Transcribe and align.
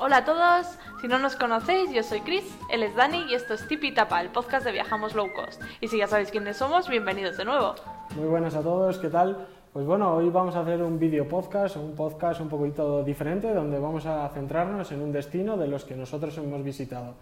Hola 0.00 0.18
a 0.18 0.24
todos, 0.24 0.78
si 1.00 1.08
no 1.08 1.18
nos 1.18 1.34
conocéis, 1.34 1.90
yo 1.92 2.04
soy 2.04 2.20
Chris, 2.20 2.44
él 2.70 2.84
es 2.84 2.94
Dani 2.94 3.24
y 3.28 3.34
esto 3.34 3.54
es 3.54 3.66
Tipi 3.66 3.92
Tapa, 3.92 4.20
el 4.20 4.28
podcast 4.28 4.64
de 4.64 4.70
Viajamos 4.70 5.12
Low 5.16 5.32
Cost. 5.32 5.60
Y 5.80 5.88
si 5.88 5.98
ya 5.98 6.06
sabéis 6.06 6.30
quiénes 6.30 6.56
somos, 6.56 6.88
bienvenidos 6.88 7.36
de 7.36 7.44
nuevo. 7.44 7.74
Muy 8.14 8.28
buenas 8.28 8.54
a 8.54 8.62
todos, 8.62 8.96
¿qué 8.98 9.08
tal? 9.08 9.48
Pues 9.72 9.84
bueno, 9.86 10.14
hoy 10.14 10.30
vamos 10.30 10.54
a 10.54 10.60
hacer 10.60 10.84
un 10.84 11.00
video 11.00 11.26
podcast, 11.26 11.74
un 11.74 11.96
podcast 11.96 12.40
un 12.40 12.48
poquito 12.48 13.02
diferente, 13.02 13.52
donde 13.52 13.80
vamos 13.80 14.06
a 14.06 14.28
centrarnos 14.28 14.92
en 14.92 15.02
un 15.02 15.10
destino 15.10 15.56
de 15.56 15.66
los 15.66 15.84
que 15.84 15.96
nosotros 15.96 16.38
hemos 16.38 16.62
visitado. 16.62 17.14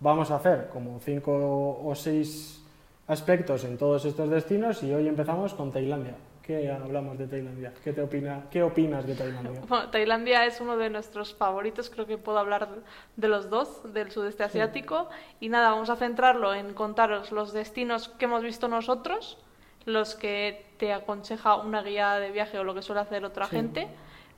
Vamos 0.00 0.32
a 0.32 0.36
hacer 0.36 0.70
como 0.72 0.98
cinco 0.98 1.80
o 1.84 1.94
seis 1.94 2.64
aspectos 3.06 3.62
en 3.62 3.78
todos 3.78 4.04
estos 4.06 4.28
destinos 4.28 4.82
y 4.82 4.92
hoy 4.92 5.06
empezamos 5.06 5.54
con 5.54 5.70
Tailandia. 5.70 6.16
¿Qué 6.46 6.70
hablamos 6.70 7.16
de 7.16 7.26
Tailandia? 7.26 7.72
¿Qué, 7.82 7.94
te 7.94 8.02
opina, 8.02 8.44
¿Qué 8.50 8.62
opinas 8.62 9.06
de 9.06 9.14
Tailandia? 9.14 9.62
Bueno, 9.68 9.88
Tailandia 9.88 10.44
es 10.44 10.60
uno 10.60 10.76
de 10.76 10.90
nuestros 10.90 11.34
favoritos, 11.34 11.88
creo 11.88 12.06
que 12.06 12.18
puedo 12.18 12.38
hablar 12.38 12.68
de 13.16 13.28
los 13.28 13.48
dos, 13.48 13.94
del 13.94 14.10
sudeste 14.10 14.42
asiático. 14.44 15.08
Y 15.40 15.48
nada, 15.48 15.70
vamos 15.70 15.88
a 15.88 15.96
centrarlo 15.96 16.52
en 16.52 16.74
contaros 16.74 17.32
los 17.32 17.54
destinos 17.54 18.08
que 18.08 18.26
hemos 18.26 18.42
visto 18.42 18.68
nosotros, 18.68 19.38
los 19.86 20.14
que 20.16 20.66
te 20.76 20.92
aconseja 20.92 21.56
una 21.56 21.82
guía 21.82 22.16
de 22.16 22.30
viaje 22.30 22.58
o 22.58 22.64
lo 22.64 22.74
que 22.74 22.82
suele 22.82 23.00
hacer 23.00 23.24
otra 23.24 23.46
gente, 23.46 23.88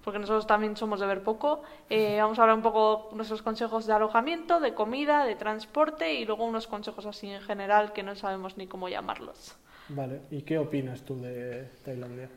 porque 0.05 0.21
nosotros 0.21 0.47
también 0.47 0.77
somos 0.77 1.01
de 1.01 1.07
ver 1.07 1.25
poco. 1.25 1.63
Eh, 1.91 2.19
vamos 2.21 2.39
a 2.39 2.43
hablar 2.43 2.57
un 2.57 2.63
poco 2.63 3.11
nuestros 3.15 3.43
consejos 3.43 3.85
de 3.85 3.95
alojamiento, 3.95 4.61
de 4.61 4.75
comida, 4.75 5.25
de 5.25 5.35
transporte 5.35 6.15
y 6.15 6.25
luego 6.25 6.45
unos 6.45 6.69
consejos 6.69 7.05
así 7.05 7.29
en 7.29 7.41
general 7.41 7.93
que 7.93 8.05
no 8.05 8.15
sabemos 8.15 8.57
ni 8.57 8.69
cómo 8.69 8.89
llamarlos. 8.89 9.57
Vale, 9.89 10.23
¿y 10.31 10.43
qué 10.43 10.59
opinas 10.59 11.03
tú 11.03 11.21
de 11.21 11.69
Tailandia? 11.85 12.29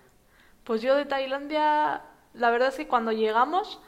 Pues 0.63 0.81
yo 0.81 0.95
de 0.95 1.05
Tailandia, 1.05 2.03
la 2.33 2.49
verdad 2.51 2.69
es 2.69 2.75
que 2.75 2.87
cuando 2.87 3.11
llegamos 3.11 3.79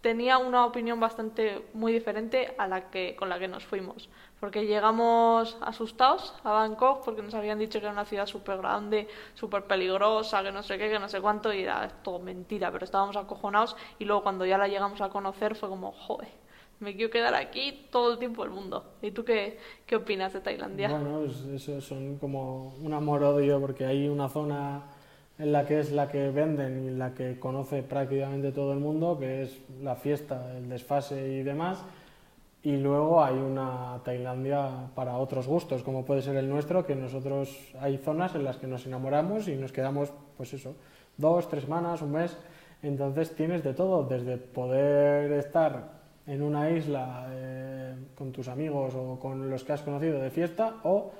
tenía 0.00 0.38
una 0.38 0.64
opinión 0.64 1.00
bastante 1.00 1.66
muy 1.72 1.92
diferente 1.92 2.54
a 2.58 2.68
la 2.68 2.90
que 2.90 3.16
con 3.16 3.28
la 3.28 3.38
que 3.38 3.48
nos 3.48 3.64
fuimos, 3.64 4.08
porque 4.38 4.66
llegamos 4.66 5.56
asustados 5.60 6.34
a 6.44 6.52
Bangkok 6.52 7.04
porque 7.04 7.22
nos 7.22 7.34
habían 7.34 7.58
dicho 7.58 7.80
que 7.80 7.86
era 7.86 7.92
una 7.92 8.04
ciudad 8.04 8.26
súper 8.26 8.58
grande, 8.58 9.08
súper 9.34 9.64
peligrosa, 9.64 10.42
que 10.42 10.52
no 10.52 10.62
sé 10.62 10.78
qué, 10.78 10.88
que 10.88 10.98
no 10.98 11.08
sé 11.08 11.20
cuánto 11.20 11.52
y 11.52 11.62
era 11.62 11.88
todo 12.02 12.20
mentira, 12.20 12.70
pero 12.70 12.84
estábamos 12.84 13.16
acojonados 13.16 13.76
y 13.98 14.04
luego 14.04 14.22
cuando 14.22 14.46
ya 14.46 14.58
la 14.58 14.68
llegamos 14.68 15.00
a 15.00 15.08
conocer 15.08 15.56
fue 15.56 15.68
como, 15.68 15.92
joder, 15.92 16.28
me 16.80 16.94
quiero 16.94 17.10
quedar 17.10 17.34
aquí 17.34 17.86
todo 17.90 18.12
el 18.12 18.18
tiempo 18.18 18.42
del 18.42 18.52
mundo. 18.52 18.84
¿Y 19.02 19.10
tú 19.10 19.24
qué, 19.24 19.58
qué 19.86 19.96
opinas 19.96 20.32
de 20.32 20.40
Tailandia? 20.40 20.88
Bueno, 20.88 21.24
eso 21.24 21.80
son 21.80 22.18
como 22.18 22.74
un 22.82 22.92
amor-odio 22.92 23.60
porque 23.60 23.84
hay 23.86 24.08
una 24.08 24.28
zona 24.28 24.82
en 25.38 25.52
la 25.52 25.66
que 25.66 25.80
es 25.80 25.92
la 25.92 26.08
que 26.08 26.30
venden 26.30 26.84
y 26.84 26.90
la 26.90 27.14
que 27.14 27.38
conoce 27.38 27.82
prácticamente 27.82 28.52
todo 28.52 28.72
el 28.72 28.80
mundo, 28.80 29.18
que 29.18 29.42
es 29.42 29.60
la 29.80 29.94
fiesta, 29.94 30.56
el 30.56 30.68
desfase 30.68 31.28
y 31.28 31.42
demás. 31.42 31.84
Y 32.62 32.76
luego 32.76 33.22
hay 33.22 33.36
una 33.36 34.00
Tailandia 34.04 34.90
para 34.96 35.16
otros 35.16 35.46
gustos, 35.46 35.84
como 35.84 36.04
puede 36.04 36.22
ser 36.22 36.36
el 36.36 36.48
nuestro, 36.48 36.84
que 36.84 36.96
nosotros 36.96 37.56
hay 37.80 37.98
zonas 37.98 38.34
en 38.34 38.42
las 38.44 38.56
que 38.56 38.66
nos 38.66 38.84
enamoramos 38.84 39.46
y 39.46 39.54
nos 39.54 39.70
quedamos, 39.70 40.12
pues 40.36 40.52
eso, 40.54 40.74
dos, 41.16 41.48
tres 41.48 41.64
semanas, 41.64 42.02
un 42.02 42.12
mes. 42.12 42.36
Entonces 42.82 43.34
tienes 43.34 43.62
de 43.62 43.74
todo, 43.74 44.04
desde 44.04 44.38
poder 44.38 45.32
estar 45.32 45.97
en 46.28 46.42
una 46.42 46.70
isla 46.70 47.26
eh, 47.30 47.94
con 48.14 48.30
tus 48.32 48.48
amigos 48.48 48.94
o 48.94 49.18
con 49.18 49.50
los 49.50 49.64
que 49.64 49.72
has 49.72 49.82
conocido 49.82 50.20
de 50.20 50.30
fiesta 50.30 50.76
o 50.84 51.10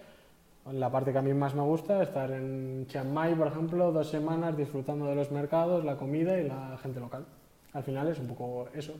la 0.72 0.90
parte 0.90 1.12
que 1.12 1.18
a 1.18 1.22
mí 1.22 1.32
más 1.32 1.54
me 1.54 1.62
gusta, 1.62 2.02
estar 2.02 2.30
en 2.30 2.86
Chiang 2.88 3.10
Mai, 3.10 3.34
por 3.34 3.46
ejemplo, 3.46 3.90
dos 3.90 4.10
semanas 4.10 4.54
disfrutando 4.54 5.06
de 5.06 5.14
los 5.14 5.30
mercados, 5.30 5.82
la 5.82 5.96
comida 5.96 6.38
y 6.38 6.46
la 6.46 6.76
gente 6.82 7.00
local. 7.00 7.24
Al 7.72 7.82
final 7.82 8.08
es 8.08 8.18
un 8.18 8.26
poco 8.26 8.68
eso. 8.74 8.94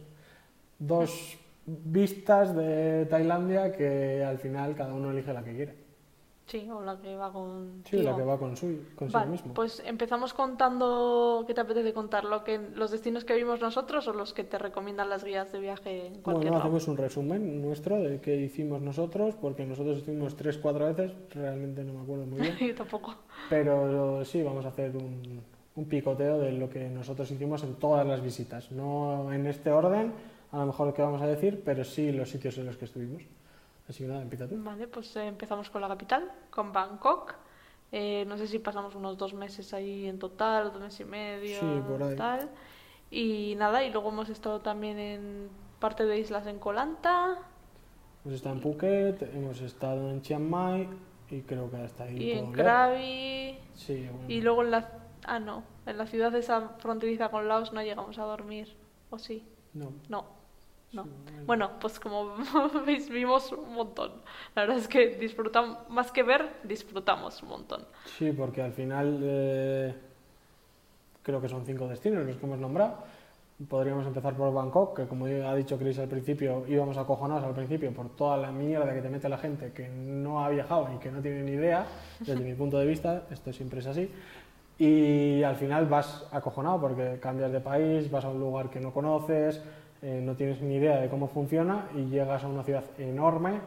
Dos 0.78 1.36
vistas 1.66 2.56
de 2.56 3.04
Tailandia 3.04 3.72
que 3.72 4.24
al 4.24 4.38
final 4.38 4.74
cada 4.74 4.94
uno 4.94 5.10
elige 5.10 5.34
la 5.34 5.44
que 5.44 5.54
quiere. 5.54 5.87
Sí, 6.48 6.66
o 6.70 6.80
la 6.80 6.98
que 6.98 7.14
va 7.14 7.30
con. 7.30 7.82
Sí, 7.84 7.98
la 7.98 8.16
que 8.16 8.22
va 8.22 8.38
con, 8.38 8.56
su, 8.56 8.78
con 8.96 9.10
vale, 9.10 9.32
mismo. 9.32 9.52
Pues 9.52 9.82
empezamos 9.84 10.32
contando. 10.32 11.44
¿Qué 11.46 11.52
te 11.52 11.60
apetece 11.60 11.92
contar? 11.92 12.24
¿Lo 12.24 12.42
que, 12.42 12.58
¿Los 12.74 12.90
destinos 12.90 13.26
que 13.26 13.34
vimos 13.34 13.60
nosotros 13.60 14.08
o 14.08 14.14
los 14.14 14.32
que 14.32 14.44
te 14.44 14.56
recomiendan 14.56 15.10
las 15.10 15.24
guías 15.24 15.52
de 15.52 15.60
viaje 15.60 16.06
en 16.06 16.22
cualquier 16.22 16.52
Bueno, 16.52 16.64
hacemos 16.64 16.88
un 16.88 16.96
resumen 16.96 17.60
nuestro 17.60 17.96
de 17.96 18.22
qué 18.22 18.36
hicimos 18.36 18.80
nosotros, 18.80 19.34
porque 19.34 19.66
nosotros 19.66 19.98
estuvimos 19.98 20.36
tres, 20.36 20.56
cuatro 20.56 20.86
veces, 20.86 21.12
realmente 21.34 21.84
no 21.84 21.92
me 21.92 22.00
acuerdo 22.00 22.24
muy 22.24 22.40
bien. 22.40 22.56
Yo 22.60 22.74
tampoco. 22.74 23.14
Pero 23.50 24.24
sí, 24.24 24.42
vamos 24.42 24.64
a 24.64 24.68
hacer 24.68 24.96
un, 24.96 25.42
un 25.76 25.84
picoteo 25.84 26.38
de 26.38 26.52
lo 26.52 26.70
que 26.70 26.88
nosotros 26.88 27.30
hicimos 27.30 27.62
en 27.62 27.74
todas 27.74 28.06
las 28.06 28.22
visitas. 28.22 28.72
No 28.72 29.30
en 29.34 29.46
este 29.46 29.70
orden, 29.70 30.14
a 30.50 30.58
lo 30.60 30.66
mejor 30.66 30.86
lo 30.86 30.94
que 30.94 31.02
vamos 31.02 31.20
a 31.20 31.26
decir, 31.26 31.62
pero 31.62 31.84
sí 31.84 32.10
los 32.10 32.30
sitios 32.30 32.56
en 32.56 32.64
los 32.64 32.78
que 32.78 32.86
estuvimos. 32.86 33.22
Así 33.88 34.04
que 34.04 34.08
nada, 34.08 34.22
empieza 34.22 34.46
tú. 34.46 34.56
Vale, 34.58 34.86
pues 34.86 35.16
eh, 35.16 35.26
empezamos 35.26 35.70
con 35.70 35.80
la 35.80 35.88
capital, 35.88 36.30
con 36.50 36.72
Bangkok. 36.72 37.34
Eh, 37.90 38.24
no 38.26 38.36
sé 38.36 38.46
si 38.46 38.58
pasamos 38.58 38.94
unos 38.94 39.16
dos 39.16 39.32
meses 39.32 39.72
ahí 39.72 40.06
en 40.06 40.18
total, 40.18 40.72
dos 40.72 40.82
meses 40.82 41.00
y 41.00 41.04
medio, 41.06 41.60
sí, 41.60 41.82
por 41.88 42.02
ahí. 42.02 42.16
tal. 42.16 42.50
Y 43.10 43.54
nada, 43.56 43.82
y 43.82 43.90
luego 43.90 44.10
hemos 44.10 44.28
estado 44.28 44.60
también 44.60 44.98
en 44.98 45.48
parte 45.80 46.04
de 46.04 46.18
islas 46.18 46.46
en 46.46 46.58
Koh 46.58 46.72
Lanta. 46.72 47.38
Hemos 48.24 48.36
estado 48.36 48.56
en 48.56 48.60
Phuket, 48.60 49.22
hemos 49.34 49.60
estado 49.62 50.10
en 50.10 50.20
Chiang 50.20 50.42
Mai 50.50 50.88
y 51.30 51.40
creo 51.42 51.70
que 51.70 51.78
hasta 51.78 52.04
ahí. 52.04 52.22
Y 52.22 52.32
en 52.32 52.52
Krabi. 52.52 53.58
Sí, 53.72 54.06
bueno. 54.12 54.28
Y 54.28 54.42
luego 54.42 54.62
en 54.64 54.70
la... 54.72 54.90
Ah, 55.24 55.38
no, 55.38 55.62
en 55.86 55.96
la 55.96 56.06
ciudad 56.06 56.30
de 56.30 56.40
esa 56.40 56.76
fronteriza 56.78 57.30
con 57.30 57.48
Laos 57.48 57.72
no 57.72 57.82
llegamos 57.82 58.18
a 58.18 58.24
dormir, 58.24 58.76
¿o 59.08 59.18
sí? 59.18 59.46
No. 59.72 59.92
No. 60.08 60.37
No. 60.92 61.06
Bueno, 61.46 61.72
pues 61.80 62.00
como 62.00 62.34
veis, 62.86 63.08
vimos 63.10 63.52
un 63.52 63.74
montón. 63.74 64.12
La 64.54 64.62
verdad 64.62 64.78
es 64.78 64.88
que 64.88 65.16
disfrutamos, 65.16 65.78
más 65.88 66.10
que 66.10 66.22
ver, 66.22 66.48
disfrutamos 66.64 67.42
un 67.42 67.48
montón. 67.50 67.84
Sí, 68.18 68.32
porque 68.32 68.62
al 68.62 68.72
final 68.72 69.20
eh, 69.22 69.94
creo 71.22 71.40
que 71.40 71.48
son 71.48 71.64
cinco 71.66 71.86
destinos 71.88 72.26
los 72.26 72.36
que 72.36 72.46
hemos 72.46 72.58
nombrado. 72.58 73.04
Podríamos 73.68 74.06
empezar 74.06 74.34
por 74.34 74.52
Bangkok, 74.52 74.96
que 74.96 75.06
como 75.08 75.26
ha 75.26 75.54
dicho 75.56 75.76
Chris 75.76 75.98
al 75.98 76.08
principio, 76.08 76.64
íbamos 76.68 76.96
acojonados 76.96 77.44
al 77.44 77.54
principio 77.54 77.92
por 77.92 78.14
toda 78.14 78.36
la 78.36 78.52
mierda 78.52 78.94
que 78.94 79.02
te 79.02 79.08
mete 79.08 79.28
la 79.28 79.36
gente 79.36 79.72
que 79.72 79.88
no 79.88 80.44
ha 80.44 80.48
viajado 80.48 80.88
y 80.94 80.98
que 80.98 81.10
no 81.10 81.20
tiene 81.20 81.42
ni 81.42 81.52
idea, 81.52 81.84
desde 82.20 82.44
mi 82.44 82.54
punto 82.54 82.78
de 82.78 82.86
vista, 82.86 83.24
esto 83.30 83.52
siempre 83.52 83.80
es 83.80 83.86
así. 83.86 84.08
Y 84.78 85.42
al 85.42 85.56
final 85.56 85.86
vas 85.86 86.24
acojonado 86.30 86.80
porque 86.80 87.18
cambias 87.20 87.50
de 87.50 87.60
país, 87.60 88.08
vas 88.08 88.24
a 88.24 88.28
un 88.28 88.38
lugar 88.38 88.70
que 88.70 88.78
no 88.78 88.92
conoces, 88.92 89.60
eh, 90.02 90.20
no 90.22 90.34
tienes 90.36 90.60
ni 90.60 90.76
idea 90.76 91.00
de 91.00 91.08
cómo 91.08 91.28
funciona 91.28 91.88
y 91.94 92.04
llegas 92.06 92.44
a 92.44 92.48
una 92.48 92.62
ciudad 92.62 92.84
enorme 92.98 93.60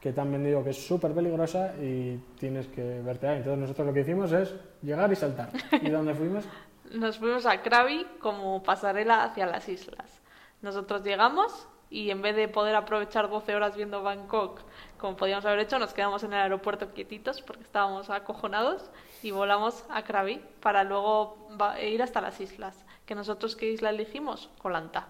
que 0.00 0.12
te 0.12 0.20
han 0.20 0.32
vendido 0.32 0.64
que 0.64 0.70
es 0.70 0.86
súper 0.86 1.12
peligrosa 1.12 1.74
y 1.80 2.16
tienes 2.38 2.66
que 2.68 3.00
verte 3.02 3.28
ahí. 3.28 3.38
Entonces 3.38 3.60
nosotros 3.60 3.86
lo 3.86 3.92
que 3.92 4.00
hicimos 4.00 4.32
es 4.32 4.54
llegar 4.82 5.10
y 5.12 5.16
saltar. 5.16 5.50
¿Y 5.80 5.90
dónde 5.90 6.14
fuimos? 6.14 6.44
Nos 6.92 7.18
fuimos 7.18 7.46
a 7.46 7.62
Krabi 7.62 8.06
como 8.20 8.62
pasarela 8.62 9.24
hacia 9.24 9.46
las 9.46 9.68
islas. 9.68 10.20
Nosotros 10.60 11.04
llegamos 11.04 11.68
y 11.88 12.10
en 12.10 12.22
vez 12.22 12.34
de 12.36 12.48
poder 12.48 12.74
aprovechar 12.74 13.28
12 13.28 13.54
horas 13.54 13.76
viendo 13.76 14.02
Bangkok 14.02 14.60
como 14.98 15.16
podíamos 15.16 15.44
haber 15.44 15.58
hecho, 15.58 15.80
nos 15.80 15.92
quedamos 15.92 16.22
en 16.22 16.32
el 16.32 16.38
aeropuerto 16.38 16.92
quietitos 16.92 17.42
porque 17.42 17.64
estábamos 17.64 18.08
acojonados 18.08 18.88
y 19.20 19.32
volamos 19.32 19.84
a 19.90 20.04
Krabi 20.04 20.40
para 20.60 20.84
luego 20.84 21.48
ir 21.82 22.02
hasta 22.02 22.20
las 22.20 22.40
islas. 22.40 22.84
¿Que 23.04 23.16
nosotros 23.16 23.56
qué 23.56 23.72
isla 23.72 23.90
elegimos? 23.90 24.48
Colanta 24.58 25.08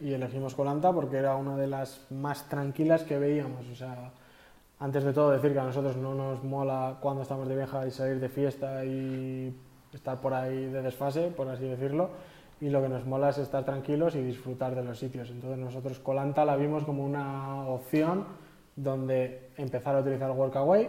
y 0.00 0.12
elegimos 0.12 0.54
Colanta 0.54 0.92
porque 0.92 1.16
era 1.16 1.36
una 1.36 1.56
de 1.56 1.66
las 1.66 2.06
más 2.10 2.48
tranquilas 2.48 3.02
que 3.02 3.18
veíamos. 3.18 3.66
O 3.70 3.74
sea, 3.74 4.12
antes 4.78 5.04
de 5.04 5.12
todo 5.12 5.30
decir 5.30 5.52
que 5.52 5.58
a 5.58 5.64
nosotros 5.64 5.96
no 5.96 6.14
nos 6.14 6.44
mola 6.44 6.98
cuando 7.00 7.22
estamos 7.22 7.48
de 7.48 7.56
viaje 7.56 7.88
y 7.88 7.90
salir 7.90 8.20
de 8.20 8.28
fiesta 8.28 8.84
y 8.84 9.54
estar 9.92 10.20
por 10.20 10.34
ahí 10.34 10.66
de 10.66 10.82
desfase, 10.82 11.28
por 11.28 11.48
así 11.48 11.66
decirlo, 11.66 12.10
y 12.60 12.68
lo 12.68 12.82
que 12.82 12.88
nos 12.88 13.06
mola 13.06 13.30
es 13.30 13.38
estar 13.38 13.64
tranquilos 13.64 14.14
y 14.14 14.22
disfrutar 14.22 14.74
de 14.74 14.84
los 14.84 14.98
sitios. 14.98 15.30
Entonces 15.30 15.58
nosotros 15.58 15.98
Colanta 15.98 16.44
la 16.44 16.56
vimos 16.56 16.84
como 16.84 17.04
una 17.04 17.66
opción 17.66 18.24
donde 18.76 19.50
empezar 19.56 19.96
a 19.96 20.00
utilizar 20.00 20.30
Workaway, 20.30 20.88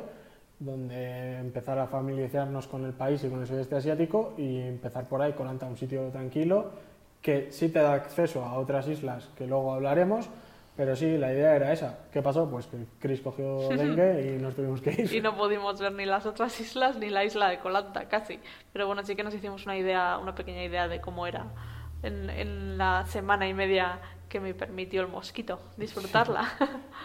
donde 0.60 1.38
empezar 1.38 1.80
a 1.80 1.88
familiarizarnos 1.88 2.68
con 2.68 2.86
el 2.86 2.94
país 2.94 3.24
y 3.24 3.30
con 3.30 3.40
el 3.40 3.48
sudeste 3.48 3.78
asiático 3.78 4.34
y 4.38 4.60
empezar 4.60 5.08
por 5.08 5.22
ahí, 5.22 5.34
Colanta, 5.34 5.66
un 5.66 5.78
sitio 5.78 6.10
tranquilo 6.10 6.89
que 7.22 7.52
sí 7.52 7.70
te 7.70 7.80
da 7.80 7.94
acceso 7.94 8.44
a 8.44 8.58
otras 8.58 8.88
islas 8.88 9.30
que 9.38 9.46
luego 9.46 9.74
hablaremos, 9.74 10.30
pero 10.76 10.96
sí, 10.96 11.18
la 11.18 11.34
idea 11.34 11.56
era 11.56 11.74
esa. 11.74 12.00
¿Qué 12.12 12.22
pasó? 12.22 12.50
Pues 12.50 12.68
que 12.68 12.78
Chris 13.00 13.20
cogió 13.20 13.68
dengue 13.70 14.36
y 14.38 14.42
nos 14.42 14.56
tuvimos 14.56 14.82
que 14.82 14.92
ir. 14.92 15.14
Y 15.14 15.20
no 15.20 15.36
pudimos 15.36 15.80
ver 15.80 15.92
ni 15.92 16.06
las 16.06 16.26
otras 16.26 16.58
islas 16.62 16.98
ni 16.98 17.10
la 17.10 17.26
isla 17.26 17.50
de 17.50 17.60
Colanta, 17.60 18.08
casi. 18.08 18.40
Pero 18.72 18.88
bueno, 18.88 19.04
sí 19.04 19.16
que 19.16 19.24
nos 19.24 19.34
hicimos 19.34 19.66
una 19.66 19.78
idea, 19.78 20.18
una 20.18 20.34
pequeña 20.34 20.64
idea 20.64 20.88
de 20.88 21.02
cómo 21.02 21.28
era 21.28 21.48
en, 22.02 22.30
en 22.30 22.78
la 22.78 23.06
semana 23.06 23.48
y 23.48 23.54
media 23.54 24.00
que 24.30 24.40
me 24.40 24.54
permitió 24.54 25.02
el 25.02 25.08
mosquito 25.08 25.60
disfrutarla. 25.76 26.48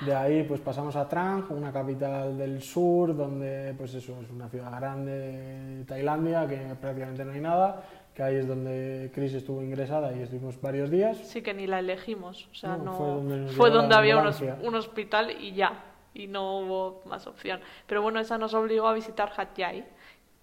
De 0.04 0.14
ahí 0.14 0.44
pues 0.44 0.60
pasamos 0.60 0.94
a 0.94 1.08
Trang, 1.08 1.46
una 1.50 1.72
capital 1.72 2.36
del 2.36 2.62
sur, 2.62 3.16
donde 3.16 3.74
pues 3.76 3.94
eso 3.94 4.20
es 4.22 4.30
una 4.30 4.48
ciudad 4.48 4.70
grande 4.78 5.12
de 5.12 5.84
Tailandia, 5.84 6.46
que 6.46 6.76
prácticamente 6.80 7.24
no 7.24 7.32
hay 7.32 7.40
nada, 7.40 7.82
que 8.14 8.22
ahí 8.22 8.36
es 8.36 8.46
donde 8.46 9.10
Chris 9.14 9.34
estuvo 9.34 9.62
ingresada 9.62 10.12
y 10.12 10.22
estuvimos 10.22 10.60
varios 10.60 10.90
días. 10.90 11.18
Sí, 11.18 11.42
que 11.42 11.52
ni 11.52 11.66
la 11.66 11.80
elegimos. 11.80 12.48
O 12.52 12.54
sea, 12.54 12.76
No, 12.76 12.84
no, 12.84 12.92
fue 12.94 13.06
donde 13.08 13.48
fue 13.52 13.70
donde 13.70 13.94
había 13.94 14.14
un, 14.14 14.18
ambulancia. 14.26 14.56
hos- 14.60 14.68
un 14.68 14.74
hospital 14.76 15.30
y 15.40 15.52
ya. 15.52 15.84
Y 16.14 16.28
no 16.28 16.58
hubo 16.60 17.02
más 17.06 17.26
opción. 17.26 17.60
Pero 17.88 18.02
bueno, 18.02 18.20
esa 18.20 18.38
nos 18.38 18.54
obligó 18.54 18.86
a 18.86 18.92
visitar 18.94 19.32
Hatyai. 19.36 19.84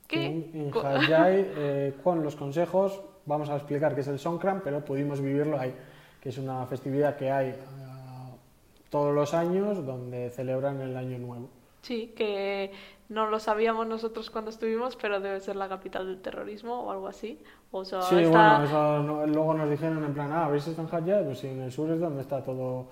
Que 0.05 0.25
En, 0.25 0.51
en 0.53 0.71
Hajjai, 0.77 1.45
eh, 1.55 1.93
con 2.03 2.21
los 2.23 2.35
consejos, 2.35 3.01
vamos 3.25 3.49
a 3.49 3.55
explicar 3.55 3.95
qué 3.95 4.01
es 4.01 4.07
el 4.09 4.19
Songkran, 4.19 4.59
pero 4.61 4.83
pudimos 4.83 5.21
vivirlo 5.21 5.57
ahí, 5.57 5.73
que 6.19 6.27
es 6.27 6.37
una 6.37 6.65
festividad 6.65 7.15
que 7.15 7.31
hay 7.31 7.55
ah, 7.87 8.31
todos 8.89 9.15
los 9.15 9.33
años 9.33 9.85
donde 9.85 10.29
celebran 10.31 10.81
el 10.81 10.97
Año 10.97 11.17
Nuevo. 11.19 11.49
Sí, 11.81 12.13
que 12.17 12.71
no 13.11 13.27
lo 13.29 13.39
sabíamos 13.39 13.85
nosotros 13.87 14.29
cuando 14.29 14.49
estuvimos, 14.49 14.95
pero 14.95 15.19
debe 15.19 15.39
ser 15.41 15.55
la 15.55 15.67
capital 15.69 16.07
del 16.07 16.21
terrorismo 16.21 16.81
o 16.83 16.91
algo 16.91 17.07
así. 17.07 17.39
O 17.71 17.85
sea, 17.85 18.01
Sí, 18.01 18.15
está- 18.19 18.57
bueno, 18.59 18.63
eso 18.65 19.03
no- 19.03 19.27
luego 19.27 19.53
nos 19.53 19.69
dijeron 19.69 20.03
en 20.03 20.13
plan, 20.13 20.31
ah, 20.31 20.45
¿habéis 20.45 20.65
estado 20.67 20.87
en 20.87 20.95
Hajjai? 20.95 21.25
Pues 21.25 21.39
sí, 21.39 21.47
en 21.47 21.61
el 21.61 21.71
sur 21.71 21.89
es 21.91 21.99
donde 21.99 22.21
está 22.21 22.41
todo, 22.43 22.85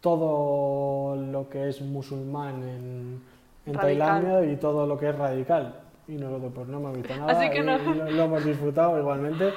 todo 0.00 1.16
lo 1.16 1.48
que 1.48 1.68
es 1.68 1.80
musulmán 1.82 2.62
en, 2.62 3.20
en. 3.66 3.72
Tailandia 3.74 4.44
y 4.50 4.56
todo 4.56 4.86
lo 4.86 4.96
que 4.98 5.10
es 5.10 5.18
radical. 5.18 5.74
Y 6.08 6.12
nosotros 6.12 6.50
pues 6.54 6.68
no 6.68 6.78
hemos 6.78 6.96
visto 6.96 7.14
nada 7.14 7.32
Así 7.32 7.50
que 7.50 7.62
no. 7.62 7.76
lo, 7.76 8.10
lo 8.10 8.22
hemos 8.24 8.44
disfrutado 8.44 8.98
igualmente. 8.98 9.52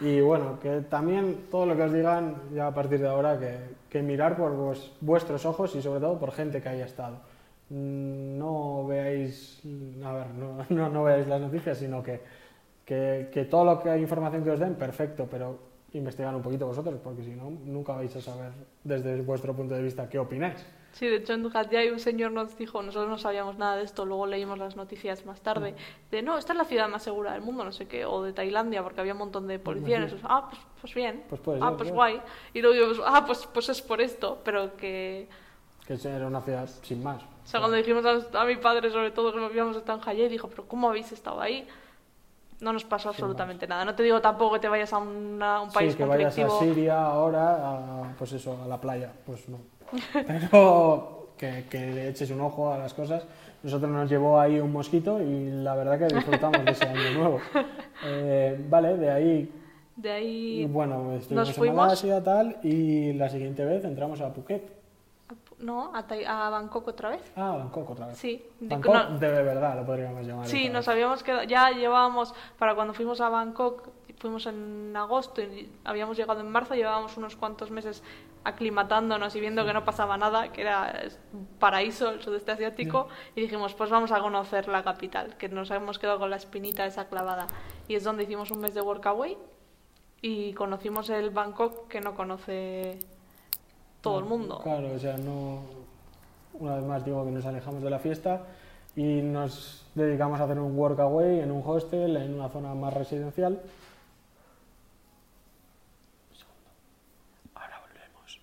Y 0.00 0.20
bueno, 0.20 0.58
que 0.60 0.80
también 0.80 1.44
todo 1.48 1.64
lo 1.66 1.76
que 1.76 1.82
os 1.84 1.92
digan 1.92 2.34
ya 2.52 2.66
a 2.66 2.74
partir 2.74 3.00
de 3.00 3.08
ahora, 3.08 3.38
que, 3.38 3.56
que 3.88 4.02
mirar 4.02 4.36
por 4.36 4.50
vos- 4.56 4.92
vuestros 5.00 5.46
ojos 5.46 5.76
y 5.76 5.82
sobre 5.82 6.00
todo 6.00 6.18
por 6.18 6.32
gente 6.32 6.60
que 6.60 6.68
haya 6.68 6.84
estado. 6.86 7.18
Mm, 7.72 8.38
No 8.38 8.86
veáis, 8.86 9.34
a 10.04 10.12
ver, 10.18 10.28
no, 10.40 10.48
no, 10.76 10.84
no 10.94 11.04
veáis 11.04 11.26
las 11.26 11.40
noticias, 11.40 11.78
sino 11.78 12.02
que, 12.02 12.16
que, 12.84 13.30
que 13.32 13.44
todo 13.46 13.64
lo 13.64 13.80
que 13.82 13.90
hay 13.90 14.00
información 14.02 14.44
que 14.44 14.50
os 14.52 14.60
den, 14.60 14.74
perfecto, 14.76 15.28
pero 15.30 15.46
investigar 15.92 16.34
un 16.34 16.42
poquito 16.42 16.66
vosotros, 16.66 17.00
porque 17.02 17.22
si 17.24 17.32
no, 17.40 17.50
nunca 17.50 17.92
vais 17.94 18.14
a 18.16 18.20
saber 18.22 18.52
desde 18.84 19.20
vuestro 19.22 19.54
punto 19.56 19.74
de 19.74 19.82
vista 19.82 20.08
qué 20.08 20.18
opináis. 20.18 20.60
Sí, 20.92 21.06
de 21.06 21.16
hecho 21.16 21.32
en 21.32 21.46
Hatyai 21.56 21.90
un 21.90 21.98
señor 22.00 22.32
nos 22.32 22.56
dijo, 22.58 22.82
nosotros 22.82 23.08
no 23.10 23.16
sabíamos 23.18 23.56
nada 23.56 23.76
de 23.76 23.84
esto, 23.84 24.04
luego 24.04 24.26
leímos 24.26 24.58
las 24.58 24.76
noticias 24.76 25.24
más 25.24 25.40
tarde, 25.40 25.74
de 26.10 26.22
no, 26.22 26.36
esta 26.36 26.52
es 26.52 26.58
la 26.58 26.64
ciudad 26.66 26.88
más 26.88 27.02
segura 27.02 27.32
del 27.32 27.40
mundo, 27.42 27.64
no 27.64 27.72
sé 27.72 27.88
qué, 27.88 28.04
o 28.04 28.22
de 28.22 28.34
Tailandia, 28.34 28.82
porque 28.82 29.00
había 29.00 29.14
un 29.14 29.18
montón 29.20 29.46
de 29.46 29.58
policías. 29.58 30.00
nosotros, 30.02 30.26
ah, 30.30 30.48
pues, 30.50 30.60
pues 30.82 30.94
bien, 30.94 31.24
Pues 31.28 31.40
puede 31.40 31.60
ah, 31.60 31.68
ser, 31.68 31.76
pues 31.76 31.90
claro. 31.90 31.94
guay. 31.94 32.22
Y 32.52 32.60
luego 32.60 32.90
digo, 32.92 33.04
ah, 33.06 33.24
pues, 33.26 33.46
pues 33.52 33.68
es 33.70 33.80
por 33.82 34.00
esto, 34.02 34.40
pero 34.44 34.76
que... 34.76 35.28
Que 35.86 35.94
era 36.08 36.26
una 36.26 36.40
ciudad 36.42 36.68
sin 36.82 37.02
más. 37.02 37.22
O 37.44 37.46
sea, 37.46 37.60
cuando 37.60 37.76
dijimos 37.76 38.04
a, 38.06 38.40
a 38.40 38.44
mi 38.46 38.56
padre, 38.56 38.90
sobre 38.90 39.10
todo, 39.10 39.32
que 39.32 39.38
nos 39.38 39.50
habíamos 39.50 39.76
estado 39.76 39.98
en 40.00 40.08
Hatyai, 40.08 40.28
dijo, 40.28 40.48
pero 40.48 40.64
¿cómo 40.66 40.88
habéis 40.88 41.10
estado 41.12 41.40
ahí? 41.40 41.66
No 42.60 42.72
nos 42.72 42.84
pasó 42.84 43.08
absolutamente 43.08 43.66
nada. 43.66 43.84
No 43.84 43.94
te 43.94 44.04
digo 44.04 44.20
tampoco 44.20 44.54
que 44.54 44.60
te 44.60 44.68
vayas 44.68 44.92
a 44.92 44.98
una- 44.98 45.60
un 45.62 45.70
país 45.72 45.92
sí, 45.92 45.98
que 45.98 46.04
vayas 46.04 46.38
a. 46.38 46.48
Siria 46.60 47.02
ahora, 47.04 47.54
a, 47.56 48.14
pues 48.16 48.32
eso, 48.32 48.56
a 48.64 48.68
la 48.68 48.80
playa, 48.80 49.10
pues 49.26 49.48
no. 49.48 49.58
Pero 50.12 51.28
que, 51.36 51.64
que 51.68 51.78
le 51.90 52.08
eches 52.08 52.30
un 52.30 52.40
ojo 52.40 52.72
a 52.72 52.78
las 52.78 52.94
cosas. 52.94 53.24
Nosotros 53.64 53.90
nos 53.90 54.08
llevó 54.10 54.38
ahí 54.40 54.58
un 54.60 54.72
mosquito 54.72 55.20
y 55.20 55.50
la 55.50 55.74
verdad 55.74 55.98
que 55.98 56.14
disfrutamos 56.14 56.64
de 56.64 56.70
ese 56.72 56.84
año 56.84 57.18
nuevo. 57.18 57.40
Eh, 58.04 58.58
vale, 58.68 58.96
de 58.96 59.10
ahí, 59.12 59.52
De 59.94 60.08
y 60.08 60.58
ahí, 60.62 60.66
bueno, 60.66 61.12
estuvimos 61.14 61.48
en 61.50 61.54
fuimos. 61.54 61.76
Malasia 61.76 62.20
tal 62.24 62.56
y 62.64 63.12
la 63.12 63.28
siguiente 63.28 63.64
vez 63.64 63.84
entramos 63.84 64.20
a 64.20 64.32
Phuket. 64.32 64.81
¿No? 65.62 65.90
A, 65.94 66.06
Tai- 66.06 66.24
a 66.24 66.50
Bangkok 66.50 66.88
otra 66.88 67.08
vez. 67.10 67.32
Ah, 67.36 67.56
Bangkok 67.56 67.90
otra 67.90 68.06
vez. 68.08 68.18
Sí, 68.18 68.44
de- 68.60 68.68
Bangkok 68.68 68.94
no- 68.94 69.18
de 69.18 69.28
verdad 69.42 69.76
lo 69.76 69.86
podríamos 69.86 70.26
llamar. 70.26 70.46
Sí, 70.46 70.68
nos 70.68 70.80
vez. 70.86 70.88
habíamos 70.88 71.22
quedado, 71.22 71.44
ya 71.44 71.70
llevábamos, 71.70 72.34
para 72.58 72.74
cuando 72.74 72.92
fuimos 72.94 73.20
a 73.20 73.28
Bangkok, 73.28 73.88
fuimos 74.18 74.46
en 74.46 74.94
agosto 74.96 75.40
y 75.40 75.72
habíamos 75.84 76.16
llegado 76.16 76.40
en 76.40 76.50
marzo, 76.50 76.74
llevábamos 76.74 77.16
unos 77.16 77.34
cuantos 77.36 77.70
meses 77.70 78.02
aclimatándonos 78.44 79.34
y 79.36 79.40
viendo 79.40 79.64
que 79.64 79.72
no 79.72 79.84
pasaba 79.84 80.16
nada, 80.16 80.50
que 80.52 80.62
era 80.62 80.92
paraíso 81.60 82.10
el 82.10 82.22
sudeste 82.22 82.50
asiático, 82.52 83.06
y 83.36 83.40
dijimos, 83.40 83.74
pues 83.74 83.88
vamos 83.90 84.10
a 84.10 84.20
conocer 84.20 84.66
la 84.68 84.82
capital, 84.82 85.36
que 85.36 85.48
nos 85.48 85.70
hemos 85.70 85.98
quedado 86.00 86.18
con 86.18 86.30
la 86.30 86.36
espinita 86.36 86.84
esa 86.86 87.06
clavada. 87.08 87.46
Y 87.88 87.94
es 87.94 88.02
donde 88.04 88.24
hicimos 88.24 88.50
un 88.50 88.60
mes 88.60 88.74
de 88.74 88.80
workaway 88.80 89.38
y 90.20 90.52
conocimos 90.54 91.08
el 91.10 91.30
Bangkok 91.30 91.86
que 91.88 92.00
no 92.00 92.14
conoce 92.14 92.98
todo 94.02 94.18
el 94.18 94.26
mundo. 94.26 94.60
Claro, 94.62 94.92
o 94.94 94.98
sea, 94.98 95.16
no. 95.16 95.60
Una 96.54 96.76
vez 96.76 96.84
más 96.84 97.04
digo 97.04 97.24
que 97.24 97.30
nos 97.30 97.46
alejamos 97.46 97.82
de 97.82 97.88
la 97.88 97.98
fiesta 97.98 98.42
y 98.94 99.22
nos 99.22 99.86
dedicamos 99.94 100.38
a 100.38 100.44
hacer 100.44 100.58
un 100.58 100.76
workaway 100.76 101.40
en 101.40 101.50
un 101.50 101.62
hostel, 101.64 102.16
en 102.16 102.34
una 102.34 102.48
zona 102.50 102.74
más 102.74 102.92
residencial. 102.92 103.62
Ahora 107.54 107.80
volvemos. 107.80 108.40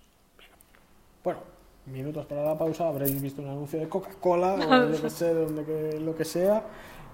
Bueno, 1.22 1.40
minutos 1.86 2.26
para 2.26 2.42
la 2.42 2.58
pausa, 2.58 2.88
habréis 2.88 3.22
visto 3.22 3.42
un 3.42 3.48
anuncio 3.48 3.78
de 3.78 3.88
Coca-Cola 3.88 4.54
o 4.54 4.92
yo 4.92 5.00
que 5.00 5.10
sé, 5.10 5.32
de 5.32 5.44
donde 5.44 5.64
que, 5.64 6.00
lo 6.00 6.16
que 6.16 6.24
sea. 6.24 6.64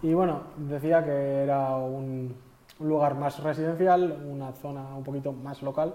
Y 0.02 0.14
bueno, 0.14 0.44
decía 0.56 1.04
que 1.04 1.42
era 1.42 1.76
un, 1.76 2.34
un 2.78 2.88
lugar 2.88 3.16
más 3.16 3.42
residencial, 3.42 4.25
una 4.31 4.52
zona 4.52 4.94
un 4.96 5.04
poquito 5.04 5.32
más 5.32 5.62
local 5.62 5.94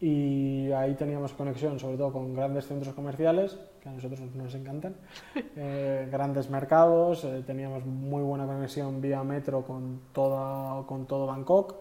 y 0.00 0.70
ahí 0.72 0.94
teníamos 0.94 1.32
conexión 1.32 1.78
sobre 1.78 1.96
todo 1.96 2.12
con 2.12 2.34
grandes 2.34 2.66
centros 2.66 2.94
comerciales 2.94 3.58
que 3.82 3.88
a 3.88 3.92
nosotros 3.92 4.20
nos 4.34 4.54
encantan, 4.54 4.94
eh, 5.56 6.08
grandes 6.10 6.50
mercados, 6.50 7.24
eh, 7.24 7.42
teníamos 7.46 7.84
muy 7.86 8.22
buena 8.22 8.46
conexión 8.46 9.00
vía 9.00 9.22
metro 9.22 9.62
con, 9.62 10.00
toda, 10.12 10.86
con 10.86 11.06
todo 11.06 11.26
Bangkok, 11.26 11.76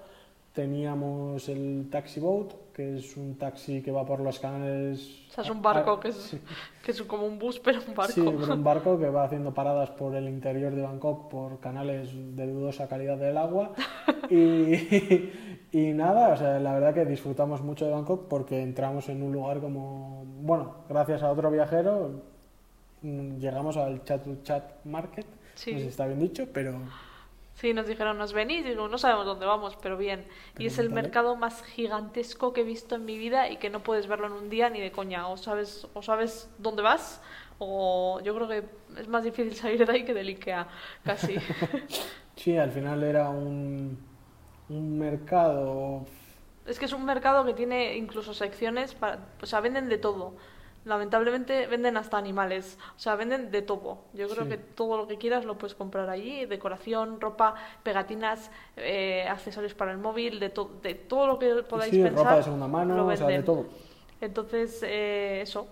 teníamos 0.56 1.48
el 1.50 1.88
taxi 1.92 2.19
boat, 2.19 2.54
que 2.74 2.98
es 2.98 3.16
un 3.18 3.38
taxi 3.38 3.81
que 3.81 3.92
va 3.92 4.06
por 4.06 4.22
los 4.22 4.40
canales... 4.40 5.25
O 5.30 5.34
sea, 5.34 5.44
es 5.44 5.50
un 5.50 5.62
barco 5.62 5.92
Ah, 5.92 6.00
que 6.00 6.07
es, 6.10 6.16
sí. 6.16 6.40
que 6.84 6.92
es 6.92 7.02
como 7.04 7.28
un 7.28 7.38
bus, 7.38 7.60
pero 7.60 7.80
un 7.88 7.94
barco. 7.94 8.13
Sí, 8.13 8.22
pero 8.24 8.54
un 8.54 8.63
barco 8.63 8.98
que 8.98 9.10
va 9.10 9.25
haciendo 9.25 9.54
paradas 9.54 9.92
por 9.92 10.16
el 10.16 10.28
interior 10.30 10.74
de 10.74 10.81
Bangkok 10.81 11.30
por 11.30 11.60
canales 11.60 12.10
de 12.36 12.48
dudosa 12.48 12.88
calidad 12.88 13.18
del 13.18 13.38
agua. 13.38 13.74
Y, 14.30 15.30
y 15.72 15.94
nada, 15.94 16.30
o 16.34 16.38
sea, 16.38 16.60
la 16.60 16.74
verdad 16.74 16.94
que 16.94 17.06
disfrutamos 17.06 17.62
mucho 17.62 17.86
de 17.86 17.92
Bangkok 17.92 18.28
porque 18.28 18.62
entramos 18.62 19.10
en 19.10 19.22
un 19.24 19.34
lugar 19.34 19.60
como, 19.60 20.24
bueno, 20.42 20.75
gracias 20.90 21.22
a 21.22 21.31
otro 21.31 21.51
viajero, 21.51 22.22
mm, 23.01 23.38
llegamos 23.40 23.75
al 23.78 24.04
Chat 24.06 24.25
Market, 24.86 25.25
Sí. 25.56 25.72
no 25.72 25.78
sé 25.78 25.84
si 25.84 25.90
está 25.90 26.06
bien 26.06 26.19
dicho, 26.19 26.48
pero 26.54 26.74
Sí, 27.56 27.74
nos 27.74 27.88
dijeron, 27.88 28.18
nos 28.18 28.34
venís, 28.34 28.66
digo, 28.66 28.88
no 28.90 28.98
sabemos 28.98 29.25
dónde 29.25 29.46
vamos, 29.46 29.78
pero 29.81 29.98
bien. 29.98 30.28
y 30.57 30.66
es 30.68 30.78
el 30.78 30.90
vale. 30.90 31.02
mercado 31.04 31.36
más 31.38 31.63
gigantesco 31.63 32.52
que 32.54 32.62
he 32.62 32.63
visto 32.63 32.96
en 32.96 33.06
mi 33.06 33.18
vida 33.18 33.50
y 33.50 33.57
que 33.57 33.69
no 33.69 33.82
puedes 33.84 34.08
verlo 34.08 34.27
en 34.27 34.34
un 34.34 34.50
día 34.50 34.70
ni 34.70 34.82
de 34.82 34.91
coña. 34.91 35.27
O 35.29 35.38
sabes, 35.38 35.88
o 35.94 36.01
sabes 36.01 36.50
dónde 36.58 36.82
vas, 36.82 37.22
o 37.58 38.20
yo 38.24 38.36
creo 38.36 38.48
que 38.50 38.63
es 39.00 39.08
más 39.08 39.24
difícil 39.24 39.56
salir 39.56 39.86
de 39.86 39.91
ahí 39.91 40.06
que 40.06 40.13
del 40.13 40.27
Ikea, 40.27 40.68
casi. 41.03 41.41
sí, 42.36 42.58
al 42.58 42.72
final 42.72 43.03
era 43.03 43.29
un, 43.29 43.98
un 44.70 44.98
mercado 44.98 46.06
es 46.65 46.79
que 46.79 46.86
es 46.86 46.94
un 46.94 47.06
mercado 47.06 47.46
que 47.46 47.53
tiene 47.53 47.96
incluso 47.96 48.34
secciones 48.34 48.96
para, 48.96 49.20
o 49.41 49.46
sea, 49.46 49.60
venden 49.60 49.89
de 49.89 49.98
todo. 49.98 50.36
Lamentablemente 50.86 51.65
venden 51.65 51.98
hasta 51.98 52.18
animales, 52.18 52.77
o 52.96 53.00
sea, 53.00 53.15
venden 53.15 53.50
de 53.50 53.63
todo. 53.63 53.98
Yo 54.13 54.30
creo 54.30 54.44
Sí. 54.44 54.50
que 54.51 54.58
todo 54.58 54.98
lo 54.98 55.08
que 55.08 55.18
quieras 55.18 55.44
lo 55.44 55.58
puedes 55.58 55.74
comprar 55.74 56.08
allí, 56.12 56.46
decoración, 56.46 57.20
ropa, 57.20 57.56
pegatinas, 57.82 58.51
eh, 58.77 59.25
accesorios 59.27 59.74
para 59.74 59.92
el 59.92 59.98
móvil, 59.98 60.39
de, 60.39 60.50
to- 60.51 60.70
de 60.84 60.94
todo 60.94 61.25
lo 61.25 61.39
que 61.39 61.51
podáis 61.63 61.92
sí, 61.92 62.04
pensar. 62.04 62.24
ropa 62.24 62.38
de 62.38 62.44
segunda 62.44 62.68
mano, 62.68 63.08
o 63.08 63.15
sea, 63.18 63.25
de 63.27 63.42
todo. 63.42 63.65
Entonces, 64.22 64.82
eh, 64.84 65.42
eso. 65.42 65.68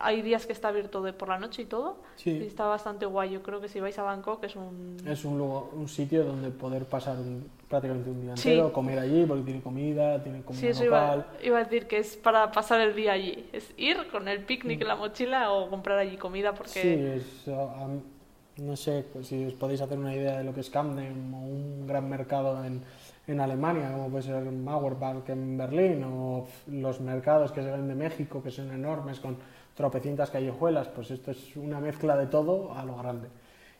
Hay 0.00 0.20
días 0.20 0.46
que 0.46 0.52
está 0.52 0.68
abierto 0.68 1.00
de 1.00 1.12
por 1.12 1.28
la 1.28 1.38
noche 1.38 1.62
y 1.62 1.66
todo. 1.66 1.98
Sí. 2.16 2.30
Y 2.30 2.46
está 2.48 2.66
bastante 2.66 3.06
guay. 3.06 3.30
Yo 3.30 3.42
creo 3.42 3.60
que 3.60 3.68
si 3.68 3.78
vais 3.80 3.96
a 3.98 4.02
Bangkok 4.02 4.42
es 4.44 4.56
un... 4.56 4.96
Es 5.06 5.24
un, 5.24 5.38
lugar, 5.38 5.62
un 5.72 5.88
sitio 5.88 6.24
donde 6.24 6.50
poder 6.50 6.84
pasar 6.86 7.16
un- 7.18 7.48
prácticamente 7.68 8.10
un 8.10 8.20
día 8.22 8.36
Sí. 8.36 8.50
entero, 8.50 8.72
comer 8.72 8.98
allí, 8.98 9.24
porque 9.26 9.42
tiene 9.44 9.60
comida, 9.60 10.22
tiene 10.22 10.42
comida 10.42 10.60
Sí, 10.60 10.68
eso 10.68 10.84
local. 10.84 11.26
iba, 11.40 11.46
iba 11.46 11.58
a 11.58 11.64
decir 11.64 11.86
que 11.86 11.98
es 11.98 12.16
para 12.16 12.50
pasar 12.52 12.80
el 12.80 12.94
día 12.94 13.12
allí. 13.12 13.48
Es 13.52 13.72
ir 13.76 14.08
con 14.10 14.28
el 14.28 14.44
picnic 14.44 14.80
en 14.82 14.88
la 14.88 14.96
mochila 14.96 15.50
o 15.52 15.68
comprar 15.68 15.98
allí 15.98 16.16
comida 16.16 16.54
porque... 16.54 16.80
Sí, 16.80 16.88
es, 16.88 17.46
no 18.58 18.74
sé 18.74 19.04
pues, 19.12 19.26
si 19.26 19.44
os 19.44 19.52
podéis 19.54 19.80
hacer 19.82 19.98
una 19.98 20.14
idea 20.14 20.38
de 20.38 20.44
lo 20.44 20.54
que 20.54 20.60
es 20.60 20.70
Camden 20.70 21.34
o 21.34 21.38
un 21.38 21.86
gran 21.86 22.08
mercado 22.08 22.64
en, 22.64 22.82
en 23.26 23.40
Alemania, 23.40 23.92
como 23.92 24.08
puede 24.08 24.22
ser 24.22 24.42
Mauerpark 24.44 25.28
en 25.28 25.58
Berlín, 25.58 26.04
o 26.04 26.46
los 26.68 27.00
mercados 27.00 27.52
que 27.52 27.62
se 27.62 27.70
ven 27.70 27.88
de 27.88 27.94
México, 27.94 28.42
que 28.42 28.50
son 28.50 28.70
enormes, 28.72 29.20
con 29.20 29.36
tropecientas 29.74 30.30
callejuelas, 30.30 30.88
pues 30.88 31.10
esto 31.10 31.32
es 31.32 31.54
una 31.56 31.80
mezcla 31.80 32.16
de 32.16 32.26
todo 32.28 32.72
a 32.74 32.84
lo 32.84 32.96
grande. 32.96 33.28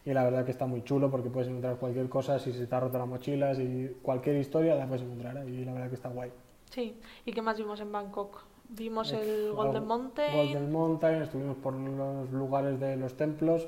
Y 0.07 0.15
la 0.15 0.25
verdad 0.25 0.45
que 0.45 0.53
está 0.53 0.67
muy 0.67 0.83
chulo 0.85 1.11
porque 1.11 1.29
puedes 1.29 1.49
encontrar 1.49 1.77
cualquier 1.77 2.09
cosa, 2.09 2.39
si 2.39 2.53
se 2.53 2.67
te 2.67 2.75
ha 2.75 2.81
roto 2.81 2.97
la 2.97 3.05
mochila, 3.07 3.55
si 3.55 3.97
cualquier 4.03 4.37
historia 4.37 4.75
la 4.77 4.87
puedes 4.87 5.03
encontrar 5.03 5.37
ahí, 5.37 5.49
y 5.49 5.65
la 5.65 5.73
verdad 5.75 5.89
que 5.89 5.97
está 5.97 6.09
guay. 6.09 6.31
Sí. 6.71 6.99
¿Y 7.25 7.33
qué 7.33 7.43
más 7.43 7.59
vimos 7.59 7.81
en 7.81 7.91
Bangkok? 7.93 8.39
Vimos 8.69 9.13
Eh, 9.13 9.21
el 9.21 9.53
Golden 9.53 9.81
Gol- 9.83 9.87
Mountain. 9.89 10.33
Golden 10.37 10.73
Mountain, 10.73 11.23
estuvimos 11.23 11.57
por 11.57 11.75
los 11.75 12.31
lugares 12.31 12.79
de 12.81 12.97
los 12.97 13.15
templos. 13.17 13.67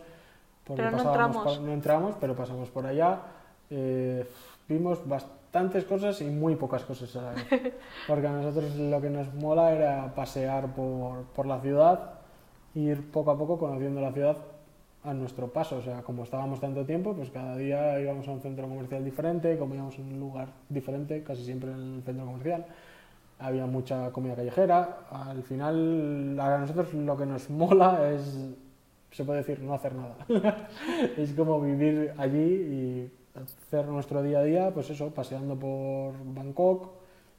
Pero 0.64 0.90
no 0.90 0.99
entramos. 1.02 1.45
por- 1.45 1.61
no 1.61 1.73
entramos, 1.73 2.14
pero 2.21 2.35
pasamos 2.37 2.71
por 2.71 2.87
allá. 2.87 3.21
Eh, 3.71 4.25
vimos 4.68 4.99
bast- 5.07 5.26
bastantes 5.50 5.85
cosas 5.87 6.21
y 6.21 6.26
muy 6.26 6.57
pocas 6.57 6.85
cosas 6.85 7.16
a 7.16 7.23
la 7.23 7.30
vez. 7.33 7.47
Porque 8.07 8.26
a 8.26 8.30
nosotros 8.33 8.76
lo 8.76 9.00
que 9.00 9.09
nos 9.09 9.33
mola 9.33 9.73
era 9.73 10.14
pasear 10.14 10.66
por, 10.75 11.23
por 11.35 11.47
la 11.47 11.59
ciudad, 11.61 12.11
ir 12.75 13.11
poco 13.11 13.30
a 13.30 13.38
poco 13.38 13.59
conociendo 13.59 14.02
la 14.02 14.12
ciudad 14.12 14.37
a 15.05 15.14
nuestro 15.14 15.49
paso. 15.49 15.76
O 15.76 15.83
sea, 15.83 16.02
como 16.02 16.25
estábamos 16.25 16.61
tanto 16.61 16.85
tiempo, 16.85 17.14
pues 17.14 17.31
cada 17.31 17.57
día 17.57 18.00
íbamos 18.00 18.26
a 18.28 18.33
un 18.33 18.40
centro 18.40 18.69
comercial 18.69 19.05
diferente, 19.05 19.57
comíamos 19.59 19.99
en 19.99 20.12
un 20.12 20.21
lugar 20.21 20.49
diferente, 20.69 21.23
casi 21.23 21.45
siempre 21.45 21.71
en 21.73 21.97
el 21.97 22.02
centro 22.02 22.26
comercial. 22.26 22.67
Había 23.38 23.67
mucha 23.67 24.11
comida 24.11 24.35
callejera. 24.35 25.07
Al 25.11 25.43
final, 25.43 26.38
a 26.40 26.59
nosotros 26.59 26.93
lo 26.95 27.17
que 27.17 27.26
nos 27.26 27.49
mola 27.50 28.11
es, 28.11 28.49
se 29.12 29.25
puede 29.25 29.38
decir, 29.38 29.61
no 29.61 29.75
hacer 29.75 29.95
nada. 29.95 30.17
es 31.17 31.33
como 31.35 31.61
vivir 31.61 32.12
allí 32.19 32.38
y 32.38 33.12
hacer 33.35 33.87
nuestro 33.87 34.23
día 34.23 34.40
a 34.40 34.43
día, 34.43 34.71
pues 34.73 34.90
eso, 34.90 35.11
paseando 35.11 35.57
por 35.57 36.14
Bangkok 36.35 36.90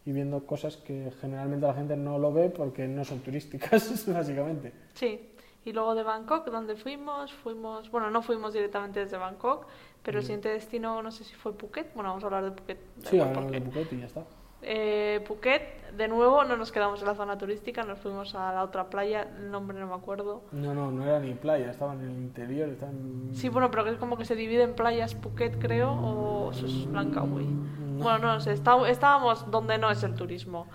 y 0.05 0.11
viendo 0.13 0.45
cosas 0.45 0.77
que 0.77 1.11
generalmente 1.19 1.67
la 1.67 1.73
gente 1.73 1.97
no 1.97 2.17
lo 2.17 2.31
ve 2.31 2.49
porque 2.49 2.87
no 2.87 3.03
son 3.03 3.19
turísticas, 3.19 4.05
básicamente. 4.13 4.71
Sí, 4.93 5.19
y 5.65 5.73
luego 5.73 5.93
de 5.95 6.03
Bangkok, 6.03 6.45
donde 6.49 6.75
fuimos, 6.75 7.33
fuimos, 7.33 7.89
bueno, 7.91 8.09
no 8.09 8.21
fuimos 8.21 8.53
directamente 8.53 9.01
desde 9.01 9.17
Bangkok, 9.17 9.65
pero 10.03 10.17
el 10.19 10.23
Mm. 10.23 10.27
siguiente 10.27 10.49
destino, 10.49 11.01
no 11.03 11.11
sé 11.11 11.23
si 11.23 11.35
fue 11.35 11.53
Phuket, 11.53 11.93
bueno, 11.93 12.09
vamos 12.09 12.23
a 12.23 12.27
hablar 12.27 12.43
de 12.45 12.51
Phuket. 12.51 12.79
Sí, 13.03 13.19
hablamos 13.19 13.51
de 13.51 13.61
Phuket 13.61 13.93
y 13.93 13.99
ya 13.99 14.05
está. 14.05 14.23
Eh, 14.61 15.23
Phuket, 15.25 15.91
de 15.91 16.07
nuevo, 16.09 16.43
no 16.43 16.57
nos 16.57 16.71
quedamos 16.73 16.99
en 17.01 17.07
la 17.07 17.15
zona 17.15 17.37
turística, 17.37 17.83
nos 17.83 17.99
fuimos 17.99 18.35
a 18.35 18.51
la 18.53 18.63
otra 18.63 18.89
playa, 18.89 19.23
el 19.37 19.49
nombre 19.51 19.79
no 19.79 19.87
me 19.87 19.93
acuerdo. 19.95 20.43
No, 20.51 20.73
no, 20.73 20.91
no 20.91 21.03
era 21.05 21.19
ni 21.19 21.33
playa, 21.33 21.71
estaba 21.71 21.93
en 21.93 22.01
el 22.01 22.11
interior, 22.11 22.67
estaba 22.69 22.91
en... 22.91 23.29
Sí, 23.33 23.47
bueno, 23.47 23.71
pero 23.71 23.85
es 23.87 23.97
como 23.97 24.17
que 24.17 24.25
se 24.25 24.35
divide 24.35 24.63
en 24.63 24.73
playas 24.75 25.15
Phuket, 25.15 25.59
creo, 25.59 25.91
o 25.91 26.51
eso 26.51 26.65
es 26.65 26.87
Langkawi. 26.87 27.45
No. 27.45 28.03
Bueno, 28.03 28.19
no 28.33 28.39
sé, 28.41 28.51
está- 28.53 28.89
estábamos 28.89 29.49
donde 29.49 29.77
no 29.77 29.89
es 29.91 30.03
el 30.03 30.13
turismo. 30.15 30.67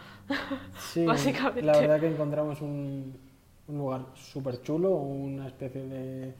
Sí, 0.78 1.04
básicamente. 1.06 1.62
La 1.62 1.78
verdad 1.78 2.00
que 2.00 2.08
encontramos 2.08 2.60
un, 2.62 3.18
un 3.68 3.78
lugar 3.78 4.06
súper 4.14 4.60
chulo, 4.62 4.90
una 4.90 5.46
especie 5.46 5.82
de... 5.82 6.34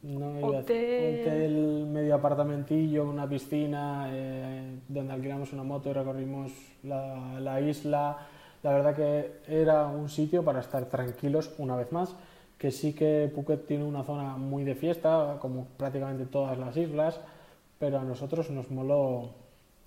No 0.00 0.46
Hotel. 0.46 1.22
hotel, 1.22 1.86
medio 1.90 2.14
apartamentillo, 2.14 3.04
una 3.04 3.28
piscina, 3.28 4.08
eh, 4.12 4.78
donde 4.86 5.12
alquilamos 5.12 5.52
una 5.52 5.64
moto 5.64 5.90
y 5.90 5.92
recorrimos 5.92 6.52
la, 6.84 7.40
la 7.40 7.60
isla. 7.60 8.16
La 8.62 8.72
verdad 8.72 8.94
que 8.94 9.40
era 9.48 9.88
un 9.88 10.08
sitio 10.08 10.44
para 10.44 10.60
estar 10.60 10.84
tranquilos 10.84 11.52
una 11.58 11.74
vez 11.74 11.90
más, 11.90 12.14
que 12.58 12.70
sí 12.70 12.92
que 12.92 13.28
Phuket 13.34 13.66
tiene 13.66 13.82
una 13.82 14.04
zona 14.04 14.36
muy 14.36 14.62
de 14.62 14.76
fiesta, 14.76 15.38
como 15.40 15.66
prácticamente 15.76 16.26
todas 16.26 16.56
las 16.58 16.76
islas, 16.76 17.20
pero 17.80 17.98
a 17.98 18.04
nosotros 18.04 18.50
nos 18.50 18.70
moló 18.70 19.30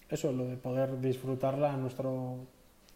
eso, 0.10 0.34
lo 0.34 0.46
de 0.46 0.58
poder 0.58 1.00
disfrutarla 1.00 1.74
a 1.74 1.78
nuestro 1.78 2.36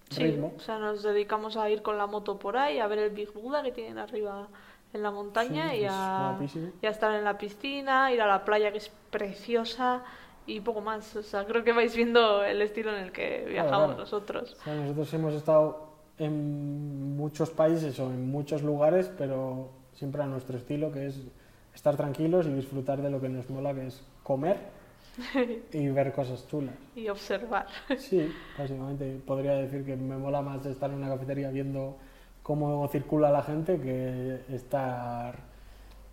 Sí, 0.09 0.23
ritmo. 0.23 0.53
o 0.55 0.59
sea, 0.59 0.77
nos 0.79 1.03
dedicamos 1.03 1.57
a 1.57 1.69
ir 1.69 1.81
con 1.81 1.97
la 1.97 2.07
moto 2.07 2.37
por 2.37 2.57
ahí, 2.57 2.79
a 2.79 2.87
ver 2.87 2.99
el 2.99 3.09
Big 3.09 3.31
Buddha 3.33 3.63
que 3.63 3.71
tienen 3.71 3.97
arriba 3.97 4.47
en 4.93 5.03
la 5.03 5.11
montaña 5.11 5.71
Sí, 5.71 5.77
y, 5.81 5.85
a, 5.89 6.29
guapísimo. 6.31 6.71
y 6.81 6.85
a 6.85 6.89
estar 6.89 7.13
en 7.15 7.23
la 7.23 7.37
piscina, 7.37 8.11
ir 8.13 8.21
a 8.21 8.27
la 8.27 8.45
playa 8.45 8.71
que 8.71 8.77
es 8.77 8.91
preciosa 9.09 10.03
y 10.45 10.61
poco 10.61 10.81
más. 10.81 11.15
O 11.15 11.23
sea, 11.23 11.45
creo 11.45 11.63
que 11.63 11.73
vais 11.73 11.95
viendo 11.95 12.43
el 12.43 12.61
estilo 12.61 12.95
en 12.95 13.03
el 13.03 13.11
que 13.11 13.45
viajamos 13.49 13.87
claro. 13.87 13.99
nosotros. 14.01 14.55
O 14.59 14.63
sea, 14.63 14.75
nosotros 14.75 15.13
hemos 15.13 15.33
estado 15.33 15.89
en 16.17 17.15
muchos 17.17 17.49
países 17.49 17.99
o 17.99 18.05
en 18.05 18.29
muchos 18.29 18.61
lugares, 18.61 19.11
pero 19.17 19.69
siempre 19.93 20.21
a 20.23 20.27
nuestro 20.27 20.57
estilo, 20.57 20.91
que 20.91 21.07
es 21.07 21.19
estar 21.73 21.97
tranquilos 21.97 22.45
y 22.45 22.53
disfrutar 22.53 23.01
de 23.01 23.09
lo 23.09 23.19
que 23.19 23.27
nos 23.27 23.49
mola, 23.49 23.73
que 23.73 23.87
es 23.87 24.01
comer 24.23 24.57
y 25.73 25.87
ver 25.89 26.11
cosas 26.13 26.47
chulas. 26.47 26.75
y 26.95 27.07
observar. 27.09 27.67
Sí, 27.97 28.33
básicamente 28.57 29.19
podría 29.25 29.53
decir 29.53 29.85
que 29.85 29.95
me 29.95 30.17
mola 30.17 30.41
más 30.41 30.65
estar 30.65 30.89
en 30.89 30.97
una 30.97 31.09
cafetería 31.09 31.49
viendo 31.49 31.97
cómo 32.43 32.87
circula 32.89 33.31
la 33.31 33.41
gente 33.43 33.79
que 33.79 34.41
estar, 34.53 35.35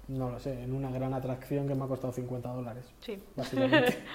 no 0.09 0.31
lo 0.31 0.39
sé, 0.39 0.63
en 0.63 0.73
una 0.75 0.91
gran 0.91 1.13
atracción 1.15 1.69
que 1.69 1.75
me 1.75 1.85
ha 1.85 1.89
costado 1.89 2.13
50 2.13 2.49
dólares, 2.51 2.85
Sí. 3.01 3.23
básicamente. 3.37 3.99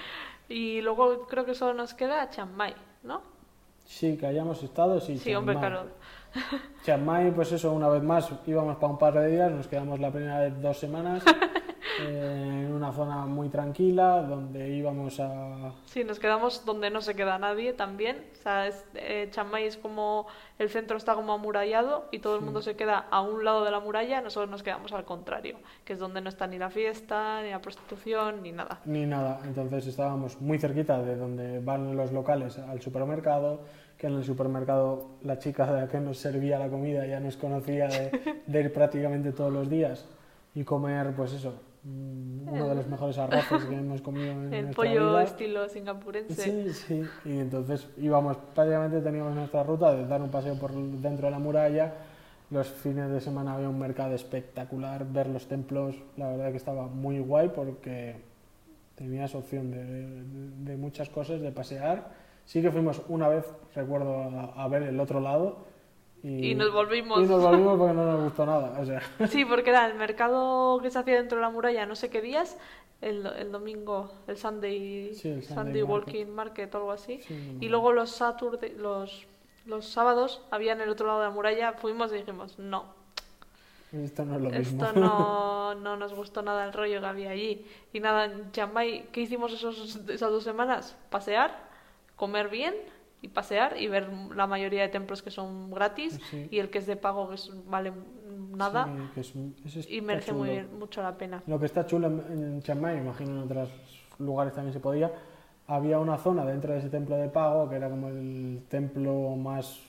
Y 0.50 0.80
luego 0.80 1.26
creo 1.26 1.44
que 1.44 1.54
solo 1.54 1.74
nos 1.74 1.92
queda 1.92 2.30
Chiang 2.30 2.54
Mai, 2.56 2.74
¿no? 3.02 3.20
Sí, 3.84 4.16
que 4.16 4.26
hayamos 4.26 4.62
estado, 4.62 4.98
sí. 4.98 5.18
Sí, 5.18 5.24
Chiang 5.24 5.40
hombre, 5.40 5.56
Mai. 5.56 5.60
claro. 5.68 5.86
Chiang 6.84 7.04
Mai, 7.04 7.30
pues 7.32 7.52
eso, 7.52 7.70
una 7.72 7.88
vez 7.90 8.02
más, 8.02 8.30
íbamos 8.46 8.76
para 8.76 8.92
un 8.92 8.98
par 8.98 9.12
de 9.12 9.28
días, 9.28 9.52
nos 9.52 9.66
quedamos 9.68 10.00
la 10.00 10.10
primera 10.10 10.40
vez 10.40 10.58
dos 10.62 10.78
semanas 10.78 11.22
eh, 12.00 12.67
una 12.78 12.92
zona 12.92 13.26
muy 13.26 13.48
tranquila, 13.50 14.22
donde 14.22 14.70
íbamos 14.70 15.20
a... 15.20 15.72
Sí, 15.84 16.04
nos 16.04 16.18
quedamos 16.18 16.64
donde 16.64 16.88
no 16.90 17.02
se 17.02 17.14
queda 17.14 17.38
nadie 17.38 17.74
también. 17.74 18.24
O 18.32 18.42
sea, 18.42 18.66
es, 18.66 18.84
eh, 18.94 19.28
Chiang 19.30 19.50
Mai 19.50 19.64
es 19.64 19.76
como 19.76 20.26
el 20.58 20.70
centro 20.70 20.96
está 20.96 21.14
como 21.14 21.32
amurallado 21.34 22.06
y 22.10 22.20
todo 22.20 22.34
el 22.34 22.40
Sí. 22.40 22.44
mundo 22.46 22.62
se 22.62 22.74
queda 22.76 23.06
a 23.10 23.20
un 23.20 23.44
lado 23.44 23.64
de 23.64 23.70
la 23.70 23.80
muralla, 23.80 24.20
nosotros 24.22 24.50
nos 24.50 24.62
quedamos 24.62 24.92
al 24.92 25.04
contrario, 25.04 25.58
que 25.84 25.92
es 25.92 25.98
donde 25.98 26.20
no 26.20 26.28
está 26.30 26.46
ni 26.46 26.56
la 26.58 26.70
fiesta, 26.70 27.42
ni 27.42 27.50
la 27.50 27.60
prostitución, 27.60 28.42
ni 28.42 28.52
nada. 28.52 28.80
Ni 28.86 29.04
nada, 29.06 29.40
entonces 29.44 29.86
estábamos 29.86 30.40
muy 30.40 30.58
cerquita 30.58 31.02
de 31.02 31.16
donde 31.16 31.60
van 31.60 31.96
los 31.96 32.12
locales 32.12 32.58
al 32.58 32.80
supermercado, 32.80 33.60
que 33.98 34.06
en 34.06 34.14
el 34.14 34.24
supermercado 34.24 35.08
la 35.22 35.38
chica 35.38 35.88
que 35.88 35.98
nos 36.00 36.18
servía 36.18 36.58
la 36.58 36.68
comida 36.68 37.04
ya 37.06 37.18
nos 37.20 37.36
conocía 37.36 37.88
de, 37.88 38.10
de 38.46 38.60
ir 38.60 38.72
prácticamente 38.72 39.32
todos 39.32 39.52
los 39.52 39.68
días 39.68 40.06
y 40.54 40.62
comer, 40.64 41.12
pues 41.16 41.32
eso, 41.32 41.54
uno 42.50 42.68
de 42.68 42.74
los 42.74 42.86
mejores 42.88 43.18
arroces 43.18 43.64
que 43.64 43.74
hemos 43.76 44.00
comido 44.00 44.30
en 44.32 44.52
El 44.54 44.70
pollo 44.70 45.10
vida. 45.10 45.22
estilo 45.24 45.68
singapurense. 45.68 46.42
Sí, 46.42 46.72
sí. 46.72 47.02
Y 47.24 47.38
entonces 47.38 47.88
íbamos, 47.98 48.36
prácticamente 48.54 49.00
teníamos 49.00 49.34
nuestra 49.34 49.62
ruta 49.62 49.94
de 49.94 50.06
dar 50.06 50.22
un 50.22 50.30
paseo 50.30 50.54
por 50.58 50.72
dentro 50.72 51.26
de 51.26 51.30
la 51.30 51.38
muralla. 51.38 51.92
Los 52.50 52.68
fines 52.68 53.10
de 53.10 53.20
semana 53.20 53.54
había 53.54 53.68
un 53.68 53.78
mercado 53.78 54.14
espectacular, 54.14 55.06
ver 55.06 55.28
los 55.28 55.46
templos, 55.46 55.96
la 56.16 56.28
verdad 56.30 56.50
que 56.50 56.56
estaba 56.56 56.86
muy 56.86 57.18
guay 57.20 57.50
porque 57.54 58.16
tenías 58.94 59.34
opción 59.34 59.70
de, 59.70 59.84
de- 59.84 60.24
de 60.64 60.76
muchas 60.76 61.08
cosas, 61.10 61.40
de 61.42 61.52
pasear. 61.52 62.08
Sí 62.46 62.62
que 62.62 62.70
fuimos 62.70 63.02
una 63.08 63.28
vez, 63.28 63.44
recuerdo, 63.74 64.22
a, 64.22 64.64
a 64.64 64.68
ver 64.68 64.84
el 64.84 64.98
otro 64.98 65.20
lado. 65.20 65.67
Y, 66.36 66.50
Y 66.50 66.54
nos 66.54 66.72
volvimos. 66.72 67.20
y 67.20 67.26
nos 67.26 67.42
volvimos 67.42 67.78
porque 67.78 67.94
no 67.94 68.04
nos 68.04 68.24
gustó 68.24 68.46
nada. 68.46 68.78
O 68.80 68.84
sea, 68.84 69.00
Sí, 69.28 69.44
porque 69.44 69.70
era 69.70 69.86
el 69.86 69.94
mercado 69.94 70.80
que 70.82 70.90
se 70.90 70.98
hacía 70.98 71.14
dentro 71.16 71.38
de 71.38 71.42
la 71.42 71.50
muralla, 71.50 71.86
no 71.86 71.94
sé 71.96 72.10
qué 72.10 72.20
días, 72.20 72.56
el, 73.00 73.24
el 73.26 73.52
domingo, 73.52 74.12
el 74.26 74.36
Sunday, 74.36 75.14
Sí, 75.14 75.28
el 75.28 75.42
Sunday 75.44 75.82
Sunday. 75.82 75.82
Walking 75.82 76.26
Market 76.26 76.74
o 76.74 76.78
algo 76.78 76.92
así. 76.92 77.20
sí, 77.22 77.56
Y 77.60 77.68
luego 77.68 77.92
los 77.92 78.10
Saturday, 78.10 78.74
los, 78.76 79.26
los 79.66 79.86
sábados 79.86 80.42
había 80.50 80.72
en 80.72 80.80
el 80.80 80.88
otro 80.90 81.06
lado 81.06 81.20
de 81.20 81.26
la 81.26 81.30
muralla, 81.32 81.72
fuimos 81.74 82.12
y 82.12 82.16
dijimos, 82.16 82.58
no, 82.58 82.96
esto 83.92 84.24
no 84.24 84.36
es 84.36 84.42
lo 84.42 84.50
mismo. 84.50 84.84
esto 84.84 85.00
no, 85.00 85.74
no 85.80 85.96
nos 85.96 86.12
gustó 86.14 86.42
nada 86.42 86.64
el 86.66 86.72
rollo 86.72 87.00
que 87.00 87.06
había 87.06 87.30
allí. 87.30 87.64
Y 87.92 88.00
nada, 88.00 88.26
en 88.26 88.50
Chiang 88.52 88.72
Mai, 88.72 89.06
¿qué 89.12 89.22
hicimos 89.22 89.52
esos, 89.52 89.96
esas 90.08 90.30
dos 90.30 90.44
semanas? 90.44 90.94
Pasear, 91.10 91.56
comer 92.16 92.48
bien 92.48 92.74
y 93.20 93.28
pasear 93.28 93.80
y 93.80 93.88
ver 93.88 94.08
la 94.34 94.46
mayoría 94.46 94.82
de 94.82 94.88
templos 94.88 95.22
que 95.22 95.30
son 95.30 95.70
gratis 95.70 96.20
Sí. 96.30 96.48
y 96.50 96.58
el 96.58 96.70
que 96.70 96.78
es 96.78 96.86
de 96.86 96.96
pago 96.96 97.28
que 97.28 97.34
es- 97.34 97.50
vale 97.68 97.92
nada 98.54 98.86
Sí, 98.86 99.34
que 99.64 99.78
es, 99.78 99.90
y 99.90 100.00
merece 100.00 100.32
muy 100.32 100.50
bien- 100.50 100.78
mucho 100.78 101.02
la 101.02 101.16
pena. 101.16 101.42
Lo 101.46 101.58
que 101.58 101.66
está 101.66 101.84
chulo 101.86 102.06
en, 102.08 102.20
en 102.30 102.62
Chiang 102.62 102.80
Mai, 102.80 102.96
imagino 102.98 103.32
en 103.32 103.38
otros 103.38 103.68
lugares 104.18 104.52
también 104.54 104.72
se 104.72 104.80
podía, 104.80 105.10
había 105.66 105.98
una 105.98 106.16
zona 106.16 106.44
dentro 106.44 106.72
de 106.72 106.78
ese 106.78 106.88
templo 106.90 107.16
de 107.16 107.28
pago 107.28 107.68
que 107.68 107.76
era 107.76 107.90
como 107.90 108.08
el 108.08 108.62
templo 108.68 109.36
más 109.36 109.80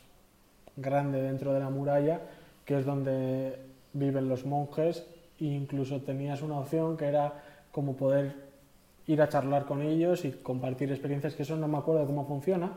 grande 0.75 1.21
dentro 1.21 1.53
de 1.53 1.59
la 1.59 1.69
muralla, 1.69 2.21
que 2.65 2.77
es 2.77 2.85
donde 2.85 3.59
viven 3.93 4.27
los 4.29 4.45
monjes, 4.45 5.05
e 5.39 5.45
incluso 5.45 6.01
tenías 6.01 6.41
una 6.41 6.59
opción 6.59 6.97
que 6.97 7.05
era 7.05 7.33
como 7.71 7.95
poder 7.95 8.35
ir 9.07 9.21
a 9.21 9.29
charlar 9.29 9.65
con 9.65 9.81
ellos 9.81 10.25
y 10.25 10.31
compartir 10.31 10.91
experiencias, 10.91 11.35
que 11.35 11.43
eso 11.43 11.55
no 11.55 11.67
me 11.67 11.77
acuerdo 11.77 12.01
de 12.01 12.07
cómo 12.07 12.25
funciona, 12.27 12.71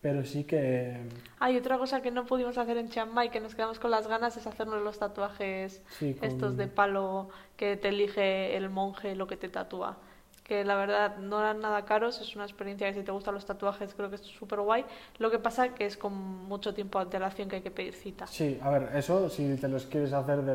pero 0.00 0.24
sí 0.24 0.44
que 0.44 0.96
Hay 1.40 1.56
otra 1.56 1.78
cosa 1.78 2.00
que 2.02 2.10
no 2.10 2.24
pudimos 2.26 2.56
hacer 2.58 2.76
en 2.76 2.88
Chiang 2.88 3.12
Mai, 3.12 3.30
que 3.30 3.40
nos 3.40 3.54
quedamos 3.54 3.78
con 3.78 3.90
las 3.90 4.06
ganas, 4.06 4.36
es 4.36 4.46
hacernos 4.46 4.82
los 4.82 4.98
tatuajes 4.98 5.82
sí, 5.90 6.14
con- 6.14 6.28
estos 6.28 6.56
de 6.56 6.68
palo 6.68 7.28
que 7.56 7.76
te 7.76 7.88
elige 7.88 8.56
el 8.56 8.70
monje 8.70 9.14
lo 9.16 9.26
que 9.26 9.36
te 9.36 9.48
tatúa. 9.48 9.96
Que 10.44 10.64
la 10.64 10.76
verdad 10.76 11.18
no 11.18 11.40
eran 11.40 11.60
nada 11.60 11.84
caros, 11.84 12.20
es 12.22 12.34
una 12.34 12.44
experiencia 12.44 12.88
que 12.88 12.94
si 13.00 13.02
te 13.04 13.12
gustan 13.12 13.34
los 13.34 13.44
tatuajes 13.44 13.94
creo 13.94 14.08
que 14.08 14.14
es 14.14 14.22
súper 14.22 14.60
guay. 14.60 14.84
Lo 15.18 15.30
que 15.30 15.38
pasa 15.38 15.74
que 15.74 15.84
es 15.84 15.96
con 15.98 16.14
mucho 16.14 16.72
tiempo 16.72 16.98
de 16.98 17.04
antelación 17.04 17.50
que 17.50 17.56
hay 17.56 17.62
que 17.62 17.70
pedir 17.70 17.92
cita. 17.92 18.26
Sí, 18.26 18.58
a 18.62 18.70
ver, 18.70 18.88
eso 18.96 19.28
si 19.28 19.56
te 19.56 19.68
los 19.68 19.84
quieres 19.84 20.12
hacer 20.14 20.40
de, 20.42 20.52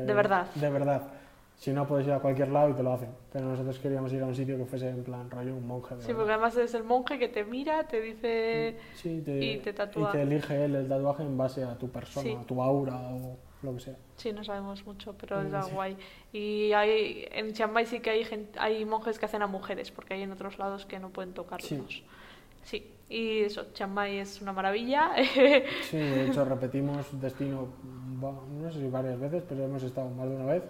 eh, 0.00 0.04
De 0.06 0.14
verdad. 0.14 0.46
De 0.54 0.70
verdad. 0.70 1.02
Si 1.62 1.72
no, 1.72 1.86
puedes 1.86 2.08
ir 2.08 2.12
a 2.12 2.18
cualquier 2.18 2.48
lado 2.48 2.70
y 2.70 2.72
te 2.72 2.82
lo 2.82 2.92
hacen. 2.92 3.10
Pero 3.32 3.46
nosotros 3.46 3.78
queríamos 3.78 4.12
ir 4.12 4.20
a 4.20 4.26
un 4.26 4.34
sitio 4.34 4.56
que 4.58 4.64
fuese 4.64 4.88
en 4.88 5.04
plan 5.04 5.30
rollo 5.30 5.54
un 5.54 5.64
monje. 5.64 5.94
de 5.94 6.00
Sí, 6.02 6.08
verdad. 6.08 6.18
porque 6.18 6.32
además 6.32 6.56
es 6.56 6.74
el 6.74 6.82
monje 6.82 7.20
que 7.20 7.28
te 7.28 7.44
mira, 7.44 7.86
te 7.86 8.00
dice... 8.00 8.76
Sí, 8.96 9.22
te, 9.24 9.38
y 9.44 9.58
te 9.58 9.72
tatúa. 9.72 10.08
y 10.08 10.12
te 10.12 10.22
elige 10.22 10.64
él 10.64 10.74
el 10.74 10.88
tatuaje 10.88 11.22
en 11.22 11.38
base 11.38 11.62
a 11.62 11.78
tu 11.78 11.88
persona, 11.88 12.24
Sí. 12.28 12.36
a 12.36 12.42
tu 12.44 12.60
aura 12.60 12.96
o 12.96 13.36
lo 13.62 13.74
que 13.74 13.78
sea. 13.78 13.96
Sí, 14.16 14.32
no 14.32 14.42
sabemos 14.42 14.84
mucho, 14.84 15.14
pero 15.16 15.40
es 15.40 15.72
guay. 15.72 15.96
Y 16.32 16.72
hay, 16.72 17.28
en 17.30 17.52
Chiang 17.52 17.72
Mai 17.72 17.86
sí 17.86 18.00
que 18.00 18.10
hay, 18.10 18.24
gen- 18.24 18.48
hay 18.58 18.84
monjes 18.84 19.20
que 19.20 19.26
hacen 19.26 19.42
a 19.42 19.46
mujeres, 19.46 19.92
porque 19.92 20.14
hay 20.14 20.22
en 20.22 20.32
otros 20.32 20.58
lados 20.58 20.84
que 20.84 20.98
no 20.98 21.10
pueden 21.10 21.32
tocarlos. 21.32 22.02
Sí, 22.64 22.90
y 23.08 23.40
eso, 23.42 23.66
Chiang 23.72 23.92
Mai 23.94 24.18
es 24.18 24.42
una 24.42 24.52
maravilla. 24.52 25.12
Sí, 25.82 25.96
de 25.96 26.26
hecho 26.26 26.44
repetimos 26.44 27.06
destino, 27.20 27.68
no 28.20 28.72
sé 28.72 28.80
si 28.80 28.88
varias 28.88 29.20
veces, 29.20 29.44
pero 29.48 29.62
hemos 29.64 29.84
estado 29.84 30.10
más 30.10 30.28
de 30.28 30.34
una 30.34 30.46
vez 30.46 30.62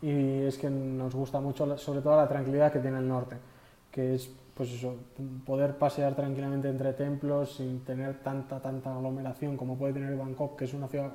y 0.00 0.42
es 0.42 0.58
que 0.58 0.70
nos 0.70 1.14
gusta 1.14 1.40
mucho, 1.40 1.76
sobre 1.76 2.00
todo 2.00 2.16
la 2.16 2.28
tranquilidad 2.28 2.72
que 2.72 2.78
tiene 2.78 2.98
el 2.98 3.08
norte, 3.08 3.36
que 3.90 4.14
es 4.14 4.30
pues 4.54 4.72
eso, 4.72 4.96
poder 5.46 5.76
pasear 5.76 6.16
tranquilamente 6.16 6.68
entre 6.68 6.92
templos 6.92 7.52
sin 7.54 7.84
tener 7.84 8.18
tanta, 8.24 8.60
tanta 8.60 8.92
aglomeración 8.92 9.56
como 9.56 9.78
puede 9.78 9.92
tener 9.92 10.16
Bangkok, 10.16 10.58
que 10.58 10.64
es 10.64 10.74
una 10.74 10.88
ciudad 10.88 11.12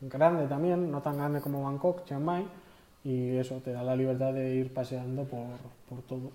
grande 0.00 0.48
también, 0.48 0.90
no 0.90 1.00
tan 1.00 1.16
grande 1.16 1.40
como 1.40 1.62
Bangkok, 1.62 2.04
Chiang 2.04 2.24
Mai, 2.24 2.46
y 3.04 3.36
eso 3.36 3.60
te 3.60 3.72
da 3.72 3.84
la 3.84 3.94
libertad 3.94 4.32
de 4.32 4.56
ir 4.56 4.74
paseando 4.74 5.22
por, 5.22 5.46
por 5.88 6.02
todo. 6.02 6.32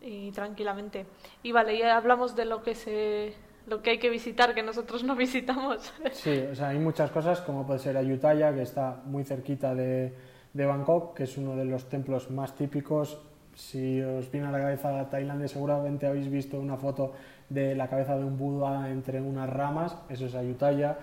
y 0.00 0.30
tranquilamente. 0.30 1.06
Y 1.42 1.50
vale, 1.50 1.76
ya 1.76 1.96
hablamos 1.96 2.36
de 2.36 2.44
lo 2.44 2.62
que 2.62 2.76
se 2.76 3.34
lo 3.66 3.82
que 3.82 3.90
hay 3.90 3.98
que 3.98 4.08
visitar 4.08 4.54
que 4.54 4.62
nosotros 4.62 5.02
no 5.02 5.16
visitamos. 5.26 5.92
Sí, 6.12 6.44
o 6.50 6.54
sea, 6.54 6.68
hay 6.68 6.78
muchas 6.78 7.10
cosas, 7.10 7.40
como 7.40 7.66
puede 7.66 7.80
ser 7.80 7.96
Ayutthaya, 7.96 8.54
que 8.54 8.62
está 8.62 9.00
muy 9.04 9.24
cerquita 9.24 9.74
de, 9.74 10.14
de 10.52 10.66
Bangkok, 10.66 11.14
que 11.14 11.24
es 11.24 11.36
uno 11.36 11.56
de 11.56 11.64
los 11.64 11.88
templos 11.88 12.30
más 12.30 12.54
típicos. 12.54 13.18
Si 13.54 14.00
os 14.00 14.30
viene 14.30 14.48
a 14.48 14.52
la 14.52 14.60
cabeza 14.60 15.08
Tailandia, 15.10 15.48
seguramente 15.48 16.06
habéis 16.06 16.30
visto 16.30 16.58
una 16.58 16.76
foto 16.76 17.12
de 17.48 17.74
la 17.74 17.88
cabeza 17.88 18.16
de 18.16 18.24
un 18.24 18.38
Buda 18.38 18.90
entre 18.90 19.20
unas 19.20 19.50
ramas, 19.50 19.96
eso 20.08 20.26
es 20.26 20.34
Ayutthaya. 20.34 20.96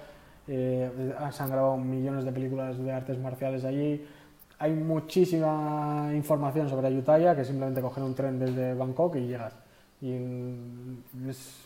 Eh, 0.47 0.89
se 1.31 1.43
han 1.43 1.49
grabado 1.49 1.77
millones 1.77 2.23
de 2.23 2.31
películas 2.31 2.77
de 2.77 2.91
artes 2.91 3.19
marciales 3.19 3.65
allí. 3.65 4.05
Hay 4.59 4.73
muchísima 4.73 6.09
información 6.15 6.69
sobre 6.69 6.87
Ayutthaya, 6.87 7.35
que 7.35 7.43
simplemente 7.43 7.81
coger 7.81 8.03
un 8.03 8.15
tren 8.15 8.39
desde 8.39 8.73
Bangkok 8.73 9.17
y 9.17 9.27
llegas. 9.27 9.53
Y 10.01 10.11
mm, 10.11 11.03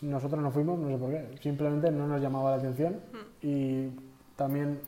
nosotros 0.02 0.42
no 0.42 0.50
fuimos, 0.50 0.78
no 0.78 0.88
sé 0.88 0.96
por 0.96 1.10
qué, 1.10 1.38
simplemente 1.40 1.90
no 1.90 2.06
nos 2.06 2.20
llamaba 2.20 2.50
la 2.50 2.56
atención. 2.56 2.96
Y 3.40 3.88
también, 4.36 4.80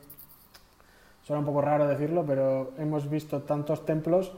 suena 1.25 1.39
un 1.39 1.45
poco 1.45 1.61
raro 1.61 1.87
decirlo, 1.87 2.23
pero 2.25 2.73
hemos 2.77 3.09
visto 3.09 3.41
tantos 3.41 3.83
templos 3.83 4.31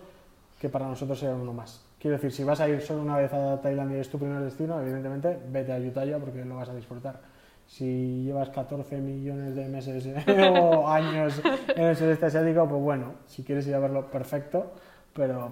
que 0.59 0.69
para 0.69 0.87
nosotros 0.87 1.21
era 1.21 1.35
uno 1.35 1.53
más. 1.53 1.85
Quiero 1.99 2.15
decir, 2.15 2.31
si 2.31 2.43
vas 2.43 2.61
a 2.61 2.69
ir 2.69 2.81
solo 2.81 3.01
una 3.01 3.17
vez 3.17 3.33
a 3.33 3.59
Tailandia 3.59 3.97
y 3.97 4.01
es 4.01 4.09
tu 4.09 4.17
primer 4.17 4.41
destino, 4.41 4.79
evidentemente 4.79 5.37
vete 5.51 5.73
a 5.73 5.75
Ayutthaya 5.75 6.17
porque 6.17 6.45
lo 6.45 6.55
vas 6.55 6.69
a 6.69 6.75
disfrutar. 6.75 7.19
Si 7.67 8.23
llevas 8.23 8.49
14 8.49 8.99
millones 8.99 9.55
de 9.55 9.67
meses 9.67 10.05
eh, 10.05 10.49
o 10.61 10.87
años 10.87 11.41
en 11.75 11.83
el 11.83 11.95
sudeste 11.97 12.27
asiático, 12.27 12.67
pues 12.69 12.81
bueno, 12.81 13.15
si 13.25 13.43
quieres 13.43 13.67
ir 13.67 13.75
a 13.75 13.79
verlo, 13.79 14.09
perfecto, 14.09 14.71
pero 15.13 15.51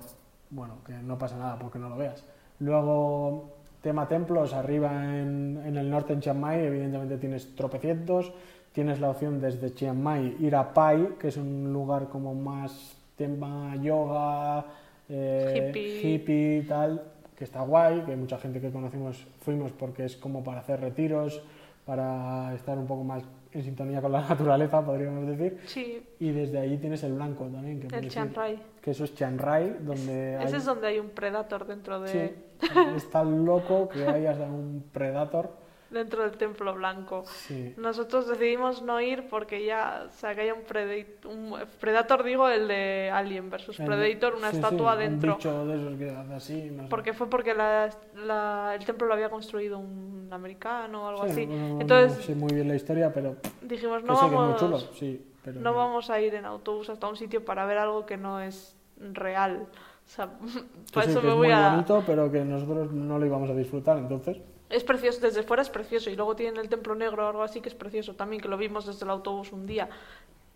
bueno, 0.51 0.75
que 0.85 0.93
no 0.93 1.17
pasa 1.17 1.37
nada 1.37 1.59
porque 1.59 1.79
no 1.79 1.89
lo 1.89 1.97
veas. 1.97 2.23
Luego, 2.59 3.57
tema 3.81 4.07
templos, 4.07 4.53
arriba 4.53 5.19
en, 5.19 5.61
en 5.65 5.75
el 5.75 5.89
norte, 5.89 6.13
en 6.13 6.21
Chiang 6.21 6.39
Mai, 6.39 6.61
evidentemente 6.61 7.17
tienes 7.17 7.53
tropecientos, 7.55 8.31
tienes 8.75 8.99
la 8.99 9.09
opción 9.09 9.39
desde 9.39 9.73
Chiang 9.73 9.97
Mai 9.97 10.35
ir 10.41 10.53
a 10.53 10.73
Pai, 10.73 11.15
que 11.17 11.29
es 11.29 11.37
un 11.37 11.71
lugar 11.71 12.09
como 12.09 12.35
más 12.35 12.97
tema 13.15 13.73
yoga, 13.77 14.65
eh, 15.07 15.69
Hippie. 15.69 16.01
hippie 16.03 16.57
y 16.57 16.61
tal, 16.63 17.01
que 17.37 17.45
está 17.45 17.61
guay, 17.61 18.01
que 18.01 18.17
mucha 18.17 18.37
gente 18.37 18.59
que 18.59 18.71
conocimos 18.71 19.25
fuimos 19.39 19.71
porque 19.71 20.03
es 20.03 20.17
como 20.17 20.43
para 20.43 20.59
hacer 20.59 20.81
retiros, 20.81 21.41
para 21.85 22.53
estar 22.53 22.77
un 22.77 22.85
poco 22.85 23.05
más 23.05 23.23
en 23.53 23.63
sintonía 23.63 24.01
con 24.01 24.11
la 24.11 24.19
naturaleza, 24.29 24.85
podríamos 24.85 25.25
decir. 25.25 25.57
Sí, 25.65 26.03
Y 26.19 26.31
desde 26.31 26.59
ahí 26.59 26.77
tienes 26.77 27.01
el 27.03 27.13
blanco 27.13 27.45
también, 27.45 27.79
que, 27.79 27.95
el 27.95 28.09
Chiang 28.09 28.33
Rai. 28.33 28.59
que 28.81 28.91
eso 28.91 29.05
es 29.05 29.15
Chiang 29.15 29.37
Rai, 29.37 29.77
donde 29.79 30.35
hay... 30.35 30.47
Ese 30.47 30.57
es 30.57 30.65
donde 30.65 30.87
hay 30.87 30.99
un 30.99 31.11
predator 31.11 31.65
dentro 31.65 32.01
de 32.01 32.09
Sí, 32.09 32.67
es 32.97 33.09
tan 33.09 33.45
loco 33.45 33.87
que 33.87 34.05
hay 34.05 34.25
hasta 34.25 34.43
un 34.43 34.83
predator. 34.91 35.49
dentro 35.95 36.21
del 36.23 36.37
templo 36.37 36.73
blanco. 36.75 37.23
Sí, 37.25 37.73
Nosotros 37.77 38.27
decidimos 38.27 38.81
no 38.83 39.01
ir 39.01 39.27
porque 39.29 39.65
ya, 39.65 40.05
o 40.07 40.11
sea, 40.11 40.35
que 40.35 40.41
haya 40.41 40.53
un, 40.53 40.61
Predator, 40.63 41.31
un 41.31 41.55
Predator, 41.79 42.23
digo, 42.23 42.47
el 42.47 42.67
de 42.67 43.09
Alien 43.11 43.49
versus 43.49 43.79
El- 43.79 43.87
Predator, 43.87 44.35
una 44.35 44.51
sí, 44.51 44.57
sí, 44.57 44.63
estatua 44.63 44.95
dentro. 44.95 45.31
Un 45.33 45.37
bicho 45.37 45.65
de 45.65 45.75
esos 45.75 45.97
que 45.97 46.09
hace 46.11 46.33
así, 46.33 46.69
no 46.71 46.83
sé. 46.83 46.89
Porque 46.89 47.13
fue 47.13 47.29
porque 47.29 47.53
la- 47.55 47.89
la- 48.15 48.75
el 48.77 48.85
templo 48.85 49.07
lo 49.07 49.13
había 49.15 49.29
construido 49.29 49.79
un 49.79 50.29
americano 50.31 51.05
o 51.05 51.07
algo 51.09 51.23
Sí, 51.25 51.31
así. 51.31 51.45
no- 51.47 51.75
no 51.75 51.81
Entonces 51.81 52.23
sé 52.25 52.35
muy 52.35 52.53
bien 52.53 52.67
la 52.67 52.75
historia, 52.75 53.11
pero 53.13 53.37
dijimos, 53.61 54.03
no 54.03 54.15
sí, 54.15 54.25
vamos, 54.29 54.59
chulo, 54.59 54.77
sí. 54.79 55.25
Pero 55.43 55.59
no 55.61 55.73
vamos 55.73 56.09
a 56.09 56.19
ir 56.19 56.33
en 56.35 56.45
autobús 56.45 56.89
hasta 56.89 57.07
un 57.07 57.15
sitio 57.15 57.45
para 57.45 57.65
ver 57.65 57.77
algo 57.77 58.05
que 58.05 58.17
no 58.17 58.41
es 58.41 58.75
real. 58.99 59.67
O 60.05 60.09
sea, 60.09 60.29
para 60.93 61.05
sí, 61.05 61.11
eso 61.11 61.21
que 61.21 61.27
me 61.27 61.33
es 61.33 61.37
voy 61.37 61.47
muy 61.47 61.55
a... 61.55 61.69
bonito, 61.69 62.03
pero 62.05 62.31
que 62.31 62.43
nosotros 62.43 62.91
no 62.91 63.17
lo 63.19 63.25
íbamos 63.25 63.49
a 63.49 63.53
disfrutar, 63.55 63.97
entonces... 63.97 64.37
Es 64.75 64.83
precioso, 64.83 65.21
desde 65.21 65.43
fuera 65.43 65.61
es 65.63 65.69
precioso. 65.69 66.09
Y 66.09 66.15
luego 66.15 66.35
tienen 66.35 66.57
el 66.59 66.69
templo 66.69 66.95
negro 66.95 67.25
o 67.25 67.29
algo 67.29 67.43
así 67.43 67.61
que 67.61 67.69
es 67.69 67.75
precioso 67.75 68.15
también, 68.15 68.41
que 68.41 68.49
lo 68.49 68.57
vimos 68.57 68.85
desde 68.85 69.05
el 69.05 69.11
autobús 69.11 69.51
un 69.53 69.65
día. 69.65 69.89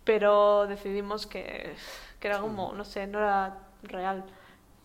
Pero 0.04 0.66
decidimos 0.66 1.26
que, 1.26 1.74
que 2.18 2.28
era 2.28 2.40
como, 2.40 2.72
no 2.74 2.84
sé, 2.84 3.06
no 3.06 3.18
era 3.18 3.58
real. 3.82 4.24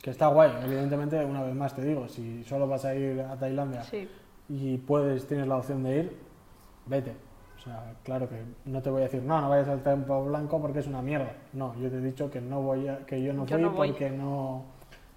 Que 0.02 0.12
está 0.12 0.28
guay, 0.28 0.52
evidentemente, 0.64 1.24
una 1.26 1.44
vez 1.44 1.56
más 1.56 1.76
te 1.76 1.82
digo, 1.82 2.08
si 2.08 2.44
solo 2.44 2.68
vas 2.68 2.86
a 2.86 2.94
ir 2.96 3.22
a 3.22 3.38
Tailandia 3.38 3.84
Sí, 3.84 4.08
y 4.50 4.78
puedes, 4.78 5.28
tienes 5.28 5.48
la 5.48 5.58
opción 5.58 5.84
de 5.84 5.98
ir, 5.98 6.18
vete. 6.86 7.16
O 7.58 7.62
sea, 7.62 7.96
claro 8.04 8.30
que 8.30 8.36
no 8.66 8.82
te 8.82 8.90
voy 8.92 9.02
a 9.02 9.06
decir, 9.06 9.24
no, 9.24 9.42
no 9.42 9.50
vayas 9.50 9.68
al 9.68 9.82
Templo 9.84 10.26
Blanco 10.26 10.62
porque 10.62 10.80
es 10.80 10.88
una 10.88 11.02
mierda. 11.02 11.34
No, 11.54 11.76
yo 11.80 11.90
te 11.90 11.98
he 11.98 12.02
dicho 12.02 12.30
que 12.30 12.40
no 12.42 12.62
voy 12.62 12.88
a, 12.88 13.06
que 13.06 13.22
yo 13.22 13.34
no 13.34 13.46
Yo 13.46 13.58
fui 13.58 13.60
no 13.60 13.72
voy. 13.72 13.92
porque 13.92 14.10
no, 14.12 14.66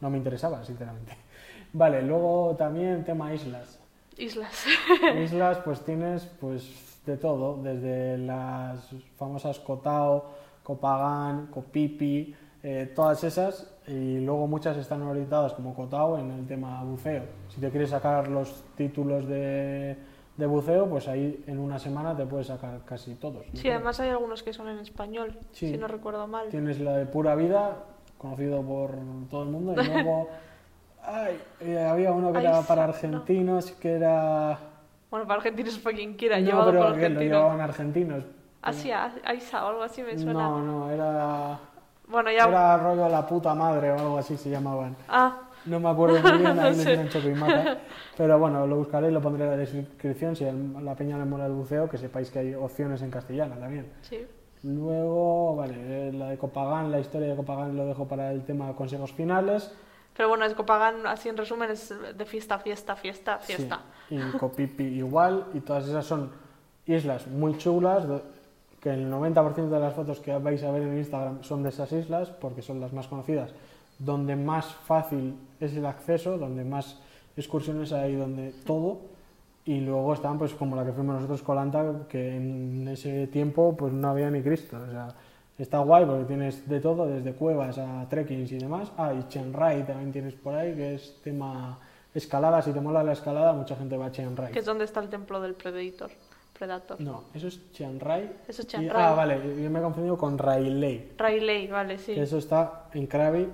no 0.00 0.11
me 0.11 0.16
interesaba, 0.18 0.64
sinceramente. 0.64 1.16
Vale, 1.72 2.02
luego 2.02 2.57
también 2.57 3.04
tema 3.04 3.35
islas. 3.35 3.78
Islas. 4.18 4.64
Islas, 5.24 5.59
pues 5.64 5.81
tienes 5.81 6.24
pues 6.40 7.00
de 7.07 7.16
todo, 7.16 7.57
desde 7.62 8.18
las 8.18 8.90
famosas 9.16 9.59
Koh 9.61 9.78
Tao, 9.78 10.24
Kopagan, 10.62 11.46
Kopipi, 11.46 12.35
eh, 12.62 12.92
todas 12.94 13.22
esas, 13.24 13.72
y 13.87 14.18
luego 14.20 14.46
muchas 14.46 14.76
están 14.76 15.02
orientadas 15.02 15.54
como 15.54 15.74
Koh 15.74 15.87
Tao 15.87 16.18
en 16.18 16.31
el 16.33 16.46
tema 16.46 16.83
buceo. 16.85 17.22
Si 17.48 17.61
te 17.61 17.70
quieres 17.70 17.90
sacar 17.90 18.28
los 18.28 18.62
títulos 18.76 19.26
de, 19.26 19.96
de 20.37 20.46
buceo, 20.46 20.87
pues 20.90 21.09
ahí 21.09 21.42
en 21.46 21.59
una 21.59 21.78
semana 21.78 22.14
te 22.16 22.26
puedes 22.26 22.48
sacar 22.48 22.81
casi 22.85 23.14
todos. 23.14 23.46
Sí, 23.54 23.62
creo. 23.62 23.76
además 23.76 23.98
hay 24.00 24.11
algunos 24.11 24.42
que 24.42 24.52
son 24.52 24.68
en 24.68 24.78
español, 24.81 25.38
Sí. 25.52 25.70
si 25.70 25.78
no 25.78 25.88
recuerdo 25.88 26.26
mal. 26.26 26.48
Tienes 26.48 26.78
la 26.81 26.96
de 26.96 27.07
Pura 27.07 27.35
Vida, 27.35 27.85
conocido 28.18 28.61
por 28.62 28.90
todo 29.31 29.44
el 29.44 29.48
mundo, 29.48 29.81
y 29.81 29.87
luego 29.87 30.28
ay, 31.09 31.40
eh, 31.61 31.79
había 31.90 32.12
uno 32.12 32.33
que 32.33 32.38
Ay, 32.38 32.47
era 32.47 32.61
para 32.62 32.87
no. 32.87 32.92
argentinos, 32.92 33.71
que 33.73 33.92
era... 33.92 34.59
Bueno, 35.11 35.27
para 35.27 35.38
argentinos 35.40 35.79
para 35.79 35.97
quien 35.97 36.14
quiera, 36.14 36.38
No, 36.38 36.44
llevado 36.47 36.71
pero 36.71 36.83
por 36.85 36.92
que 36.94 36.99
lo 37.01 37.05
argentinos. 37.07 37.23
llevaban 37.38 37.61
argentinos. 37.61 38.25
Asia, 38.62 39.12
Aisa 39.25 39.64
o 39.64 39.68
algo 39.68 39.83
así 39.83 40.03
me 40.03 40.18
suena. 40.18 40.33
No, 40.35 40.62
no, 40.62 40.90
era, 40.90 41.59
Bueno, 42.09 42.31
ya... 42.31 42.44
era 42.49 42.77
rollo 42.77 43.09
la 43.09 43.27
puta 43.27 43.55
madre 43.55 43.92
o 43.92 43.99
algo 43.99 44.18
así 44.18 44.37
se 44.37 44.51
llamaban. 44.51 44.97
Ah, 45.09 45.38
No 45.64 45.81
me 45.81 45.88
acuerdo 45.88 46.21
muy 46.21 46.38
bien, 46.38 46.57
No 46.57 46.62
ahí 46.62 47.35
mata. 47.35 47.79
Pero 48.16 48.38
bueno, 48.38 48.66
lo 48.66 48.77
buscaré 48.77 49.09
y 49.09 49.12
lo 49.12 49.21
pondré 49.23 49.44
en 49.44 49.51
la 49.51 49.57
descripción. 49.57 50.37
Si 50.37 50.44
la 50.44 50.94
peña 50.94 51.16
le 51.16 51.25
mola 51.25 51.47
el 51.47 51.53
buceo, 51.53 51.88
que 51.88 51.97
sepáis 51.99 52.31
que 52.31 52.40
hay 52.40 52.55
opciones 52.55 53.01
en 53.03 53.11
castellano 53.11 53.55
también. 53.57 53.90
sí. 54.03 54.27
Luego, 54.64 55.55
vale, 55.55 55.75
eh, 55.79 56.12
la 56.12 56.31
de 56.31 56.37
Copagán, 56.37 56.90
la 56.90 56.99
historia 56.99 57.29
de 57.29 57.37
Copagán 57.37 57.77
lo 57.77 57.87
dejo 57.87 58.07
para 58.09 58.33
el 58.33 58.42
tema 58.44 58.73
consejos 58.75 59.12
finales. 59.12 59.73
Pero 60.18 60.31
bueno, 60.31 60.44
es 60.44 60.54
Copagan, 60.54 61.07
así 61.07 61.28
en 61.28 61.37
resumen, 61.37 61.70
es 61.70 61.94
de 62.16 62.24
fiesta, 62.24 62.59
fiesta, 62.59 62.96
fiesta, 62.96 63.38
fiesta. 63.38 63.83
Sí, 64.09 64.16
y 64.16 64.37
Copipi 64.37 64.83
igual, 64.83 65.46
y 65.54 65.61
todas 65.61 65.87
esas 65.87 66.04
son 66.04 66.33
islas 66.87 67.28
muy 67.28 67.57
chulas, 67.57 68.04
que 68.81 68.90
el 68.90 69.09
90% 69.09 69.68
de 69.68 69.78
las 69.78 69.94
fotos 69.94 70.18
que 70.18 70.37
vais 70.37 70.61
a 70.64 70.72
ver 70.72 70.83
en 70.83 70.98
Instagram 70.98 71.44
son 71.44 71.62
de 71.62 71.68
esas 71.68 71.92
islas, 71.92 72.31
porque 72.31 72.62
son 72.62 72.81
las 72.81 72.92
más 72.92 73.07
conocidas, 73.07 73.52
donde 74.00 74.35
más 74.35 74.66
fácil 74.66 75.37
es 75.61 75.76
el 75.76 75.87
acceso, 75.87 76.37
donde 76.37 76.64
más 76.64 76.98
excursiones 77.37 77.92
hay, 77.92 78.16
donde 78.16 78.52
todo, 78.66 78.98
y 79.66 79.78
luego 79.78 80.14
están 80.14 80.37
pues 80.37 80.52
como 80.52 80.74
la 80.74 80.85
que 80.85 80.90
fuimos 80.90 81.14
nosotros 81.14 81.42
Colanta, 81.44 82.09
que 82.09 82.35
en 82.38 82.88
ese 82.88 83.28
tiempo 83.28 83.76
pues 83.76 83.92
no 83.92 84.09
había 84.09 84.33
ni 84.33 84.42
Cristo, 84.42 84.78
o 84.85 84.90
sea, 84.90 85.14
está 85.59 85.79
guay 85.81 86.05
porque 86.05 86.25
tienes 86.25 86.68
de 86.68 86.81
todo, 86.81 87.07
desde 87.07 87.33
cuevas 87.33 87.79
a 87.79 88.07
trekkings 88.09 88.53
y 88.53 88.59
demás, 88.59 88.92
ah, 88.97 89.12
y 89.12 89.27
Chiang 89.29 89.53
Rai 89.53 89.85
también 89.85 90.12
tienes 90.12 90.35
por 90.35 90.55
ahí, 90.55 90.75
que 90.75 90.94
es 90.94 91.21
tema 91.23 91.79
escalada, 92.14 92.62
si 92.62 92.73
te 92.73 92.81
mola 92.81 93.03
la 93.03 93.12
escalada, 93.12 93.53
mucha 93.53 93.77
gente 93.77 93.97
va 93.97 94.07
a 94.07 94.12
Chiang 94.12 94.37
Rai. 94.37 94.53
Que 94.53 94.61
es 94.61 94.64
donde 94.64 94.85
está 94.85 95.01
el 95.01 95.09
templo 95.09 95.40
del 95.40 95.55
Predator. 95.55 96.11
Predator. 96.57 97.01
No, 97.01 97.25
eso 97.35 97.47
es 97.49 97.61
Chiang 97.73 98.01
Rai. 98.01 98.31
Eso 98.49 98.62
es 98.62 98.66
y- 98.66 98.68
Chiang 98.68 98.90
ah, 98.94 99.14
vale, 99.14 99.62
yo 99.62 99.71
me 99.71 99.79
he 99.79 99.83
confundido 99.83 100.16
con 100.16 100.38
Railay, 100.38 101.12
Railay, 101.16 101.68
vale, 101.68 101.99
sí. 101.99 102.14
que 102.14 102.23
eso 102.23 102.38
está 102.38 102.87
en 102.94 103.07
Krabi, 103.07 103.49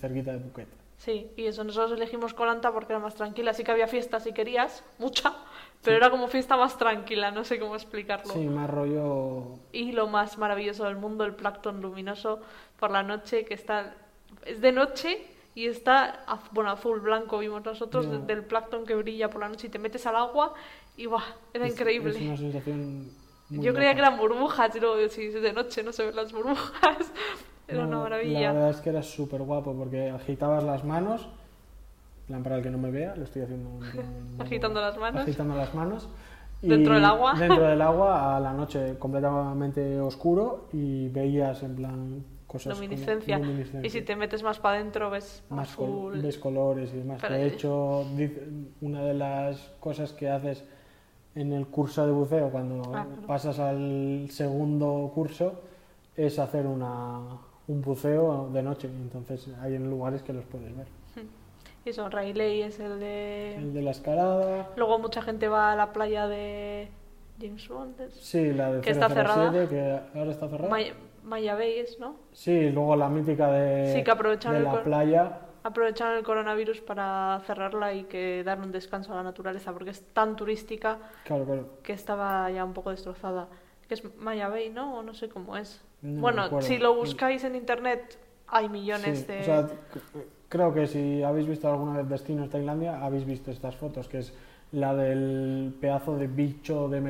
cerquita 0.00 0.32
de 0.32 0.38
Phuket. 0.38 0.68
Sí, 0.98 1.30
y 1.36 1.46
eso 1.46 1.64
nosotros 1.64 1.92
elegimos 1.98 2.32
Colanta 2.32 2.72
porque 2.72 2.92
era 2.92 3.00
más 3.00 3.14
tranquila. 3.14 3.52
Sí 3.52 3.64
que 3.64 3.72
había 3.72 3.88
fiesta 3.88 4.20
si 4.20 4.32
querías, 4.32 4.82
mucha, 4.98 5.34
pero 5.84 5.96
era 5.98 6.10
como 6.10 6.28
fiesta 6.28 6.56
más 6.56 6.76
tranquila, 6.78 7.30
no 7.30 7.44
sé 7.44 7.58
cómo 7.60 7.74
explicarlo. 7.76 8.32
Sí, 8.32 8.46
más 8.48 8.68
rollo... 8.70 9.58
Y 9.72 9.92
lo 9.92 10.06
más 10.08 10.38
maravilloso 10.38 10.84
del 10.84 10.96
mundo, 10.96 11.24
el 11.24 11.34
plancton 11.34 11.80
luminoso 11.80 12.40
por 12.78 12.90
la 12.90 13.02
noche 13.02 13.44
que 13.44 13.54
está... 13.54 13.94
Es 14.46 14.60
de 14.60 14.72
noche 14.72 15.26
y 15.54 15.66
está, 15.66 16.24
bueno, 16.50 16.70
azul, 16.70 17.00
blanco 17.00 17.38
vimos 17.38 17.64
nosotros, 17.64 18.26
del 18.26 18.42
plancton 18.44 18.84
que 18.84 18.94
brilla 18.94 19.30
por 19.30 19.40
la 19.40 19.48
noche 19.48 19.68
y 19.68 19.70
te 19.70 19.78
metes 19.78 20.04
al 20.06 20.16
agua 20.16 20.54
y 20.96 21.06
¡buah! 21.06 21.22
Era 21.52 21.66
Es- 21.66 21.72
increíble. 21.74 22.10
Es 22.18 22.22
una 22.22 22.36
sensación 22.36 23.10
muy 23.50 23.64
Yo 23.64 23.72
creía 23.74 23.94
que 23.94 24.00
loca. 24.00 24.08
eran 24.08 24.18
burbujas, 24.18 24.74
y 24.74 24.80
luego 24.80 25.08
si 25.08 25.26
es 25.26 25.34
de 25.40 25.52
noche 25.52 25.82
no 25.84 25.92
se 25.92 26.06
ven 26.06 26.16
las 26.16 26.32
burbujas. 26.32 27.12
Era 27.68 27.82
No, 27.82 27.88
una 27.88 27.96
La 27.96 28.02
maravilla. 28.02 28.52
verdad 28.52 28.70
es 28.70 28.76
que 28.82 28.90
era 28.90 29.02
súper 29.02 29.40
guapo 29.42 29.74
porque 29.74 30.10
agitabas 30.10 30.62
las 30.64 30.84
manos, 30.84 31.28
plan 32.26 32.42
para 32.42 32.56
el 32.56 32.62
que 32.62 32.70
no 32.70 32.78
me 32.78 32.90
vea, 32.90 33.14
lo 33.16 33.24
estoy 33.24 33.42
haciendo 33.42 33.70
Agitando 34.38 34.80
las 34.80 34.96
manos. 34.98 35.22
agitando 35.22 35.54
las 35.56 35.74
manos. 35.74 36.08
y 36.62 36.68
Dentro 36.68 36.94
del 36.94 37.04
agua. 37.04 37.34
Dentro 37.38 37.64
del 37.66 37.82
agua 37.82 38.36
a 38.36 38.40
la 38.40 38.52
noche 38.52 38.96
completamente 38.98 40.00
oscuro 40.00 40.68
y 40.72 41.08
veías 41.08 41.62
en 41.62 41.74
plan 41.76 42.24
cosas 42.46 42.74
como 42.74 42.84
Luminiscencia. 42.84 43.38
luminiscencia. 43.38 43.86
Y 43.86 43.90
si 43.90 44.02
te 44.02 44.16
metes 44.16 44.42
más 44.42 44.58
para 44.60 44.76
adentro 44.78 45.10
ves 45.10 45.42
más 45.50 45.74
col- 45.74 45.86
azul. 46.14 46.22
ves 46.22 46.38
colores 46.38 46.90
y 46.94 46.98
demás. 46.98 47.18
Pero- 47.20 47.34
de 47.34 47.46
hecho, 47.48 48.04
una 48.80 49.02
de 49.02 49.14
las 49.14 49.58
cosas 49.80 50.12
que 50.12 50.28
haces 50.30 50.64
en 51.34 51.52
el 51.52 51.66
curso 51.66 52.06
de 52.06 52.12
buceo 52.12 52.48
cuando 52.50 52.80
Ah, 52.94 53.04
claro. 53.06 53.26
pasas 53.26 53.58
al 53.58 54.28
segundo 54.30 55.10
curso 55.14 55.60
es 56.16 56.38
hacer 56.38 56.64
una, 56.66 57.18
un 57.66 57.82
buceo 57.82 58.48
de 58.52 58.62
noche. 58.62 58.86
Entonces 58.88 59.48
hay 59.60 59.74
en 59.74 59.90
lugares 59.90 60.22
que 60.22 60.32
los 60.32 60.44
puedes 60.44 60.74
ver. 60.76 60.86
Y 61.84 61.90
eso, 61.90 62.08
Rayleigh 62.08 62.62
es 62.62 62.80
el 62.80 62.98
de... 62.98 63.56
El 63.56 63.74
de 63.74 63.82
la 63.82 63.90
escalada, 63.90 64.70
Luego 64.76 64.98
mucha 64.98 65.20
gente 65.22 65.48
va 65.48 65.72
a 65.72 65.76
la 65.76 65.92
playa 65.92 66.26
de 66.28 66.88
James 67.40 67.68
Bond. 67.68 67.96
sí, 68.10 68.52
la 68.52 68.72
de 68.72 68.80
Que 68.80 68.90
está 68.90 69.08
007, 69.08 69.68
que 69.68 70.18
ahora 70.18 70.30
está 70.30 70.48
cerrada. 70.48 70.70
Maya, 70.70 70.94
Maya 71.22 71.54
Bay 71.54 71.78
es, 71.78 71.98
¿no? 72.00 72.16
Sí, 72.32 72.70
luego 72.70 72.96
la 72.96 73.08
mítica 73.08 73.50
de, 73.50 73.92
Sí, 73.94 74.02
que 74.02 74.10
aprovecharon 74.10 74.58
de 74.58 74.64
la 74.64 74.82
playa. 74.82 75.40
Aprovecharon 75.62 76.18
el 76.18 76.24
coronavirus 76.24 76.80
para 76.82 77.40
cerrarla 77.46 77.92
y 77.94 78.04
que 78.04 78.42
dar 78.44 78.60
un 78.60 78.70
descanso 78.70 79.12
a 79.12 79.16
la 79.16 79.22
naturaleza, 79.22 79.72
porque 79.72 79.90
es 79.90 80.02
tan 80.12 80.36
turística 80.36 80.98
Claro, 81.24 81.44
claro. 81.44 81.68
que 81.82 81.92
estaba 81.94 82.50
ya 82.50 82.64
un 82.64 82.72
poco 82.74 82.90
destrozada. 82.90 83.48
Que 83.88 83.94
es 83.94 84.16
Maya 84.16 84.48
Bay, 84.48 84.70
¿no? 84.70 84.98
O 84.98 85.02
no 85.02 85.12
sé 85.14 85.28
cómo 85.28 85.56
es. 85.56 85.82
No 86.02 86.20
bueno, 86.20 86.60
si 86.60 86.78
lo 86.78 86.94
buscáis 86.94 87.44
en 87.44 87.54
internet, 87.56 88.18
hay 88.54 88.68
millones 88.68 89.18
Sí, 89.20 89.24
de... 89.26 89.40
o 89.40 89.44
sea, 89.44 89.68
creo 90.48 90.72
que 90.72 90.86
si 90.86 91.22
habéis 91.22 91.46
visto 91.48 91.68
alguna 91.68 91.98
vez 91.98 92.08
Destinos 92.08 92.48
Tailandia, 92.48 93.04
habéis 93.04 93.26
visto 93.26 93.50
estas 93.50 93.76
fotos, 93.76 94.08
que 94.08 94.18
es 94.18 94.32
la 94.72 94.94
del 94.94 95.74
pedazo 95.80 96.16
de 96.16 96.26
bicho 96.26 96.88
de, 96.88 97.00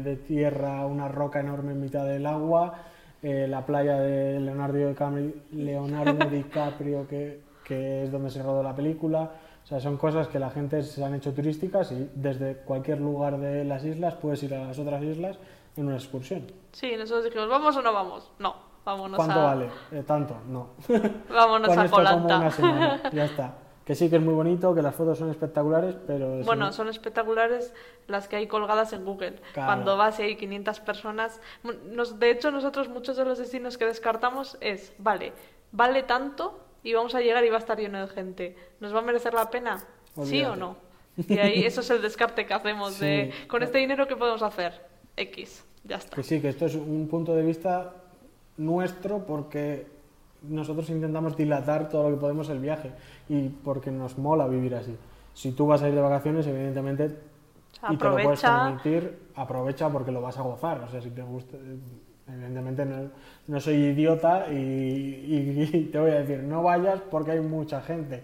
de 0.00 0.16
tierra, 0.16 0.86
una 0.86 1.08
roca 1.08 1.40
enorme 1.40 1.72
en 1.72 1.80
mitad 1.80 2.04
del 2.06 2.24
agua, 2.26 2.74
eh, 3.22 3.46
la 3.48 3.64
playa 3.66 3.98
de 4.00 4.40
Leonardo 4.40 4.78
DiCaprio, 4.88 5.32
Leonardo 5.52 6.26
DiCaprio 6.30 7.06
que, 7.06 7.40
que 7.64 8.04
es 8.04 8.10
donde 8.10 8.30
se 8.30 8.42
rodó 8.42 8.62
la 8.62 8.74
película. 8.74 9.30
O 9.62 9.66
sea, 9.66 9.78
son 9.78 9.96
cosas 9.96 10.26
que 10.26 10.40
la 10.40 10.50
gente 10.50 10.82
se 10.82 11.04
han 11.04 11.14
hecho 11.14 11.32
turísticas 11.32 11.92
y 11.92 12.10
desde 12.16 12.56
cualquier 12.56 13.00
lugar 13.00 13.38
de 13.38 13.64
las 13.64 13.84
islas 13.84 14.14
puedes 14.14 14.42
ir 14.42 14.54
a 14.54 14.64
las 14.66 14.78
otras 14.78 15.02
islas 15.04 15.38
en 15.76 15.86
una 15.86 15.94
excursión. 15.96 16.42
Sí, 16.72 16.92
nosotros 16.96 17.24
dijimos, 17.26 17.48
¿vamos 17.48 17.76
o 17.76 17.82
no 17.82 17.92
vamos? 17.92 18.32
No, 18.40 18.56
vámonos 18.84 19.16
¿Cuánto 19.16 19.40
a... 19.40 19.44
vale? 19.44 19.68
Eh, 19.92 20.02
tanto, 20.06 20.36
no. 20.48 20.70
Vámonos 21.28 21.68
Con 21.68 21.78
a 21.78 21.84
esto 21.84 21.96
como 21.96 22.26
una 22.26 22.50
semana, 22.50 23.02
ya 23.12 23.24
está. 23.24 23.54
Que 23.84 23.96
sí 23.96 24.08
que 24.08 24.16
es 24.16 24.22
muy 24.22 24.34
bonito, 24.34 24.72
que 24.74 24.80
las 24.82 24.94
fotos 24.94 25.18
son 25.18 25.30
espectaculares, 25.30 25.96
pero... 26.06 26.36
Bueno, 26.44 26.66
no- 26.66 26.72
son 26.72 26.88
espectaculares 26.88 27.74
las 28.06 28.28
que 28.28 28.36
hay 28.36 28.46
colgadas 28.46 28.92
en 28.92 29.04
Google. 29.04 29.40
Claro. 29.54 29.66
Cuando 29.66 29.96
vas 29.96 30.20
y 30.20 30.22
hay 30.22 30.36
500 30.36 30.78
personas. 30.80 31.40
Nos- 31.90 32.20
de 32.20 32.30
hecho, 32.30 32.52
nosotros 32.52 32.88
muchos 32.88 33.16
de 33.16 33.24
los 33.24 33.38
destinos 33.38 33.78
que 33.78 33.86
descartamos 33.86 34.56
es, 34.60 34.92
vale, 34.98 35.32
vale 35.72 36.04
tanto 36.04 36.60
y 36.84 36.94
vamos 36.94 37.16
a 37.16 37.20
llegar 37.20 37.44
y 37.44 37.48
va 37.48 37.56
a 37.56 37.58
estar 37.58 37.76
lleno 37.78 38.00
de 38.00 38.06
gente. 38.06 38.56
¿Nos 38.78 38.94
va 38.94 39.00
a 39.00 39.02
merecer 39.02 39.34
la 39.34 39.50
pena? 39.50 39.82
¿Sí 40.22 40.44
o 40.44 40.54
no? 40.56 40.76
Y 41.28 41.38
ahí 41.38 41.64
eso 41.66 41.80
es 41.82 41.90
el 41.90 42.00
descarte 42.00 42.46
que 42.46 42.54
hacemos 42.54 42.98
de, 42.98 43.32
con 43.46 43.62
este 43.62 43.78
dinero, 43.78 44.06
¿qué 44.06 44.16
podemos 44.16 44.42
hacer? 44.42 44.80
X, 45.16 45.62
ya 45.84 45.96
está. 45.96 46.16
Que 46.16 46.22
sí, 46.22 46.40
que 46.40 46.48
esto 46.48 46.64
es 46.64 46.74
un 46.74 47.06
punto 47.06 47.34
de 47.34 47.42
vista 47.42 47.92
nuestro 48.66 49.20
porque 49.26 49.86
nosotros 50.42 50.88
intentamos 50.90 51.36
dilatar 51.36 51.88
todo 51.88 52.08
lo 52.10 52.16
que 52.16 52.20
podemos 52.20 52.48
el 52.48 52.58
viaje 52.58 52.90
y 53.28 53.48
porque 53.48 53.90
nos 53.90 54.18
mola 54.18 54.46
vivir 54.46 54.74
así. 54.74 54.96
Si 55.34 55.52
tú 55.52 55.66
vas 55.66 55.82
a 55.82 55.88
ir 55.88 55.94
de 55.94 56.00
vacaciones, 56.00 56.46
evidentemente, 56.46 57.04
y 57.90 57.96
te 57.96 58.04
lo 58.04 58.16
puedes 58.22 58.44
Aprovecha. 58.44 58.64
permitir, 58.64 59.18
aprovecha 59.34 59.88
porque 59.88 60.10
lo 60.12 60.20
vas 60.20 60.36
a 60.38 60.42
gozar. 60.42 60.80
O 60.80 60.88
sea, 60.90 61.00
si 61.00 61.10
te 61.10 61.22
gusta, 61.22 61.56
evidentemente 62.28 62.84
no, 62.84 63.10
no 63.48 63.60
soy 63.60 63.74
idiota 63.76 64.46
y, 64.52 64.54
y- 64.56 65.70
y 65.72 65.84
te 65.86 65.98
voy 65.98 66.10
a 66.10 66.20
decir, 66.20 66.42
no 66.42 66.62
vayas 66.62 67.00
porque 67.10 67.32
hay 67.32 67.40
mucha 67.40 67.80
gente. 67.80 68.22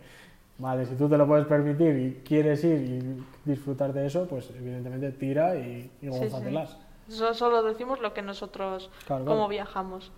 Vale, 0.58 0.86
si 0.86 0.96
tú 0.96 1.08
te 1.08 1.16
lo 1.16 1.26
puedes 1.26 1.46
permitir 1.46 1.96
y 1.96 2.20
quieres 2.26 2.64
ir 2.64 2.80
y 2.80 3.48
disfrutar 3.48 3.92
de 3.92 4.06
eso, 4.06 4.26
pues 4.28 4.50
evidentemente 4.50 5.12
tira 5.12 5.54
y, 5.56 5.90
y 6.02 6.06
Sí, 6.06 6.12
sí. 6.12 6.18
gózatelas. 6.18 6.76
Eso 7.08 7.32
solo 7.32 7.62
decimos 7.62 8.00
lo 8.00 8.12
que 8.12 8.22
nosotros, 8.22 8.90
Claro, 9.06 9.24
cómo 9.24 9.36
claro. 9.36 9.48
viajamos. 9.50 10.10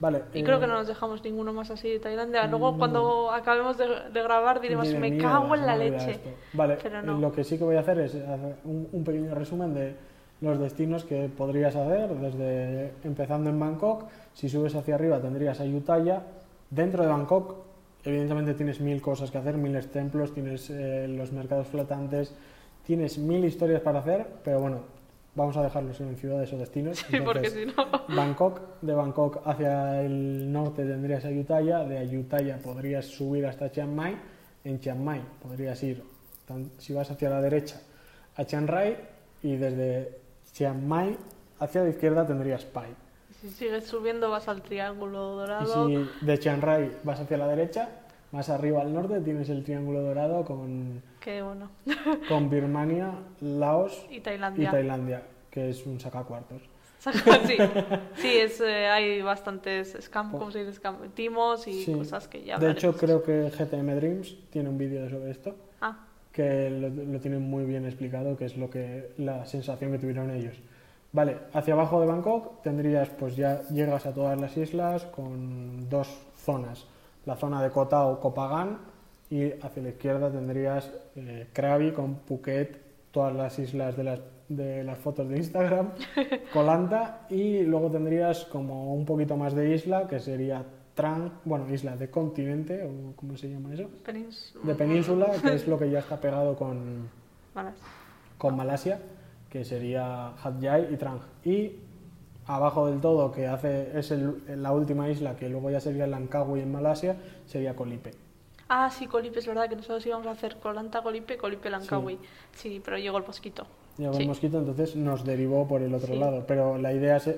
Vale. 0.00 0.22
Y 0.32 0.40
eh, 0.40 0.44
creo 0.44 0.58
que 0.58 0.66
no 0.66 0.74
nos 0.74 0.88
dejamos 0.88 1.22
ninguno 1.22 1.52
más 1.52 1.70
así 1.70 1.90
de 1.90 1.98
Tailandia. 2.00 2.46
Luego, 2.46 2.72
no. 2.72 2.78
cuando 2.78 3.30
acabemos 3.30 3.76
de, 3.78 3.86
de 4.12 4.22
grabar, 4.22 4.60
diremos, 4.60 4.88
me 4.94 5.10
"Mierda, 5.10 5.28
cago 5.30 5.54
en 5.54 5.66
la 5.66 5.76
leche. 5.76 6.10
esto". 6.12 6.30
Vale, 6.54 6.78
Pero 6.82 6.98
eh, 7.00 7.02
no. 7.02 7.18
lo 7.18 7.30
que 7.32 7.44
sí 7.44 7.58
que 7.58 7.64
voy 7.64 7.76
a 7.76 7.80
hacer 7.80 7.98
es 8.00 8.14
hacer 8.14 8.56
un, 8.64 8.88
un 8.90 9.04
pequeño 9.04 9.34
resumen 9.34 9.74
de 9.74 9.94
los 10.40 10.58
destinos 10.58 11.04
que 11.04 11.28
podrías 11.28 11.76
hacer, 11.76 12.08
desde 12.14 12.92
empezando 13.04 13.50
en 13.50 13.60
Bangkok, 13.60 14.04
si 14.32 14.48
subes 14.48 14.74
hacia 14.74 14.94
arriba 14.94 15.20
tendrías 15.20 15.60
Ayutthaya, 15.60 16.22
dentro 16.70 17.02
de 17.02 17.10
Bangkok 17.10 17.56
evidentemente 18.04 18.54
tienes 18.54 18.80
mil 18.80 19.02
cosas 19.02 19.30
que 19.30 19.36
hacer, 19.36 19.58
miles 19.58 19.90
templos, 19.90 20.32
tienes 20.32 20.70
eh, 20.70 21.06
los 21.08 21.30
mercados 21.32 21.66
flotantes, 21.66 22.34
tienes 22.86 23.18
mil 23.18 23.44
historias 23.44 23.82
para 23.82 23.98
hacer, 23.98 24.26
pero 24.42 24.60
bueno, 24.60 24.78
vamos 25.34 25.56
a 25.56 25.62
dejarlos 25.62 26.00
en 26.00 26.16
ciudades 26.16 26.52
o 26.52 26.58
destinos. 26.58 26.98
Sí, 26.98 27.20
porque 27.24 27.46
Entonces, 27.46 27.52
si 27.52 27.66
no... 27.66 28.06
Bangkok, 28.16 28.60
de 28.80 28.94
Bangkok 28.94 29.42
hacia 29.44 30.02
el 30.02 30.52
norte 30.52 30.84
tendrías 30.84 31.24
Ayutthaya, 31.24 31.84
de 31.84 31.98
Ayutthaya 31.98 32.58
podrías 32.58 33.06
subir 33.06 33.46
hasta 33.46 33.70
Chiang 33.70 33.94
Mai, 33.94 34.16
en 34.64 34.80
Chiang 34.80 35.02
Mai 35.02 35.22
podrías 35.42 35.82
ir, 35.82 36.02
si 36.78 36.92
vas 36.92 37.10
hacia 37.10 37.30
la 37.30 37.40
derecha, 37.40 37.80
a 38.36 38.44
Chiang 38.44 38.66
Rai 38.66 38.96
y 39.42 39.56
desde 39.56 40.18
Chiang 40.52 40.86
Mai 40.86 41.16
hacia 41.58 41.82
la 41.82 41.90
izquierda 41.90 42.26
tendrías 42.26 42.64
Pai. 42.64 42.88
Si 43.40 43.48
sigues 43.48 43.86
subiendo 43.86 44.30
vas 44.30 44.48
al 44.48 44.60
triángulo 44.60 45.34
Y 45.34 45.38
dorado. 45.38 45.88
si 45.88 46.26
de 46.26 46.38
Chiang 46.38 46.60
Rai 46.60 46.90
vas 47.04 47.20
hacia 47.20 47.38
la 47.38 47.46
derecha, 47.46 47.88
más 48.32 48.48
arriba 48.50 48.82
al 48.82 48.92
norte 48.92 49.20
tienes 49.20 49.48
el 49.48 49.64
triángulo 49.64 50.02
dorado 50.02 50.44
con, 50.44 51.02
Que 51.20 51.42
bueno. 51.42 51.70
con 52.28 52.48
Birmania, 52.50 53.12
Laos 53.40 54.06
Y 54.10 54.16
y 54.16 54.20
Tailandia. 54.20 54.70
Tailandia, 54.70 55.22
que 55.50 55.68
es 55.70 55.86
un 55.86 56.00
sacacuartos. 56.00 56.62
sí, 57.46 57.56
sí 58.16 58.28
es, 58.38 58.60
eh, 58.60 58.86
hay 58.88 59.22
bastantes 59.22 59.96
scam, 60.02 60.32
¿cómo 60.32 60.50
se 60.50 60.60
dice? 60.64 60.72
Scam, 60.74 60.96
timos 61.14 61.66
y 61.66 61.84
Sí. 61.84 61.92
cosas 61.94 62.28
que 62.28 62.42
ya 62.44 62.58
De 62.58 62.70
hecho, 62.72 62.94
creo 62.94 63.22
que 63.22 63.50
GTM 63.50 63.94
Dreams 63.94 64.36
tiene 64.50 64.68
un 64.68 64.76
vídeo 64.76 65.08
sobre 65.08 65.30
esto. 65.30 65.54
Ah, 65.80 65.96
que 66.32 66.70
lo, 66.70 66.88
lo 66.90 67.18
tienen 67.20 67.42
muy 67.42 67.64
bien 67.64 67.86
explicado, 67.86 68.36
que 68.36 68.44
es 68.44 68.56
lo 68.56 68.68
que 68.70 69.12
la 69.18 69.44
sensación 69.46 69.92
que 69.92 69.98
tuvieron 69.98 70.30
ellos. 70.30 70.56
Vale, 71.12 71.38
hacia 71.54 71.74
abajo 71.74 72.00
de 72.00 72.06
Bangkok 72.06 72.62
tendrías, 72.62 73.08
pues 73.08 73.34
ya 73.34 73.62
llegas 73.70 74.06
a 74.06 74.12
todas 74.14 74.40
las 74.40 74.56
islas 74.56 75.06
con 75.06 75.88
dos 75.88 76.06
zonas, 76.36 76.86
la 77.26 77.34
zona 77.36 77.62
de 77.62 77.70
Koh 77.70 77.86
Tao, 77.88 78.20
Koh 78.20 78.32
Phangan 78.32 78.78
y 79.30 79.52
hacia 79.64 79.82
la 79.82 79.88
izquierda 79.90 80.30
tendrías 80.30 80.90
eh, 81.16 81.46
Krabi 81.52 81.92
con 81.92 82.16
Phuket, 82.16 82.78
todas 83.12 83.34
las 83.34 83.58
islas 83.58 83.96
de 83.96 84.04
las, 84.04 84.20
de 84.48 84.82
las 84.84 84.98
fotos 84.98 85.28
de 85.28 85.36
Instagram, 85.36 85.90
Koh 86.52 86.62
Lanta 86.64 87.26
y 87.30 87.62
luego 87.62 87.90
tendrías 87.90 88.44
como 88.46 88.92
un 88.94 89.04
poquito 89.04 89.36
más 89.36 89.54
de 89.54 89.74
isla 89.74 90.06
que 90.08 90.18
sería 90.20 90.64
Trang, 90.94 91.30
bueno, 91.44 91.72
isla 91.72 91.96
de 91.96 92.10
continente 92.10 92.82
o 92.84 93.14
¿cómo 93.16 93.36
se 93.36 93.48
llama 93.48 93.72
eso? 93.72 93.88
penins- 94.04 94.52
de 94.62 94.74
península, 94.74 95.30
que 95.40 95.54
es 95.54 95.66
lo 95.68 95.78
que 95.78 95.88
ya 95.90 96.00
está 96.00 96.20
pegado 96.20 96.56
con, 96.56 97.08
Malas. 97.54 97.74
con 98.36 98.56
Malasia, 98.56 99.00
que 99.48 99.64
sería 99.64 100.28
Hat 100.42 100.60
Yai 100.60 100.92
y 100.92 100.96
Trang. 100.96 101.20
Y 101.44 101.76
abajo 102.46 102.88
del 102.88 103.00
todo, 103.00 103.30
que 103.30 103.46
hace 103.46 103.96
es 103.98 104.10
el- 104.10 104.42
la 104.60 104.72
última 104.72 105.08
isla, 105.08 105.36
que 105.36 105.48
luego 105.48 105.70
ya 105.70 105.80
sería 105.80 106.06
Langkawi 106.08 106.60
en 106.60 106.72
Malasia, 106.72 107.16
sería 107.46 107.74
Colipe. 107.76 108.10
Ah, 108.72 108.88
sí, 108.88 109.08
Colipe, 109.08 109.40
es 109.40 109.46
verdad 109.48 109.68
que 109.68 109.74
nosotros 109.74 110.06
íbamos 110.06 110.28
a 110.28 110.30
hacer 110.30 110.56
Colanta, 110.58 111.02
Colipe, 111.02 111.36
Colipe, 111.36 111.68
Langkawi. 111.70 112.18
Sí, 112.52 112.80
pero 112.84 112.98
llegó 112.98 113.18
el 113.18 113.26
mosquito. 113.26 113.66
Llegó 113.98 114.14
Sí. 114.14 114.22
el 114.22 114.28
mosquito, 114.28 114.58
entonces 114.60 114.94
nos 114.94 115.24
derivó 115.24 115.66
por 115.66 115.82
el 115.82 115.92
otro 115.92 116.14
Sí. 116.14 116.20
lado. 116.20 116.44
Pero 116.46 116.78
la 116.78 116.92
idea 116.92 117.16
es, 117.16 117.34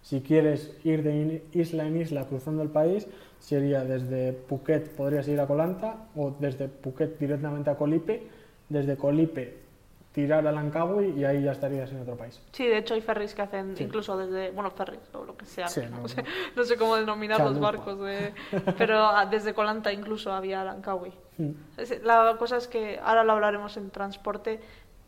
si 0.00 0.20
quieres 0.20 0.72
ir 0.84 1.02
de 1.02 1.42
isla 1.52 1.88
en 1.88 2.00
isla 2.00 2.24
cruzando 2.26 2.62
el 2.62 2.68
país, 2.68 3.08
sería 3.40 3.82
desde 3.82 4.32
Phuket 4.32 4.90
podrías 4.94 5.26
ir 5.26 5.40
a 5.40 5.48
Koh 5.48 5.56
Lanta 5.56 6.06
o 6.14 6.30
desde 6.38 6.68
Phuket 6.68 7.18
directamente 7.18 7.68
a 7.70 7.74
Colipe, 7.76 8.22
desde 8.68 8.96
Colipe 8.96 9.59
tirar 10.12 10.44
a 10.46 10.50
Langkawi 10.52 11.10
y 11.16 11.24
ahí 11.24 11.42
ya 11.44 11.52
estarías 11.52 11.90
en 11.92 12.00
otro 12.02 12.16
país. 12.16 12.40
Sí, 12.52 12.66
de 12.66 12.78
hecho 12.78 12.94
hay 12.94 13.00
ferries 13.00 13.34
que 13.34 13.42
hacen 13.42 13.76
Sí. 13.76 13.84
incluso 13.84 14.16
desde, 14.16 14.50
bueno, 14.50 14.70
ferries 14.72 15.00
o 15.14 15.24
lo 15.24 15.36
que 15.36 15.44
sea, 15.46 15.68
Sí, 15.68 15.82
no, 15.88 16.00
no, 16.00 16.08
sé, 16.08 16.24
no. 16.56 16.64
sé 16.64 16.76
cómo 16.76 16.96
denominar 16.96 17.40
los 17.40 17.60
barcos, 17.60 17.98
de- 18.00 18.34
pero 18.76 19.08
desde 19.30 19.54
Colanta 19.54 19.92
incluso 19.92 20.32
había 20.32 20.64
Langkawi. 20.64 21.12
Mm. 21.38 21.50
Es- 21.76 22.02
La 22.02 22.36
cosa 22.38 22.56
es 22.56 22.66
que 22.66 22.98
ahora 23.02 23.22
lo 23.22 23.32
hablaremos 23.32 23.76
en 23.76 23.90
transporte, 23.90 24.60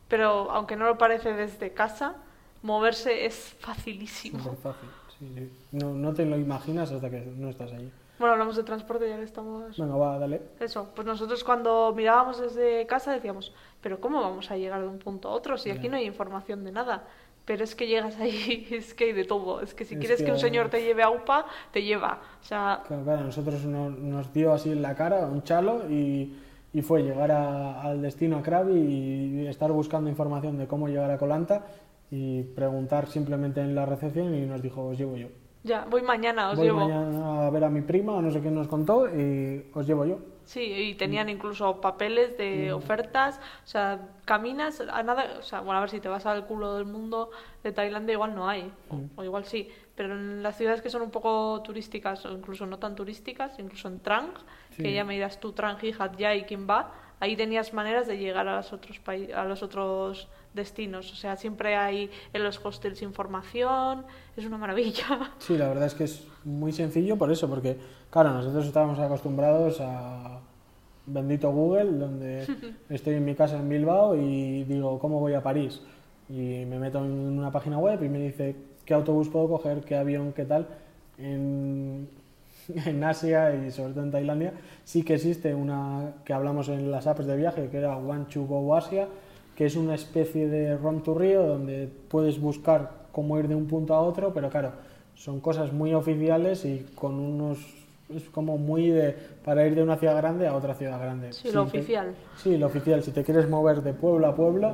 pero 0.08 0.50
aunque 0.52 0.76
no 0.76 0.84
lo 0.86 0.96
parece 0.98 1.32
desde 1.32 1.72
casa, 1.72 2.14
moverse 2.62 3.26
es 3.26 3.56
facilísimo. 3.58 4.38
Súper 4.42 4.58
fácil. 4.58 4.88
sí. 5.18 5.50
No, 5.72 5.94
no 5.94 6.12
te 6.14 6.24
lo 6.24 6.36
imaginas 6.36 6.92
hasta 6.92 7.10
que 7.10 7.20
no 7.36 7.48
estás 7.48 7.72
allí. 7.72 7.90
Bueno, 8.22 8.34
hablamos 8.34 8.54
de 8.56 8.62
transporte 8.62 9.08
ya 9.08 9.16
que 9.16 9.24
estamos... 9.24 9.76
Venga, 9.76 9.96
va, 9.96 10.16
dale. 10.16 10.40
Eso, 10.60 10.90
pues 10.94 11.04
nosotros 11.04 11.42
cuando 11.42 11.92
mirábamos 11.96 12.40
desde 12.40 12.86
casa 12.86 13.12
decíamos, 13.12 13.52
pero 13.80 14.00
¿cómo 14.00 14.20
vamos 14.20 14.48
a 14.52 14.56
llegar 14.56 14.80
de 14.80 14.86
un 14.86 15.00
punto 15.00 15.28
a 15.28 15.32
otro 15.32 15.58
si 15.58 15.70
aquí 15.72 15.88
no 15.88 15.96
hay 15.96 16.06
información 16.06 16.62
de 16.62 16.70
nada? 16.70 17.02
Pero 17.44 17.64
es 17.64 17.74
que 17.74 17.88
llegas 17.88 18.20
ahí, 18.20 18.68
es 18.70 18.94
que 18.94 19.06
hay 19.06 19.12
de 19.12 19.24
todo. 19.24 19.60
Es 19.60 19.74
que 19.74 19.84
si 19.84 19.94
Es 19.94 19.98
quieres 20.00 20.18
que, 20.20 20.26
que- 20.26 20.30
un 20.32 20.38
señor 20.38 20.68
te 20.68 20.80
lleve 20.84 21.02
a 21.02 21.10
UPA, 21.10 21.46
te 21.72 21.82
lleva. 21.82 22.20
O 22.40 22.44
sea, 22.44 22.82
Claro, 22.86 23.02
claro, 23.02 23.18
a 23.22 23.24
nosotros 23.24 23.64
no- 23.64 23.90
nos 23.90 24.32
dio 24.32 24.52
así 24.52 24.70
en 24.70 24.82
la 24.82 24.94
cara 24.94 25.26
un 25.26 25.42
chalo 25.42 25.90
y, 25.90 26.36
y 26.72 26.82
fue 26.82 27.02
llegar 27.02 27.32
a- 27.32 27.82
al 27.82 28.00
destino 28.02 28.36
a 28.38 28.42
Krabi 28.44 28.78
y 28.78 29.46
estar 29.48 29.72
buscando 29.72 30.08
información 30.08 30.56
de 30.58 30.68
cómo 30.68 30.86
llegar 30.86 31.10
a 31.10 31.18
Colanta 31.18 31.66
y 32.08 32.44
preguntar 32.44 33.08
simplemente 33.08 33.60
en 33.60 33.74
la 33.74 33.84
recepción 33.84 34.32
y 34.32 34.42
nos 34.46 34.62
dijo, 34.62 34.86
os 34.86 34.96
llevo 34.96 35.16
yo. 35.16 35.26
Ya, 35.64 35.86
voy 35.88 36.02
mañana, 36.02 36.50
os 36.50 36.56
Voy 36.58 36.66
llevo. 36.66 36.80
mañana 36.80 37.46
a 37.46 37.50
ver 37.50 37.64
a 37.64 37.70
mi 37.70 37.80
prima, 37.82 38.20
no 38.20 38.30
sé 38.30 38.40
quién 38.40 38.54
nos 38.54 38.68
contó, 38.68 39.06
y 39.08 39.66
os 39.74 39.86
llevo 39.86 40.04
yo. 40.04 40.18
Sí, 40.44 40.60
y 40.60 40.94
tenían 40.96 41.28
incluso 41.28 41.80
papeles 41.80 42.36
de 42.36 42.72
ofertas, 42.72 43.38
o 43.64 43.66
sea, 43.66 44.08
caminas 44.24 44.80
a 44.80 45.02
nada, 45.04 45.36
o 45.38 45.42
sea, 45.42 45.60
bueno, 45.60 45.78
a 45.78 45.80
ver 45.82 45.90
si 45.90 46.00
te 46.00 46.08
vas 46.08 46.26
al 46.26 46.46
culo 46.46 46.74
del 46.74 46.84
mundo 46.84 47.30
de 47.62 47.70
Tailandia 47.70 48.14
igual 48.14 48.34
no 48.34 48.48
hay, 48.48 48.72
o, 48.90 48.98
o 49.20 49.22
igual 49.24 49.44
sí, 49.44 49.68
pero 49.94 50.14
en 50.14 50.42
las 50.42 50.56
ciudades 50.56 50.82
que 50.82 50.90
son 50.90 51.02
un 51.02 51.10
poco 51.12 51.62
turísticas 51.62 52.26
o 52.26 52.32
incluso 52.32 52.66
no 52.66 52.78
tan 52.80 52.96
turísticas, 52.96 53.56
incluso 53.60 53.86
en 53.88 54.00
Trang, 54.00 54.30
Sí. 54.70 54.82
que 54.82 54.92
ya 54.94 55.04
me 55.04 55.12
dirás 55.14 55.38
tú 55.38 55.52
Trang 55.52 55.76
y 55.82 55.92
Hat 55.96 56.16
Yai 56.16 56.40
y 56.40 56.44
Kimba, 56.44 56.92
ahí 57.20 57.36
tenías 57.36 57.72
maneras 57.72 58.06
de 58.08 58.16
llegar 58.18 58.48
a 58.48 58.56
los 58.56 58.72
otros 58.72 59.00
a 59.36 59.44
los 59.44 59.62
otros 59.62 60.28
destinos, 60.54 61.12
o 61.12 61.16
sea, 61.16 61.36
siempre 61.36 61.76
hay 61.76 62.10
en 62.32 62.44
los 62.44 62.64
hostels 62.64 63.02
información, 63.02 64.04
es 64.36 64.44
una 64.44 64.58
maravilla. 64.58 65.32
Sí, 65.38 65.56
la 65.56 65.68
verdad 65.68 65.86
es 65.86 65.94
que 65.94 66.04
es 66.04 66.26
muy 66.44 66.72
sencillo 66.72 67.16
por 67.16 67.30
eso, 67.32 67.48
porque, 67.48 67.76
claro, 68.10 68.30
nosotros 68.30 68.66
estábamos 68.66 68.98
acostumbrados 68.98 69.80
a 69.80 70.40
bendito 71.06 71.50
Google, 71.50 71.92
donde 71.92 72.46
estoy 72.88 73.14
en 73.14 73.24
mi 73.24 73.34
casa 73.34 73.58
en 73.58 73.68
Bilbao 73.68 74.16
y 74.16 74.64
digo, 74.64 74.98
¿cómo 74.98 75.20
voy 75.20 75.34
a 75.34 75.42
París? 75.42 75.80
Y 76.28 76.64
me 76.66 76.78
meto 76.78 76.98
en 76.98 77.38
una 77.38 77.50
página 77.50 77.78
web 77.78 78.02
y 78.02 78.08
me 78.08 78.18
dice 78.18 78.56
qué 78.84 78.94
autobús 78.94 79.28
puedo 79.28 79.48
coger, 79.48 79.80
qué 79.80 79.96
avión, 79.96 80.32
qué 80.32 80.44
tal. 80.44 80.68
En, 81.18 82.08
en 82.86 83.04
Asia 83.04 83.54
y 83.54 83.70
sobre 83.70 83.92
todo 83.92 84.04
en 84.04 84.10
Tailandia 84.10 84.52
sí 84.84 85.02
que 85.02 85.14
existe 85.14 85.54
una 85.54 86.14
que 86.24 86.32
hablamos 86.32 86.68
en 86.68 86.90
las 86.90 87.06
apps 87.06 87.26
de 87.26 87.36
viaje, 87.36 87.68
que 87.68 87.78
era 87.78 87.96
One 87.96 88.26
to 88.32 88.44
Go 88.44 88.74
Asia, 88.74 89.08
que 89.56 89.66
es 89.66 89.76
una 89.76 89.94
especie 89.94 90.48
de 90.48 90.76
Rom 90.76 91.02
to 91.02 91.14
Rio 91.14 91.46
donde 91.46 91.88
puedes 92.08 92.40
buscar 92.40 92.90
cómo 93.12 93.38
ir 93.38 93.48
de 93.48 93.54
un 93.54 93.66
punto 93.66 93.94
a 93.94 94.00
otro, 94.00 94.32
pero 94.32 94.48
claro, 94.48 94.72
son 95.14 95.40
cosas 95.40 95.72
muy 95.72 95.92
oficiales 95.94 96.64
y 96.64 96.86
con 96.94 97.14
unos 97.18 97.58
es 98.14 98.28
como 98.28 98.58
muy 98.58 98.88
de 98.90 99.16
para 99.44 99.66
ir 99.66 99.74
de 99.74 99.82
una 99.82 99.96
ciudad 99.96 100.16
grande 100.16 100.46
a 100.46 100.54
otra 100.54 100.74
ciudad 100.74 100.98
grande. 101.00 101.32
Sí, 101.32 101.48
Si 101.48 101.54
lo 101.54 101.64
te- 101.64 101.78
oficial. 101.78 102.14
Sí, 102.36 102.56
lo 102.58 102.66
oficial. 102.66 103.02
Si 103.02 103.10
te 103.10 103.24
quieres 103.24 103.48
mover 103.48 103.82
de 103.82 103.92
pueblo 103.94 104.26
a 104.26 104.34
pueblo, 104.34 104.72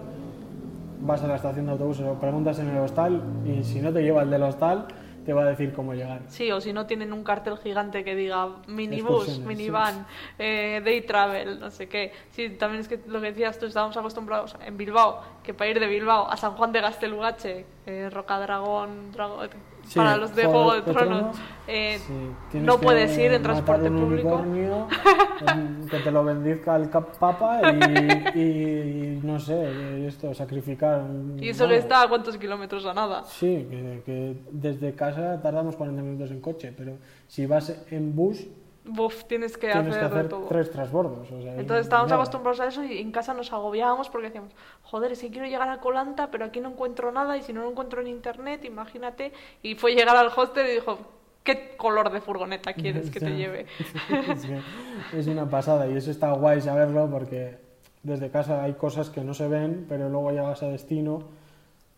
vas 1.01 1.23
a 1.23 1.29
la 1.29 1.37
estación 1.37 1.67
de 1.67 1.73
autobuses 1.73 2.05
o 2.07 2.14
preguntas 2.14 2.59
en 2.59 2.69
el 2.69 2.79
hostal 2.79 3.23
y 3.47 3.62
si 3.64 3.81
no 3.81 3.93
te 3.93 4.03
lleva 4.03 4.23
el 4.23 4.31
del 4.31 4.43
hostal, 4.43 4.87
te 5.29 5.35
va 5.35 5.43
a 5.43 5.45
decir 5.45 5.75
cómo 5.75 5.93
llegar. 5.93 6.23
Sí, 6.29 6.51
o 6.53 6.59
si 6.59 6.73
no 6.73 6.87
tienen 6.87 7.12
un 7.12 7.23
cartel 7.23 7.59
gigante 7.59 8.03
que 8.03 8.14
diga 8.17 8.49
minibús, 8.67 9.27
minivan, 9.45 10.07
eh, 10.38 10.81
day 10.83 11.03
travel, 11.03 11.61
no 11.61 11.71
sé 11.71 11.87
qué. 11.87 12.14
Sí, 12.31 12.49
también 12.49 12.81
es 12.81 12.88
que 12.88 12.99
lo 13.07 13.21
que 13.21 13.33
decías 13.33 13.59
tú, 13.59 13.67
estábamos 13.67 13.95
acostumbrados 13.99 14.57
en 14.64 14.79
Bilbao, 14.79 15.23
que 15.43 15.53
para 15.53 15.69
ir 15.69 15.81
de 15.81 15.87
Bilbao 15.87 16.31
a 16.31 16.38
San 16.38 16.53
Juan 16.53 16.73
de 16.73 16.81
Gastelugache, 16.81 17.67
eh, 17.85 18.09
Rocadragón, 18.11 19.12
Drago- 19.12 19.47
Sí, 19.88 19.98
para 19.98 20.16
los 20.18 20.35
de 20.35 20.44
Juego 20.44 20.72
de 20.74 20.83
de 20.83 20.92
Tronos, 20.92 21.18
Tronos, 21.18 21.37
eh, 21.66 21.98
Sí, 22.07 22.59
no 22.61 22.79
puedes 22.79 23.16
ir 23.16 23.33
en 23.33 23.42
transporte 23.42 23.88
un 23.88 23.96
público. 23.98 24.44
que 25.90 25.98
te 26.01 26.11
lo 26.11 26.24
bendizca 26.24 26.77
el 26.77 26.88
papa 26.90 27.61
y, 27.72 28.38
y- 28.38 28.40
y 28.40 29.20
no 29.22 29.38
sé, 29.40 30.07
esto, 30.07 30.35
sacrificar. 30.35 31.07
Y 31.38 31.48
eso 31.48 31.66
que 31.66 31.77
está 31.79 32.03
a 32.03 32.09
cuántos 32.09 32.37
kilómetros 32.37 32.85
a 32.85 32.92
nada. 32.92 33.24
Sí, 33.24 33.66
que, 33.70 34.03
que 34.05 34.37
desde 34.51 34.94
casa 34.94 35.40
tardamos 35.40 35.77
40 35.77 36.03
minutos 36.03 36.31
en 36.33 36.40
coche, 36.40 36.74
pero 36.77 36.98
si 37.27 37.46
vas 37.46 37.74
en 37.90 38.14
bus 38.14 38.46
Buf, 38.90 39.24
tienes 39.24 39.59
que 39.59 39.70
tienes 39.70 39.94
hacer 39.94 40.09
que 40.09 40.14
de 40.14 40.20
hacer 40.20 40.29
todo. 40.31 40.46
tres 40.46 40.70
transbordos. 40.70 41.31
O 41.31 41.42
sea, 41.42 41.53
es 41.53 41.61
Entonces 41.61 41.87
estábamos 41.87 42.11
nada. 42.11 42.22
acostumbrados 42.22 42.61
a 42.61 42.66
eso 42.68 42.83
y 42.83 42.98
en 42.98 43.12
casa 43.12 43.35
nos 43.35 43.53
agobiábamos 43.53 44.09
porque 44.09 44.29
decíamos, 44.29 44.53
joder, 44.83 45.12
es 45.12 45.20
que 45.20 45.31
quiero 45.31 45.46
llegar 45.46 45.68
a 45.68 45.79
Colanta, 45.81 46.31
pero 46.31 46.46
aquí 46.46 46.61
no 46.61 46.70
encuentro 46.70 47.12
nada 47.12 47.37
y 47.37 47.42
si 47.42 47.53
no 47.53 47.62
lo 47.62 47.70
encuentro 47.70 48.01
en 48.01 48.07
internet, 48.07 48.64
imagínate. 48.64 49.33
Y 49.62 49.74
fue 49.74 49.94
llegar 49.94 50.16
al 50.16 50.31
hostel 50.35 50.66
y 50.68 50.70
dijo, 50.72 50.98
¿qué 51.44 51.77
color 51.77 52.11
de 52.11 52.20
furgoneta 52.22 52.72
quieres 52.72 53.11
que 53.11 53.20
te 53.20 53.31
lleve? 53.37 53.66
es 55.12 55.27
una 55.27 55.48
pasada 55.48 55.87
y 55.87 55.96
eso 55.96 56.11
está 56.11 56.33
guay 56.33 56.61
saberlo 56.61 57.09
porque 57.11 57.59
desde 58.03 58.31
casa 58.31 58.62
hay 58.62 58.72
cosas 58.74 59.11
que 59.11 59.20
no 59.22 59.35
se 59.35 59.48
ven, 59.48 59.85
pero 59.88 60.09
luego 60.09 60.31
llegas 60.31 60.62
a 60.62 60.68
destino 60.68 61.24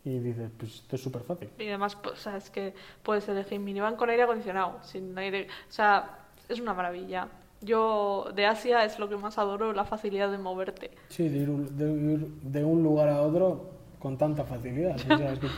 y 0.04 0.18
dices, 0.18 0.50
pues 0.58 0.76
esto 0.76 0.96
es 0.96 1.02
súper 1.02 1.22
fácil. 1.22 1.50
Y 1.58 1.68
además, 1.68 1.94
pues, 1.94 2.14
o 2.14 2.16
sea, 2.16 2.36
es 2.36 2.50
que 2.50 2.74
puedes 3.02 3.28
elegir 3.28 3.60
minivan 3.60 3.96
con 3.96 4.08
aire 4.10 4.22
acondicionado, 4.22 4.78
sin 4.82 5.16
aire... 5.18 5.46
O 5.68 5.72
sea, 5.72 6.16
es 6.50 6.60
una 6.60 6.74
maravilla. 6.74 7.28
Yo 7.62 8.26
de 8.34 8.46
Asia 8.46 8.84
es 8.84 8.98
lo 8.98 9.08
que 9.08 9.16
más 9.16 9.36
adoro, 9.38 9.72
la 9.72 9.84
facilidad 9.84 10.30
de 10.30 10.38
moverte. 10.38 10.90
Sí, 11.08 11.28
de 11.28 11.38
ir, 11.38 11.48
de 11.50 11.90
ir 11.92 12.26
de 12.42 12.64
un 12.64 12.82
lugar 12.82 13.08
a 13.08 13.20
otro 13.22 13.70
con 13.98 14.16
tanta 14.16 14.44
facilidad. 14.44 14.96
O 14.96 15.16
sea, 15.18 15.32
es 15.32 15.38
que 15.38 15.48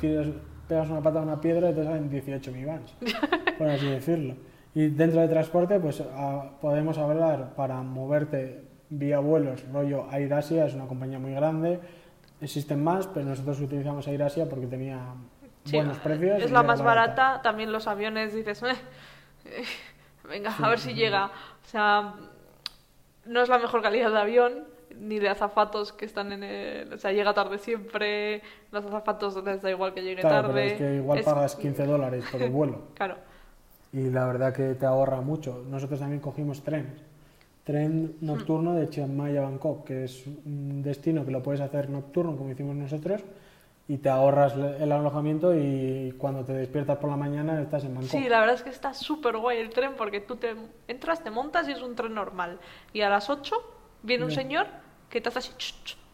tiras- 0.00 0.28
pegas 0.68 0.88
una 0.90 1.00
pata 1.00 1.20
a 1.20 1.22
una 1.22 1.40
piedra 1.40 1.70
y 1.70 1.74
te 1.74 1.84
salen 1.84 2.08
18 2.10 2.50
mivans, 2.50 2.94
por 3.58 3.68
así 3.68 3.86
decirlo. 3.88 4.34
Y 4.74 4.88
dentro 4.88 5.20
de 5.20 5.28
transporte, 5.28 5.78
pues 5.78 6.00
a- 6.00 6.50
podemos 6.60 6.98
hablar 6.98 7.54
para 7.54 7.82
moverte 7.82 8.64
vía 8.90 9.20
vuelos, 9.20 9.64
rollo 9.72 10.06
AirAsia, 10.10 10.66
es 10.66 10.74
una 10.74 10.86
compañía 10.86 11.18
muy 11.20 11.32
grande. 11.34 11.78
Existen 12.40 12.82
más, 12.82 13.06
pero 13.06 13.26
nosotros 13.26 13.60
utilizamos 13.60 14.08
AirAsia 14.08 14.48
porque 14.48 14.66
tenía 14.66 14.98
Sí, 15.64 15.76
buenos 15.76 15.98
precios. 15.98 16.42
Es 16.42 16.50
la 16.50 16.62
más 16.64 16.82
barata, 16.82 17.40
también 17.42 17.70
los 17.72 17.86
aviones 17.86 18.34
dices, 18.34 18.62
"Eh, 18.64 18.72
eh, 19.46 19.62
venga, 20.28 20.54
a 20.56 20.68
ver 20.68 20.78
si 20.78 20.94
llega. 20.94 21.26
O 21.26 21.68
sea, 21.68 22.14
no 23.26 23.40
es 23.42 23.48
la 23.48 23.58
mejor 23.58 23.82
calidad 23.82 24.10
de 24.10 24.18
avión, 24.18 24.64
ni 24.98 25.18
de 25.18 25.28
azafatos 25.28 25.92
que 25.92 26.04
están 26.04 26.32
en 26.32 26.42
el... 26.44 26.92
O 26.92 26.98
sea, 26.98 27.12
llega 27.12 27.34
tarde 27.34 27.58
siempre, 27.58 28.42
los 28.70 28.84
azafatos 28.84 29.42
les 29.44 29.60
da 29.62 29.70
igual 29.70 29.92
que 29.94 30.02
llegue 30.02 30.20
Claro, 30.20 30.48
tarde. 30.48 30.52
pero 30.54 30.66
es 30.74 30.78
que 30.78 30.94
igual 30.96 31.18
Es- 31.18 31.24
pagas 31.24 31.56
15 31.56 31.86
dólares 31.86 32.24
por 32.30 32.42
el 32.42 32.50
vuelo. 32.50 32.82
Claro, 32.94 33.16
y 33.92 34.10
la 34.10 34.26
verdad 34.26 34.52
que 34.52 34.74
te 34.74 34.86
ahorra 34.86 35.20
mucho. 35.20 35.64
Nosotros 35.68 36.00
también 36.00 36.20
cogimos 36.20 36.62
trenes. 36.62 37.00
Tren 37.64 38.16
nocturno 38.20 38.74
de 38.74 38.90
Chiang 38.90 39.16
Mai 39.16 39.36
a 39.36 39.42
Bangkok, 39.42 39.84
que 39.86 40.04
es 40.04 40.26
un 40.26 40.82
destino 40.82 41.24
que 41.24 41.30
lo 41.30 41.42
puedes 41.42 41.60
hacer 41.62 41.88
nocturno, 41.88 42.36
como 42.36 42.50
hicimos 42.50 42.74
nosotros, 42.76 43.22
y 43.86 43.98
te 43.98 44.08
ahorras 44.08 44.54
el 44.54 44.90
alojamiento 44.92 45.54
y 45.54 46.14
cuando 46.18 46.42
te 46.44 46.54
despiertas 46.54 46.96
por 46.98 47.10
la 47.10 47.16
mañana 47.16 47.60
estás 47.60 47.84
en 47.84 47.94
Bangkok. 47.94 48.10
Sí, 48.10 48.28
la 48.28 48.40
verdad 48.40 48.54
es 48.54 48.62
que 48.62 48.70
está 48.70 48.94
súper 48.94 49.36
guay 49.36 49.58
el 49.58 49.70
tren 49.70 49.92
porque 49.96 50.20
tú 50.20 50.36
te 50.36 50.54
entras, 50.88 51.22
te 51.22 51.30
montas 51.30 51.68
y 51.68 51.72
es 51.72 51.82
un 51.82 51.94
tren 51.94 52.14
normal. 52.14 52.58
Y 52.94 53.02
a 53.02 53.10
las 53.10 53.28
8 53.28 53.54
viene 54.02 54.24
un 54.24 54.30
señor 54.30 54.66
que 55.10 55.20
te 55.20 55.28
hace 55.28 55.38
así, 55.40 55.52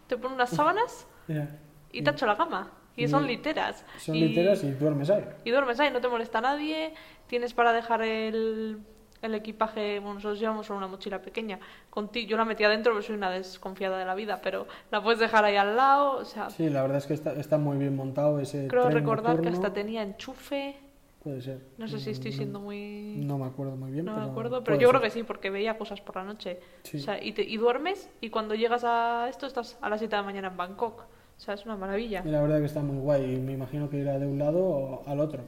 te 0.08 0.16
pone 0.16 0.34
unas 0.34 0.50
sábanas 0.50 1.06
Ya. 1.28 1.48
y 1.92 2.02
te 2.02 2.10
ha 2.10 2.12
hecho 2.12 2.26
la 2.26 2.36
cama. 2.36 2.72
Y 2.96 3.04
Y- 3.04 3.08
son 3.08 3.24
literas. 3.26 3.84
Son 3.98 4.18
literas 4.18 4.64
y 4.64 4.72
duermes 4.72 5.08
ahí. 5.10 5.24
y 5.44 5.50
duermes 5.50 5.78
ahí, 5.78 5.90
no 5.92 6.00
te 6.00 6.08
molesta 6.08 6.40
nadie, 6.40 6.92
tienes 7.28 7.54
para 7.54 7.72
dejar 7.72 8.02
el, 8.02 8.80
el 9.22 9.34
equipaje, 9.34 9.98
bueno, 9.98 10.14
nosotros 10.14 10.38
llevamos 10.40 10.66
solo 10.66 10.78
una 10.78 10.86
mochila 10.86 11.20
pequeña, 11.20 11.58
contigo, 11.90 12.28
yo 12.30 12.36
la 12.36 12.44
metí 12.44 12.64
adentro 12.64 12.92
porque 12.92 13.06
soy 13.08 13.16
una 13.16 13.30
desconfiada 13.30 13.98
de 13.98 14.04
la 14.04 14.14
vida, 14.14 14.40
pero 14.42 14.66
la 14.90 15.02
puedes 15.02 15.20
dejar 15.20 15.44
ahí 15.44 15.56
al 15.56 15.76
lado, 15.76 16.12
o 16.18 16.24
sea, 16.24 16.48
Sí, 16.50 16.70
la 16.70 16.82
verdad 16.82 16.98
es 16.98 17.06
que 17.06 17.14
está, 17.14 17.32
está 17.34 17.58
muy 17.58 17.76
bien 17.76 17.94
montado 17.96 18.40
ese 18.40 18.66
creo 18.68 18.84
tren 18.84 18.94
recordar 18.94 19.40
que 19.40 19.48
hasta 19.48 19.72
tenía 19.72 20.02
enchufe, 20.02 20.76
Puede 21.22 21.42
ser. 21.42 21.60
no 21.76 21.86
sé 21.86 21.98
si 22.00 22.10
estoy 22.10 22.32
siendo 22.32 22.60
muy... 22.60 23.16
No 23.26 23.36
me 23.36 23.44
acuerdo 23.44 23.76
muy 23.76 23.90
bien. 23.90 24.06
No 24.06 24.14
pero 24.14 24.24
me 24.24 24.30
acuerdo, 24.30 24.64
pero 24.64 24.76
yo 24.78 24.88
ser. 24.88 24.90
creo 24.90 25.02
que 25.02 25.10
sí, 25.10 25.22
porque 25.22 25.50
veía 25.50 25.76
cosas 25.76 26.00
por 26.00 26.16
la 26.16 26.24
noche. 26.24 26.58
Sí. 26.84 26.96
O 26.96 27.00
sea, 27.00 27.22
y, 27.22 27.32
te- 27.32 27.42
y 27.42 27.58
duermes 27.58 28.08
y 28.22 28.30
cuando 28.30 28.54
llegas 28.54 28.84
a 28.84 29.26
esto 29.28 29.46
estás 29.46 29.76
a 29.82 29.90
las 29.90 30.00
7 30.00 30.16
de 30.16 30.22
la 30.22 30.26
mañana 30.26 30.48
en 30.48 30.56
Bangkok. 30.56 31.02
O 31.02 31.42
sea, 31.42 31.52
es 31.54 31.66
una 31.66 31.76
maravilla. 31.76 32.22
Y 32.24 32.30
la 32.30 32.40
verdad 32.40 32.58
que 32.60 32.64
está 32.64 32.80
muy 32.80 32.96
guay 32.98 33.34
y 33.34 33.38
me 33.38 33.52
imagino 33.52 33.90
que 33.90 33.98
irá 33.98 34.18
de 34.18 34.26
un 34.26 34.38
lado 34.38 34.60
o 34.64 35.02
al 35.06 35.20
otro. 35.20 35.42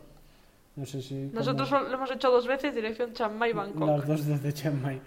No 0.77 0.87
sé 0.87 1.03
si... 1.03 1.31
Nosotros 1.33 1.69
como- 1.69 1.83
lo 1.85 1.95
hemos 1.95 2.11
hecho 2.11 2.31
dos 2.31 2.47
veces, 2.47 2.75
dirección 2.75 3.13
Chiang 3.13 3.37
Mai, 3.37 3.53
Bangkok. 3.53 3.87
Las 3.89 4.07
dos 4.07 4.27
desde 4.27 4.53
Chiang 4.53 4.81
Mai. 4.81 5.01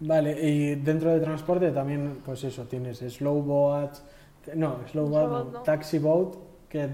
Vale, 0.00 0.32
y 0.46 0.74
dentro 0.74 1.10
de 1.10 1.20
transporte 1.20 1.70
también, 1.70 2.18
pues 2.24 2.44
eso, 2.44 2.64
tienes 2.64 2.98
slow 2.98 3.40
boats, 3.42 4.02
No, 4.54 4.76
slow 4.90 5.06
boat, 5.08 5.22
Slowboat 5.24 5.44
no, 5.46 5.52
no. 5.52 5.60
taxi 5.62 5.98
boat, 5.98 6.36
que 6.68 6.88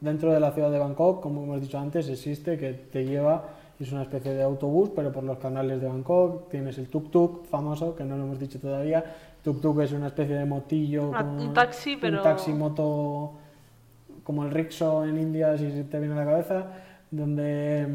dentro 0.00 0.32
de 0.32 0.40
la 0.40 0.50
ciudad 0.50 0.70
de 0.70 0.78
Bangkok, 0.80 1.20
como 1.22 1.44
hemos 1.44 1.60
dicho 1.60 1.78
antes, 1.78 2.08
existe, 2.08 2.58
que 2.58 2.72
te 2.72 3.04
lleva, 3.04 3.50
es 3.78 3.92
una 3.92 4.02
especie 4.02 4.34
de 4.34 4.42
autobús, 4.42 4.90
pero 4.94 5.12
por 5.12 5.22
los 5.22 5.38
canales 5.38 5.80
de 5.80 5.86
Bangkok. 5.86 6.50
Tienes 6.50 6.76
el 6.78 6.90
tuk-tuk 6.90 7.44
famoso, 7.46 7.94
que 7.94 8.04
no 8.04 8.16
lo 8.16 8.24
hemos 8.24 8.38
dicho 8.40 8.58
todavía. 8.58 9.02
Tuk-tuk 9.44 9.80
es 9.84 9.92
una 9.92 10.08
especie 10.08 10.34
de 10.34 10.44
motillo. 10.44 11.10
Un 11.10 11.54
taxi, 11.54 11.96
pero- 11.96 12.18
Un 12.18 12.22
taxi 12.24 12.52
moto 12.52 13.32
como 14.24 14.44
el 14.44 14.50
rickshaw 14.50 15.04
en 15.04 15.16
India, 15.18 15.56
si 15.56 15.84
te 15.84 15.98
viene 15.98 16.14
a 16.14 16.18
la 16.18 16.24
cabeza, 16.24 16.66
donde 17.10 17.88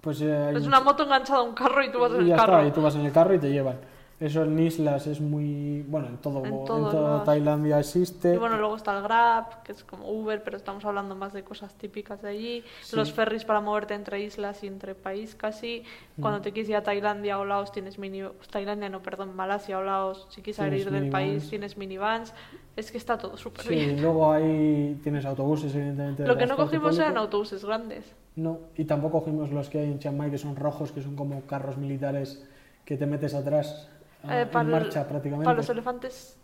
pues 0.00 0.20
eh, 0.20 0.32
hay 0.48 0.56
Es 0.56 0.66
una 0.66 0.80
moto 0.80 1.04
enganchada 1.04 1.40
a 1.40 1.42
un 1.42 1.54
carro 1.54 1.82
y 1.84 1.90
tú 1.90 1.98
vas 1.98 2.12
en 2.12 2.16
y 2.18 2.20
el 2.20 2.26
ya 2.28 2.36
carro. 2.36 2.56
está, 2.58 2.68
y 2.68 2.70
tú 2.72 2.82
vas 2.82 2.94
en 2.94 3.06
el 3.06 3.12
carro 3.12 3.34
y 3.34 3.38
te 3.38 3.50
llevan. 3.50 3.76
Eso 4.24 4.42
en 4.42 4.58
islas 4.58 5.06
es 5.06 5.20
muy. 5.20 5.82
Bueno, 5.86 6.08
en 6.08 6.16
todo, 6.16 6.44
En 6.46 6.54
en 6.54 6.64
toda 6.64 6.92
lados. 7.02 7.24
Tailandia 7.24 7.78
existe. 7.78 8.34
Y 8.34 8.38
bueno, 8.38 8.56
luego 8.56 8.76
está 8.76 8.96
el 8.96 9.02
Grab, 9.02 9.62
que 9.64 9.72
es 9.72 9.84
como 9.84 10.10
Uber, 10.10 10.42
pero 10.42 10.56
estamos 10.56 10.82
hablando 10.86 11.14
más 11.14 11.34
de 11.34 11.44
cosas 11.44 11.74
típicas 11.74 12.22
de 12.22 12.28
allí. 12.30 12.64
Sí. 12.82 12.96
Los 12.96 13.12
ferries 13.12 13.44
para 13.44 13.60
moverte 13.60 13.92
entre 13.92 14.22
islas 14.22 14.64
y 14.64 14.66
entre 14.68 14.94
país 14.94 15.34
casi. 15.34 15.82
Mm. 16.16 16.22
Cuando 16.22 16.40
te 16.40 16.52
quieres 16.52 16.70
ir 16.70 16.76
a 16.76 16.82
Tailandia 16.82 17.38
o 17.38 17.44
Laos 17.44 17.70
tienes 17.70 17.98
mini... 17.98 18.22
Tailandia 18.50 18.88
no, 18.88 19.02
perdón, 19.02 19.36
Malasia 19.36 19.78
o 19.78 19.82
Laos. 19.82 20.26
Si 20.30 20.40
quieres 20.40 20.56
salir 20.56 20.90
del 20.90 21.10
país 21.10 21.50
tienes 21.50 21.76
minivans. 21.76 22.32
Es 22.76 22.90
que 22.90 22.96
está 22.98 23.18
todo 23.18 23.36
súper 23.36 23.64
Sí, 23.66 23.74
bien. 23.74 24.00
luego 24.02 24.32
ahí 24.32 24.98
tienes 25.02 25.24
autobuses, 25.26 25.74
evidentemente. 25.74 26.22
de 26.22 26.28
Lo 26.28 26.36
que 26.38 26.46
no 26.46 26.56
cogimos 26.56 26.96
eran 26.96 27.10
público. 27.10 27.20
autobuses 27.24 27.64
grandes. 27.64 28.14
No, 28.36 28.58
y 28.74 28.84
tampoco 28.86 29.20
cogimos 29.20 29.50
los 29.52 29.68
que 29.68 29.80
hay 29.80 29.92
en 29.92 29.98
Chiang 29.98 30.16
Mai, 30.16 30.30
que 30.30 30.38
son 30.38 30.56
rojos, 30.56 30.92
que 30.92 31.02
son 31.02 31.14
como 31.14 31.42
carros 31.42 31.76
militares 31.76 32.42
que 32.84 32.96
te 32.96 33.06
metes 33.06 33.32
atrás 33.34 33.88
ah, 34.28 34.38
Eh, 34.38 34.42
en 34.42 34.48
para 34.48 34.64
el- 34.64 34.70
marcha 34.70 35.06
prácticamente. 35.08 35.44
Para 35.44 35.56
los 35.56 35.68
elefantes, 35.68 36.36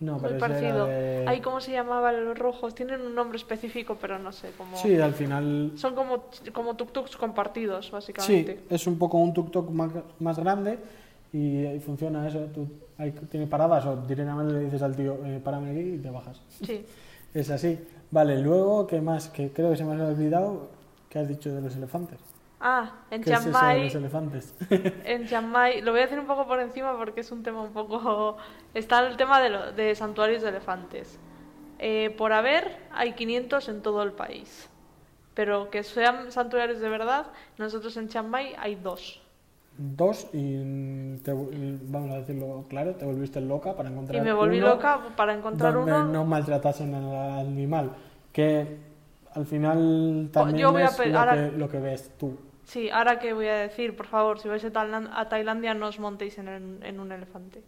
no, 0.00 0.12
muy 0.12 0.20
pero 0.22 0.36
era 0.36 0.46
parecido. 0.48 0.86
de- 0.86 1.24
Ay, 1.26 1.40
¿cómo 1.40 1.60
se 1.60 1.72
llamaban 1.72 2.24
los 2.24 2.38
rojos? 2.38 2.74
Tienen 2.74 3.00
un 3.00 3.14
nombre 3.14 3.36
específico, 3.38 3.96
pero 4.00 4.18
no 4.18 4.32
sé 4.32 4.50
cómo... 4.58 4.76
Sí, 4.76 4.98
al 5.00 5.14
final. 5.14 5.72
Son 5.76 5.94
como, 5.94 6.24
como 6.52 6.76
tuk-tuks 6.76 7.16
compartidos, 7.16 7.86
Sí, 7.86 7.92
básicamente. 7.92 8.60
es 8.68 8.86
un 8.86 8.98
poco 8.98 9.18
un 9.18 9.32
tuk-tuk 9.34 9.70
más, 9.70 9.90
más 10.20 10.38
grande 10.38 10.78
y, 11.32 11.64
y 11.66 11.80
funciona 11.80 12.26
eso. 12.28 12.40
Tú, 12.54 12.68
hay, 12.98 13.12
tiene 13.12 13.46
paradas 13.46 13.84
o 13.86 13.96
directamente 13.96 14.52
le 14.54 14.60
dices 14.60 14.82
al 14.82 14.94
tío, 14.96 15.18
eh, 15.24 15.40
párame 15.42 15.70
aquí 15.70 15.80
y 15.94 15.98
te 15.98 16.10
bajas. 16.10 16.40
Sí. 16.64 16.84
Es 17.34 17.50
así. 17.50 17.78
Vale, 18.10 18.38
luego, 18.40 18.86
¿qué 18.86 18.98
más? 19.02 19.28
Que 19.28 19.50
creo 19.50 19.70
que 19.70 19.76
se 19.76 19.84
me 19.84 20.00
ha 20.00 20.06
olvidado. 20.06 20.70
¿Qué 21.10 21.18
has 21.18 21.28
dicho 21.28 21.54
de 21.54 21.60
los 21.60 21.76
elefantes? 21.76 22.18
Ah, 22.60 22.90
en 23.10 23.22
¿Qué 23.22 23.30
es 23.32 23.38
Chiang 23.38 23.50
eso 23.50 23.58
de 23.58 23.64
Mai, 23.64 23.84
los 23.84 23.94
elefantes? 23.96 24.54
en 25.04 25.26
Chiang 25.26 25.46
Mai, 25.50 25.82
lo 25.82 25.90
voy 25.92 26.00
a 26.00 26.04
decir 26.04 26.18
un 26.18 26.26
poco 26.26 26.46
por 26.46 26.58
encima 26.60 26.96
porque 26.96 27.20
es 27.20 27.30
un 27.30 27.42
tema 27.42 27.60
un 27.62 27.72
poco... 27.72 28.36
Está 28.74 29.06
el 29.06 29.16
tema 29.16 29.40
de, 29.40 29.50
lo- 29.50 29.72
de 29.72 29.94
santuarios 29.94 30.42
de 30.42 30.48
elefantes. 30.48 31.18
Eh, 31.78 32.14
por 32.16 32.32
haber, 32.32 32.78
hay 32.92 33.12
500 33.12 33.68
en 33.68 33.82
todo 33.82 34.02
el 34.02 34.12
país. 34.12 34.70
Pero 35.34 35.68
que 35.70 35.82
sean 35.82 36.32
santuarios 36.32 36.80
de 36.80 36.88
verdad, 36.88 37.26
nosotros 37.58 37.94
en 37.98 38.08
Chiang 38.08 38.28
Mai 38.30 38.54
hay 38.58 38.76
dos. 38.76 39.20
Dos 39.76 40.28
y, 40.32 41.16
te- 41.18 41.34
vamos 41.34 42.10
a 42.10 42.20
decirlo 42.20 42.64
claro, 42.70 42.94
te 42.94 43.04
volviste 43.04 43.42
loca 43.42 43.74
para 43.76 43.90
encontrar 43.90 44.22
Y 44.22 44.24
me 44.24 44.32
volví 44.32 44.56
uno 44.58 44.68
loca 44.68 45.00
para 45.14 45.34
encontrar 45.34 45.74
donde 45.74 45.92
uno. 45.92 46.04
no 46.06 46.24
maltratasen 46.24 46.94
al 46.94 47.40
animal. 47.46 47.90
Que 48.32 48.78
al 49.34 49.44
final 49.44 50.30
también 50.32 50.56
yo 50.56 50.72
voy 50.72 50.80
a 50.80 50.86
es 50.86 50.96
pe- 50.96 51.08
lo, 51.10 51.18
ahora- 51.18 51.34
que, 51.34 51.52
lo 51.58 51.68
que 51.68 51.78
ves 51.80 52.10
tú. 52.18 52.34
Sí, 52.66 52.90
ahora 52.90 53.18
que 53.20 53.32
voy 53.32 53.46
a 53.46 53.54
decir, 53.56 53.94
por 53.96 54.06
favor, 54.06 54.40
si 54.40 54.48
vais 54.48 54.64
a, 54.64 54.72
Tailan- 54.72 55.08
a 55.14 55.28
Tailandia 55.30 55.72
no 55.74 55.86
os 55.86 55.98
montéis 56.02 56.34
en, 56.38 56.48
el- 56.48 56.82
en 56.82 56.98
un 56.98 57.12
elefante. 57.12 57.62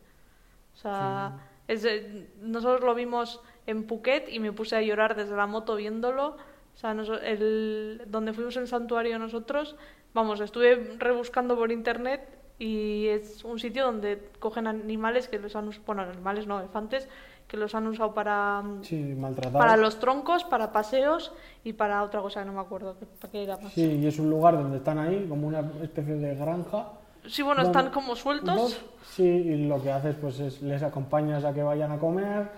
O 0.74 0.76
sea, 0.76 1.38
es 1.68 1.82
de- 1.82 2.26
nosotros 2.42 2.82
lo 2.82 2.94
vimos 2.94 3.40
en 3.66 3.84
Phuket 3.86 4.28
y 4.28 4.40
me 4.40 4.52
puse 4.52 4.74
a 4.76 4.82
llorar 4.82 5.14
desde 5.14 5.36
la 5.36 5.46
moto 5.46 5.76
viéndolo. 5.76 6.36
O 6.74 6.76
sea, 6.80 6.94
noso- 6.94 7.20
el, 7.22 8.02
donde 8.06 8.32
fuimos 8.32 8.56
en 8.56 8.66
santuario 8.66 9.18
nosotros, 9.20 9.76
vamos, 10.14 10.40
estuve 10.40 10.96
rebuscando 10.98 11.56
por 11.56 11.70
internet 11.70 12.20
y 12.58 13.06
es 13.06 13.44
un 13.44 13.60
sitio 13.60 13.84
donde 13.86 14.30
cogen 14.40 14.66
animales 14.66 15.28
que 15.28 15.38
los 15.38 15.54
han 15.54 15.70
bueno, 15.86 16.02
animales 16.02 16.46
no, 16.48 16.58
elefantes, 16.58 17.08
que 17.48 17.56
los 17.56 17.74
han 17.74 17.86
usado 17.86 18.12
para, 18.12 18.62
Sí, 18.82 19.14
maltratados. 19.18 19.58
para 19.58 19.76
los 19.78 19.98
troncos, 19.98 20.44
para 20.44 20.70
paseos 20.70 21.32
y 21.64 21.72
para 21.72 22.02
otra 22.02 22.20
cosa 22.20 22.40
que 22.40 22.46
no 22.46 22.52
me 22.52 22.60
acuerdo, 22.60 22.94
para 23.20 23.32
qué 23.32 23.42
era 23.42 23.56
más. 23.56 23.72
Sí, 23.72 23.82
y 24.00 24.06
es 24.06 24.18
un 24.18 24.28
lugar 24.28 24.54
donde 24.56 24.76
están 24.76 24.98
ahí, 24.98 25.24
como 25.28 25.48
una 25.48 25.60
especie 25.82 26.14
de 26.14 26.34
granja. 26.34 26.88
Sí, 27.26 27.42
bueno, 27.42 27.62
donde- 27.64 27.78
están 27.78 27.92
como 27.92 28.14
sueltos. 28.14 28.54
Dos, 28.54 28.80
Sí, 29.14 29.24
y 29.24 29.66
lo 29.66 29.82
que 29.82 29.90
haces 29.90 30.14
pues 30.20 30.38
es 30.38 30.62
les 30.62 30.82
acompañas 30.82 31.42
a 31.44 31.52
que 31.54 31.62
vayan 31.62 31.90
a 31.90 31.98
comer, 31.98 32.48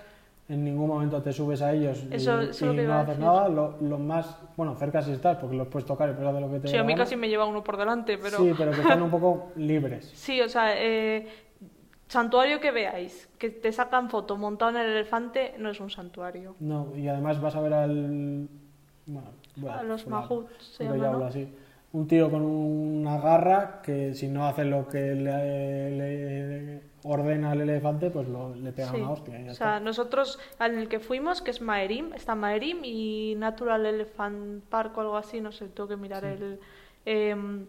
en 0.49 0.65
ningún 0.65 0.89
momento 0.89 1.23
te 1.23 1.33
subes 1.33 1.63
a 1.63 1.73
ellos 1.73 2.03
y, 2.11 2.15
Eso- 2.17 2.41
eso 2.41 2.51
es 2.51 2.61
lo 2.63 2.83
y 2.83 2.87
no 2.87 2.95
haces 2.99 3.19
nada, 3.21 3.49
lo, 3.49 3.77
lo 3.81 3.99
más, 3.99 4.37
bueno, 4.57 4.75
cerca 4.75 5.01
sí 5.01 5.13
estás 5.13 5.37
porque 5.37 5.55
los 5.57 5.69
puedes 5.69 5.87
tocar 5.87 6.11
y 6.11 6.13
puedes 6.15 6.29
hacer 6.29 6.43
lo 6.43 6.51
que 6.51 6.59
te 6.59 6.69
Sí, 6.69 6.77
a 6.77 6.83
mí 6.83 6.93
gana. 6.95 7.05
casi 7.05 7.15
me 7.15 7.29
lleva 7.29 7.47
uno 7.47 7.63
por 7.63 7.77
delante, 7.77 8.19
pero... 8.19 8.39
Sí, 8.39 8.53
pero 8.59 8.73
que 8.73 8.81
están 8.81 9.01
un 9.01 9.11
poco 9.11 9.51
libres. 9.57 10.11
Sí, 10.17 10.41
o 10.43 10.49
sea, 10.49 10.73
eh, 10.77 11.29
santuario 12.11 12.61
que 12.61 12.71
veáis, 12.73 13.29
que 13.39 13.51
te 13.51 13.73
sacan 13.73 14.11
foto 14.11 14.37
montado 14.37 14.73
en 14.73 14.77
el 14.79 14.91
elefante, 14.91 15.55
no 15.59 15.71
es 15.71 15.81
un 15.81 15.91
santuario. 15.91 16.57
No, 16.61 16.89
y 16.97 17.09
además 17.09 17.41
vas 17.41 17.55
a 17.57 17.61
ver 17.61 17.73
al... 17.73 18.49
Bueno, 19.07 19.29
bueno, 19.57 19.79
A 19.79 19.83
los 19.83 20.03
pues 20.03 20.11
nada, 20.13 20.23
mahuts 20.29 20.65
se 20.77 20.85
llama, 20.85 20.97
¿no? 20.97 21.07
hablo 21.15 21.25
así. 21.27 21.49
Un 21.93 22.07
tío 22.07 22.31
con 22.31 22.43
una 22.43 23.19
garra 23.19 23.81
que 23.83 24.15
si 24.15 24.29
no 24.29 24.47
hace 24.47 24.65
lo 24.65 24.87
que 24.89 25.15
le, 25.15 25.91
le 25.97 26.83
ordena 27.03 27.51
al 27.53 27.61
elefante, 27.63 28.11
pues 28.11 28.29
lo- 28.29 28.55
le 28.55 28.71
pega 28.73 28.91
Sí. 28.91 28.97
una 28.99 29.11
hostia 29.11 29.41
y 29.41 29.45
ya 29.47 29.51
O 29.53 29.55
sea, 29.55 29.81
nosotros 29.81 30.39
en 30.61 30.79
el 30.79 30.89
que 30.89 31.01
fuimos, 31.01 31.43
que 31.43 31.51
es 31.51 31.61
Maerim, 31.61 32.13
está 32.13 32.35
Maerim 32.37 32.85
y 32.85 33.35
Natural 33.39 33.85
Elephant 33.87 34.63
Park 34.65 34.97
o 34.99 35.01
algo 35.01 35.17
así, 35.17 35.41
no 35.41 35.51
sé, 35.51 35.67
tengo 35.69 35.89
que 35.89 35.97
mirar 35.97 36.25
el... 36.25 36.61
em, 37.07 37.67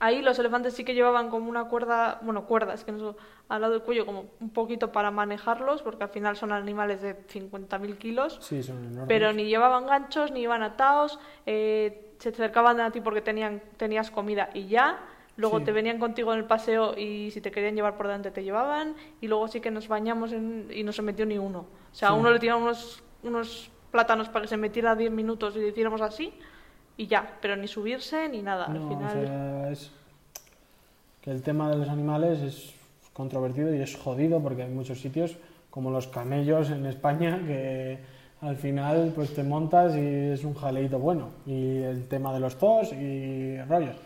ahí 0.00 0.22
los 0.22 0.38
elefantes 0.38 0.74
sí 0.74 0.84
que 0.84 0.94
llevaban 0.94 1.30
como 1.30 1.48
una 1.48 1.64
cuerda, 1.66 2.18
bueno, 2.22 2.46
cuerdas, 2.46 2.84
que 2.84 2.92
no 2.92 3.12
sé, 3.12 3.18
al 3.48 3.60
lado 3.60 3.74
del 3.74 3.82
cuello, 3.82 4.06
como 4.06 4.26
un 4.40 4.50
poquito 4.50 4.90
para 4.92 5.10
manejarlos, 5.10 5.82
porque 5.82 6.02
al 6.04 6.10
final 6.10 6.36
son 6.36 6.52
animales 6.52 7.00
de 7.02 7.14
50.000 7.28 7.96
kilos. 7.98 8.38
Sí, 8.40 8.62
son 8.62 8.78
enormes. 8.84 9.04
Pero 9.08 9.32
ni 9.32 9.44
llevaban 9.44 9.86
ganchos, 9.86 10.32
ni 10.32 10.40
iban 10.40 10.62
atados, 10.62 11.18
eh, 11.46 12.14
se 12.18 12.30
acercaban 12.30 12.80
a 12.80 12.90
ti 12.90 13.00
porque 13.00 13.20
tenían, 13.20 13.62
tenías 13.76 14.10
comida 14.10 14.50
y 14.54 14.66
ya. 14.66 14.98
Luego 15.36 15.58
Sí. 15.60 15.64
te 15.66 15.72
venían 15.72 15.98
contigo 15.98 16.32
en 16.34 16.40
el 16.40 16.44
paseo 16.44 16.94
y 16.98 17.30
si 17.30 17.40
te 17.40 17.50
querían 17.50 17.74
llevar 17.74 17.96
por 17.96 18.06
delante 18.06 18.30
te 18.30 18.42
llevaban. 18.42 18.94
Y 19.22 19.28
luego 19.28 19.48
sí 19.48 19.60
que 19.60 19.70
nos 19.70 19.88
bañamos 19.88 20.32
en- 20.32 20.68
y 20.70 20.82
no 20.82 20.92
se 20.92 21.00
metió 21.02 21.24
ni 21.24 21.38
uno. 21.38 21.60
O 21.60 21.94
sea, 21.94 22.08
a 22.08 22.14
uno 22.14 22.30
le 22.30 22.38
tiraron 22.38 22.62
unos, 22.64 23.02
unos 23.22 23.70
plátanos 23.90 24.28
para 24.28 24.42
que 24.42 24.48
se 24.48 24.56
metiera 24.58 24.94
10 24.96 25.10
minutos 25.10 25.56
y 25.56 25.60
le 25.60 25.68
hiciéramos 25.68 26.00
así 26.02 26.32
y 27.00 27.06
ya. 27.06 27.36
Pero 27.40 27.56
ni 27.56 27.66
subirse 27.68 28.28
ni 28.28 28.42
nada. 28.42 28.68
No, 28.68 28.74
Al 28.80 28.82
o 28.84 28.88
final. 28.88 29.12
sea, 29.26 29.70
es 29.70 29.90
que 31.22 31.30
el 31.30 31.42
tema 31.42 31.70
de 31.70 31.76
los 31.78 31.88
animales 31.88 32.40
es 32.40 32.74
controvertido 33.12 33.74
y 33.74 33.80
es 33.80 33.96
jodido 33.96 34.40
porque 34.42 34.62
hay 34.62 34.70
muchos 34.70 35.00
sitios 35.00 35.36
como 35.70 35.90
los 35.90 36.06
camellos 36.08 36.70
en 36.70 36.86
España 36.86 37.40
que 37.46 37.98
al 38.40 38.56
final 38.56 39.12
pues 39.14 39.34
te 39.34 39.42
montas 39.42 39.94
y 39.96 40.30
es 40.32 40.44
un 40.44 40.54
jaleito 40.54 40.98
bueno 40.98 41.28
y 41.46 41.78
el 41.82 42.06
tema 42.08 42.32
de 42.32 42.40
los 42.40 42.56
zoos 42.56 42.92
y 42.92 43.60
rollos. 43.62 43.96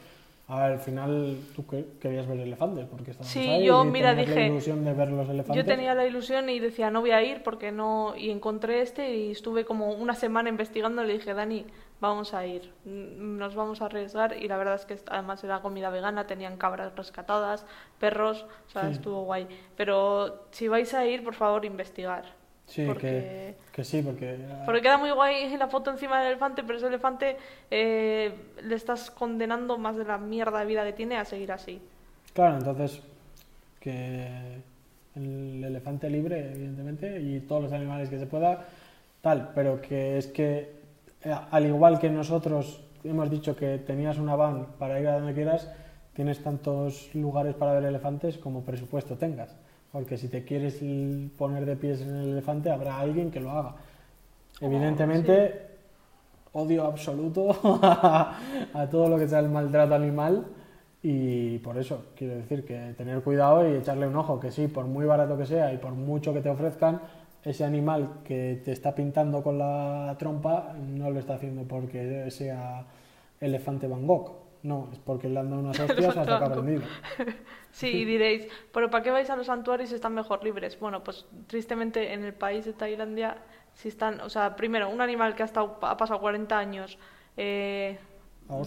A 0.47 0.57
ver, 0.61 0.73
al 0.73 0.79
final 0.81 1.39
tú 1.57 1.67
que- 1.67 1.87
querías 2.01 2.27
ver 2.27 2.41
elefantes 2.41 2.85
porque 2.91 3.13
estabas 3.13 3.33
Sí, 3.33 3.49
ahí 3.49 3.65
yo, 3.65 3.83
y 3.83 3.89
mira, 3.89 4.13
la 4.13 4.21
dije- 4.21 4.47
ilusión 4.49 4.85
de 4.85 4.93
ver 4.93 5.09
los 5.11 5.27
elefantes. 5.29 5.57
Yo 5.57 5.65
tenía 5.65 5.95
la 5.95 6.07
ilusión 6.07 6.51
y 6.51 6.59
decía, 6.61 6.91
no 6.91 7.01
voy 7.01 7.13
a 7.13 7.23
ir 7.23 7.43
porque 7.43 7.73
no... 7.73 8.15
Y 8.15 8.31
encontré 8.31 8.83
este 8.83 9.15
y 9.17 9.31
estuve 9.31 9.65
como 9.65 9.93
una 9.93 10.15
semana 10.15 10.51
investigando 10.51 11.03
y 11.03 11.07
le 11.07 11.13
dije, 11.15 11.33
Dani, 11.33 11.65
vamos 12.01 12.35
a 12.35 12.45
ir, 12.47 12.71
mm, 12.85 13.39
nos 13.39 13.55
vamos 13.55 13.81
a 13.81 13.87
arriesgar. 13.87 14.37
Y 14.37 14.49
la 14.49 14.57
verdad 14.57 14.75
es 14.75 14.85
que 14.85 14.99
además 15.09 15.43
era 15.45 15.61
comida 15.61 15.91
vegana, 15.91 16.27
tenían 16.27 16.57
cabras 16.57 16.95
rescatadas, 16.97 17.65
perros, 17.99 18.45
o 18.69 18.71
sea, 18.71 18.89
Sí. 18.89 18.93
estuvo 18.95 19.23
guay. 19.25 19.47
Pero 19.77 20.47
si 20.51 20.69
vais 20.69 20.93
a 20.95 21.07
ir, 21.07 21.23
por 21.25 21.35
favor, 21.35 21.65
investigar. 21.65 22.25
Sí, 22.67 22.87
porque- 22.87 23.07
que, 23.11 23.55
que 23.73 23.85
sí, 23.85 24.01
porque 24.03 24.39
Porque 24.65 24.81
queda 24.81 24.97
muy 24.97 25.11
guay 25.11 25.55
la 25.59 25.69
foto 25.69 25.91
encima 25.91 26.19
del 26.21 26.29
elefante, 26.33 26.63
pero 26.65 26.79
ese 26.79 26.87
elefante 26.87 27.37
eh, 27.71 28.33
le 28.63 28.75
estás 28.75 29.11
condenando 29.11 29.77
más 29.77 29.97
de 29.97 30.05
la 30.05 30.17
mierda 30.17 30.61
de 30.61 30.65
vida 30.67 30.83
que 30.85 30.95
tiene 30.95 31.17
a 31.19 31.25
seguir 31.27 31.53
así. 31.53 31.81
Claro, 32.33 32.57
entonces 32.57 33.03
que 33.81 34.29
el 35.15 35.63
elefante 35.63 36.09
libre, 36.11 36.53
evidentemente, 36.53 37.21
y 37.21 37.41
todos 37.41 37.65
los 37.65 37.73
animales 37.73 38.09
que 38.09 38.19
se 38.19 38.27
pueda, 38.27 38.67
tal, 39.21 39.53
pero 39.55 39.81
que 39.83 40.17
es 40.19 40.27
que 40.29 40.74
al 41.51 41.67
igual 41.67 41.99
que 41.99 42.11
nosotros 42.11 42.83
hemos 43.03 43.31
dicho 43.31 43.57
que 43.57 43.79
tenías 43.79 44.19
una 44.19 44.37
van 44.37 44.67
para 44.79 45.01
ir 45.01 45.09
a 45.09 45.15
donde 45.19 45.35
quieras, 45.35 45.71
tienes 46.15 46.43
tantos 46.43 47.15
lugares 47.15 47.55
para 47.55 47.75
ver 47.75 47.85
elefantes 47.85 48.39
como 48.39 48.63
presupuesto 48.63 49.17
tengas. 49.17 49.57
Porque 49.93 50.17
si 50.17 50.29
te 50.29 50.45
quieres 50.45 50.81
poner 51.37 51.65
de 51.67 51.77
pies 51.77 52.01
en 52.01 52.17
el 52.17 52.29
elefante, 52.31 52.71
habrá 52.71 52.99
alguien 52.99 53.31
que 53.31 53.41
lo 53.41 53.51
haga. 53.51 53.77
Evidentemente, 54.61 55.69
odio 56.53 56.85
absoluto 56.85 57.51
a, 57.83 58.39
a 58.75 58.87
todo 58.89 59.09
lo 59.09 59.19
que 59.19 59.29
sea 59.29 59.41
el 59.41 59.49
maltrato 59.49 59.95
animal 59.95 60.47
y 61.07 61.59
por 61.59 61.77
eso 61.77 62.07
quiero 62.17 62.37
decir 62.37 62.65
que 62.65 62.95
tener 62.97 63.21
cuidado 63.23 63.69
y 63.69 63.75
echarle 63.75 64.07
un 64.07 64.17
ojo, 64.17 64.41
que 64.41 64.51
sí, 64.51 64.69
por 64.69 64.87
muy 64.87 65.05
barato 65.05 65.37
que 65.37 65.45
sea 65.45 65.71
y 65.71 65.77
por 65.77 65.93
mucho 65.93 66.33
que 66.33 66.41
te 66.41 66.49
ofrezcan, 66.49 66.99
ese 67.45 67.65
animal 67.65 68.21
que 68.25 68.61
te 68.65 68.73
está 68.73 68.95
pintando 68.95 69.43
con 69.43 69.59
la 69.59 70.17
trompa 70.19 70.75
no 70.79 71.11
lo 71.11 71.21
está 71.21 71.35
haciendo 71.35 71.65
porque 71.65 72.31
sea 72.31 72.87
elefante 73.41 73.87
Van 73.87 74.07
Gogh. 74.07 74.45
No, 74.63 74.89
es 74.91 74.99
porque 74.99 75.29
le 75.29 75.41
han 75.41 75.51
dado 75.51 75.61
unas 75.61 75.79
hostias 75.81 76.17
hasta 76.17 76.39
que 76.39 76.45
ha 76.45 76.47
aprendido. 76.47 76.83
Sí, 77.71 77.89
y 77.89 78.05
diréis, 78.05 78.47
¿pero 78.73 78.89
para 78.89 79.03
qué 79.03 79.11
vais 79.11 79.29
a 79.31 79.35
los 79.35 79.47
santuarios 79.47 79.89
si 79.89 79.97
están 79.97 80.15
mejor 80.15 80.45
libres? 80.45 80.79
Bueno, 80.79 81.03
pues 81.03 81.27
tristemente 81.49 82.13
en 82.13 82.23
el 82.23 82.33
país 82.33 82.65
de 82.65 82.73
Tailandia, 82.73 83.39
si 83.73 83.89
están, 83.89 84.21
o 84.21 84.31
sea, 84.31 84.55
primero, 84.55 84.89
un 84.89 85.01
animal 85.01 85.35
que 85.35 85.43
ha, 85.43 85.47
estado, 85.47 85.77
ha 85.83 85.97
pasado 85.97 86.21
40 86.21 86.57
años 86.57 86.99
eh, 87.37 87.99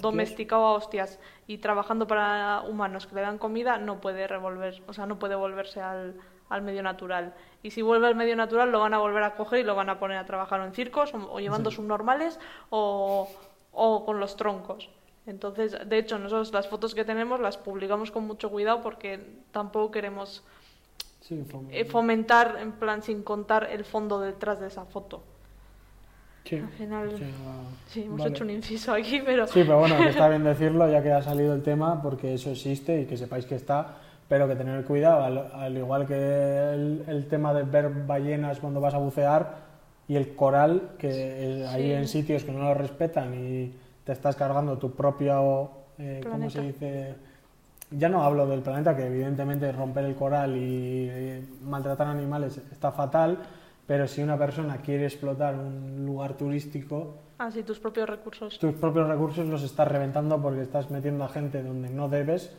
domesticado 0.01 0.65
a 0.65 0.73
hostias 0.73 1.21
y 1.47 1.59
trabajando 1.59 2.05
para 2.05 2.63
humanos 2.63 3.07
que 3.07 3.15
le 3.15 3.21
dan 3.21 3.37
comida, 3.37 3.77
no 3.77 4.01
puede 4.01 4.27
revolver, 4.27 4.83
o 4.87 4.91
sea, 4.91 5.05
no 5.05 5.17
puede 5.19 5.35
volverse 5.35 5.79
al, 5.79 6.15
al 6.49 6.61
medio 6.61 6.81
natural. 6.83 7.33
Y 7.63 7.71
si 7.71 7.81
vuelve 7.81 8.07
al 8.07 8.15
medio 8.15 8.35
natural, 8.35 8.71
lo 8.71 8.79
van 8.79 8.93
a 8.93 8.99
volver 8.99 9.23
a 9.23 9.35
coger 9.35 9.59
y 9.59 9.63
lo 9.63 9.75
van 9.75 9.89
a 9.89 9.99
poner 9.99 10.17
a 10.17 10.25
trabajar 10.25 10.61
en 10.61 10.73
circos 10.73 11.13
o, 11.13 11.17
o 11.33 11.39
llevando 11.39 11.71
subnormales 11.71 12.39
o, 12.69 13.29
o 13.73 14.05
con 14.05 14.19
los 14.19 14.35
troncos. 14.37 14.89
Entonces, 15.25 15.77
de 15.85 15.97
hecho, 15.97 16.17
nosotros 16.19 16.53
las 16.53 16.67
fotos 16.69 16.95
que 16.95 17.03
tenemos 17.03 17.39
las 17.41 17.57
publicamos 17.57 18.11
con 18.11 18.25
mucho 18.25 18.49
cuidado 18.49 18.81
porque 18.81 19.19
tampoco 19.51 19.91
queremos 19.91 20.43
Sí, 21.19 21.43
eh, 21.71 21.83
fomentar, 21.83 22.55
en 22.61 22.71
plan, 22.73 23.03
sin 23.03 23.23
contar 23.23 23.67
el 23.69 23.83
fondo 23.83 24.21
detrás 24.21 24.61
de 24.61 24.67
esa 24.67 24.85
foto. 24.85 25.21
sí, 26.45 26.55
al 26.55 26.69
final- 26.69 27.11
Sí, 27.87 28.03
hemos 28.03 28.19
vale. 28.19 28.31
hecho 28.31 28.43
un 28.45 28.51
inciso 28.51 28.93
aquí, 28.93 29.21
pero 29.25 29.45
Sí, 29.47 29.63
pero 29.65 29.79
bueno, 29.79 29.97
que 29.97 30.09
está 30.09 30.29
bien 30.29 30.45
decirlo 30.45 30.89
ya 30.89 31.03
que 31.03 31.11
ha 31.11 31.21
salido 31.21 31.53
el 31.53 31.63
tema, 31.63 32.01
porque 32.01 32.33
eso 32.35 32.49
existe 32.51 33.01
y 33.01 33.05
que 33.05 33.17
sepáis 33.17 33.45
que 33.45 33.55
está, 33.55 33.97
pero 34.27 34.47
que 34.47 34.55
tener 34.55 34.83
cuidado, 34.85 35.23
al, 35.23 35.37
al 35.53 35.77
igual 35.77 36.05
que 36.05 36.13
el, 36.73 37.03
el 37.07 37.27
tema 37.27 37.53
de 37.53 37.63
ver 37.63 37.89
ballenas 38.05 38.59
cuando 38.59 38.81
vas 38.81 38.93
a 38.93 38.97
bucear 38.97 39.67
y 40.07 40.15
el 40.15 40.35
coral, 40.35 40.91
que 40.97 41.61
es- 41.61 41.67
hay 41.69 41.83
Sí. 41.83 41.91
en 41.93 42.07
sitios 42.07 42.43
que 42.43 42.51
no 42.51 42.59
lo 42.59 42.73
respetan 42.73 43.33
y 43.33 43.73
te 44.03 44.11
estás 44.11 44.35
cargando 44.35 44.77
tu 44.77 44.91
propio, 44.91 45.69
eh, 45.97 46.21
¿cómo 46.29 46.49
se 46.49 46.61
dice? 46.61 47.15
Ya 47.91 48.09
no 48.09 48.23
hablo 48.23 48.45
del 48.47 48.61
planeta, 48.61 48.95
que 48.97 49.05
evidentemente 49.05 49.71
romper 49.71 50.03
el 50.05 50.15
coral 50.15 50.57
y 50.57 51.07
eh, 51.09 51.43
maltratar 51.63 52.07
animales 52.07 52.57
está 52.71 52.91
fatal, 52.91 53.37
pero 53.85 54.07
si 54.07 54.21
una 54.21 54.37
persona 54.37 54.77
quiere 54.77 55.05
explotar 55.05 55.55
un 55.55 56.05
lugar 56.05 56.33
turístico, 56.33 57.15
así 57.37 57.63
tus 57.63 57.79
propios 57.79 58.09
recursos. 58.09 58.59
tus 58.59 58.73
propios 58.73 59.07
recursos 59.07 59.47
los 59.47 59.63
estás 59.63 59.87
reventando 59.87 60.41
porque 60.41 60.61
estás 60.63 60.89
metiendo 60.91 61.23
a 61.23 61.29
gente 61.29 61.63
donde 61.63 61.89
no 61.89 62.09
debes 62.09 62.51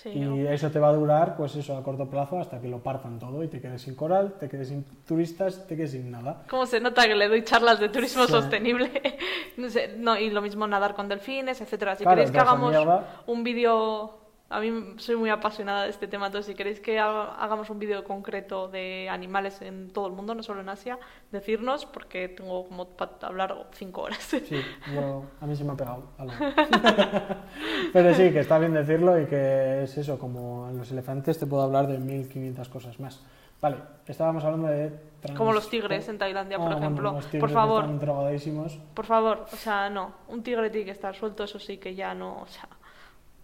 Sí, 0.00 0.10
y 0.10 0.46
eso 0.46 0.70
te 0.70 0.78
va 0.78 0.90
a 0.90 0.92
durar, 0.92 1.36
pues 1.36 1.56
eso, 1.56 1.76
a 1.76 1.82
corto 1.82 2.08
plazo 2.08 2.38
hasta 2.38 2.60
que 2.60 2.68
lo 2.68 2.78
partan 2.78 3.18
todo 3.18 3.42
y 3.42 3.48
te 3.48 3.60
quedes 3.60 3.82
sin 3.82 3.96
coral, 3.96 4.34
te 4.38 4.48
quedes 4.48 4.68
sin 4.68 4.84
turistas, 5.04 5.66
te 5.66 5.74
quedes 5.76 5.90
sin 5.90 6.08
nada. 6.08 6.44
¿Cómo 6.48 6.66
se 6.66 6.78
nota 6.78 7.04
que 7.08 7.16
le 7.16 7.26
doy 7.28 7.42
charlas 7.42 7.80
de 7.80 7.88
turismo 7.88 8.24
Sí. 8.26 8.30
sostenible? 8.32 8.92
no 9.56 9.68
sé, 9.68 9.96
no, 9.98 10.16
y 10.16 10.30
lo 10.30 10.40
mismo 10.40 10.68
nadar 10.68 10.94
con 10.94 11.08
delfines, 11.08 11.60
etcétera. 11.60 11.96
Si 11.96 12.04
Claro, 12.04 12.14
queréis 12.14 12.30
que 12.30 12.38
hagamos 12.38 12.70
mierda. 12.70 13.22
un 13.26 13.42
vídeo, 13.42 14.20
a 14.50 14.60
mí 14.60 14.94
soy 14.96 15.16
muy 15.16 15.28
apasionada 15.30 15.84
de 15.84 15.90
este 15.90 16.08
tema, 16.08 16.26
entonces 16.26 16.46
si 16.46 16.54
queréis 16.54 16.80
que 16.80 16.98
haga- 16.98 17.34
hagamos 17.34 17.68
un 17.70 17.78
vídeo 17.78 18.02
concreto 18.04 18.68
de 18.68 19.08
animales 19.10 19.60
en 19.62 19.90
todo 19.90 20.06
el 20.06 20.14
mundo, 20.14 20.34
no 20.34 20.42
solo 20.42 20.60
en 20.62 20.68
Asia, 20.70 20.98
decirnos, 21.30 21.84
porque 21.84 22.28
tengo 22.28 22.66
como 22.66 22.86
para 22.88 23.12
hablar 23.22 23.66
cinco 23.72 24.02
horas. 24.02 24.18
Sí, 24.20 24.40
yo, 24.94 25.24
a 25.40 25.46
mí 25.46 25.54
se 25.54 25.64
me 25.64 25.72
ha 25.72 25.76
pegado 25.76 26.04
algo. 26.16 26.32
Pero 27.92 28.14
sí, 28.14 28.30
que 28.32 28.40
está 28.40 28.58
bien 28.58 28.72
decirlo 28.74 29.20
y 29.20 29.26
que 29.26 29.82
es 29.84 29.96
eso, 29.98 30.18
como 30.18 30.68
en 30.70 30.78
los 30.78 30.90
elefantes 30.90 31.38
te 31.38 31.46
puedo 31.46 31.62
hablar 31.62 31.86
de 31.86 31.98
1500 31.98 32.68
cosas 32.68 32.98
más. 33.00 33.22
Vale, 33.60 33.76
estábamos 34.06 34.44
hablando 34.44 34.68
de... 34.68 34.90
trans- 35.20 35.36
Como 35.36 35.52
los 35.52 35.68
tigres 35.68 36.08
en 36.08 36.16
Tailandia, 36.16 36.58
por 36.58 36.66
Ah, 36.68 36.70
bueno, 36.74 36.86
ejemplo. 36.86 37.12
los 37.12 37.24
tigres 37.26 37.40
por 37.40 37.50
favor, 37.50 37.82
Están 37.84 37.98
drogadísimos. 37.98 38.78
por 38.94 39.04
favor, 39.04 39.46
o 39.52 39.56
sea, 39.56 39.90
no, 39.90 40.12
un 40.28 40.42
tigre 40.44 40.70
tiene 40.70 40.84
que 40.84 40.92
estar 40.92 41.14
suelto, 41.16 41.42
eso 41.42 41.58
sí 41.58 41.78
que 41.78 41.94
ya 41.94 42.14
no, 42.14 42.42
o 42.42 42.46
sea, 42.46 42.68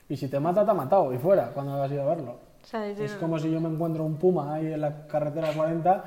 Y 0.08 0.16
si 0.16 0.28
te 0.28 0.38
mata, 0.40 0.64
te 0.64 0.70
ha 0.70 0.74
matado 0.74 1.12
y 1.12 1.18
fuera 1.18 1.50
cuando 1.54 1.82
has 1.82 1.90
ido 1.90 2.02
a 2.02 2.06
verlo. 2.14 2.32
o 2.62 2.66
sea, 2.66 2.86
es- 2.86 2.98
Es 3.00 3.12
como 3.14 3.38
si 3.38 3.50
yo 3.50 3.60
me 3.60 3.68
encuentro 3.68 4.04
un 4.04 4.16
puma 4.16 4.54
ahí 4.54 4.72
en 4.72 4.80
la 4.80 5.06
carretera 5.06 5.48
40, 5.54 6.04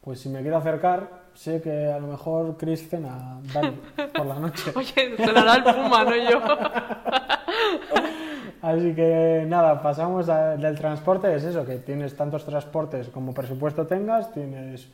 pues 0.00 0.20
si 0.20 0.28
me 0.28 0.40
quiero 0.42 0.56
acercar, 0.56 1.20
sé 1.34 1.60
que 1.62 1.86
a 1.92 1.98
lo 1.98 2.08
mejor 2.08 2.56
Chris 2.56 2.88
cena 2.88 3.38
Dani 3.54 3.78
por 4.16 4.26
la 4.26 4.34
noche. 4.36 4.72
Oye, 4.76 5.16
se 5.16 5.32
la 5.32 5.44
da 5.44 5.54
el 5.56 5.62
puma, 5.64 6.04
no 6.04 6.16
yo. 6.16 6.40
Así 8.62 8.94
que 8.94 9.44
nada, 9.48 9.80
pasamos 9.82 10.28
a- 10.28 10.56
del 10.56 10.76
transporte, 10.76 11.34
es 11.34 11.44
eso, 11.44 11.64
que 11.64 11.76
tienes 11.78 12.14
tantos 12.16 12.44
transportes 12.44 13.08
como 13.08 13.32
presupuesto 13.32 13.86
tengas, 13.86 14.32
tienes 14.32 14.88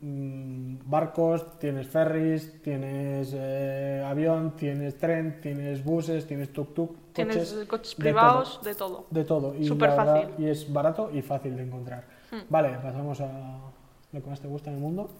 barcos, 0.00 1.58
tienes 1.58 1.88
ferries, 1.88 2.62
tienes 2.62 3.32
eh, 3.34 4.04
avión, 4.06 4.56
tienes 4.56 4.96
tren, 4.98 5.40
tienes 5.40 5.84
buses, 5.84 6.26
tienes 6.26 6.52
tuk-tuk, 6.52 6.94
Tienes 7.12 7.36
coches, 7.36 7.66
coches 7.68 7.96
de 7.96 8.02
privados, 8.04 8.60
de 8.62 8.74
todo. 8.74 9.06
de 9.10 9.24
todo. 9.24 9.54
Y, 9.54 9.66
Súper 9.66 9.90
la 9.90 9.96
verdad- 9.96 10.22
fácil. 10.28 10.44
y 10.44 10.48
es 10.50 10.72
barato 10.72 11.10
y 11.12 11.22
fácil 11.22 11.56
de 11.56 11.62
encontrar. 11.64 12.04
Hmm. 12.30 12.38
Vale, 12.48 12.70
pasamos 12.82 13.20
a 13.20 13.26
lo 14.12 14.22
que 14.22 14.30
más 14.30 14.40
te 14.40 14.46
gusta 14.48 14.70
en 14.70 14.76
el 14.76 14.82
mundo. 14.82 15.10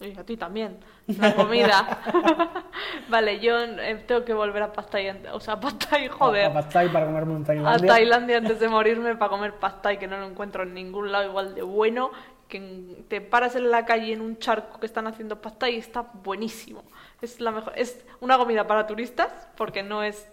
Y 0.00 0.18
a 0.18 0.24
ti 0.24 0.36
también. 0.36 0.78
La 1.06 1.34
comida. 1.34 2.00
vale, 3.08 3.38
yo 3.38 3.56
eh, 3.60 4.02
tengo 4.06 4.24
que 4.24 4.34
volver 4.34 4.62
a 4.64 4.72
ant- 4.72 5.28
O 5.32 5.38
sea, 5.38 5.60
Pad 5.60 5.74
Thai, 5.74 6.06
A, 6.06 6.08
a 6.08 6.12
joder. 6.12 6.64
Thai 6.70 6.88
para 6.92 7.06
comerme 7.06 7.34
en 7.36 7.42
A 7.42 7.44
Tailandia. 7.46 7.88
Tailandia 7.88 8.36
antes 8.38 8.58
de 8.58 8.68
morirme 8.68 9.14
para 9.16 9.30
comer 9.30 9.54
Pad 9.54 9.74
Thai, 9.82 9.98
que 10.00 10.08
no 10.08 10.18
lo 10.18 10.26
encuentro 10.26 10.64
en 10.64 10.74
ningún 10.74 11.12
lado 11.12 11.28
igual 11.28 11.54
de 11.54 11.62
bueno. 11.62 12.10
Que 12.52 13.04
te 13.08 13.20
paras 13.20 13.56
en 13.56 13.70
la 13.70 13.84
calle 13.86 14.12
en 14.12 14.20
un 14.20 14.38
charco 14.38 14.78
que 14.78 14.86
están 14.86 15.06
haciendo 15.06 15.40
Pad 15.40 15.54
Thai 15.54 15.74
y 15.76 15.78
está 15.78 16.02
buenísimo. 16.02 16.84
Es 17.22 17.40
la 17.40 17.50
mejor. 17.50 17.72
Es 17.76 18.04
una 18.20 18.36
comida 18.38 18.66
para 18.66 18.86
turistas, 18.86 19.48
porque 19.56 19.82
no 19.82 20.02
es, 20.02 20.28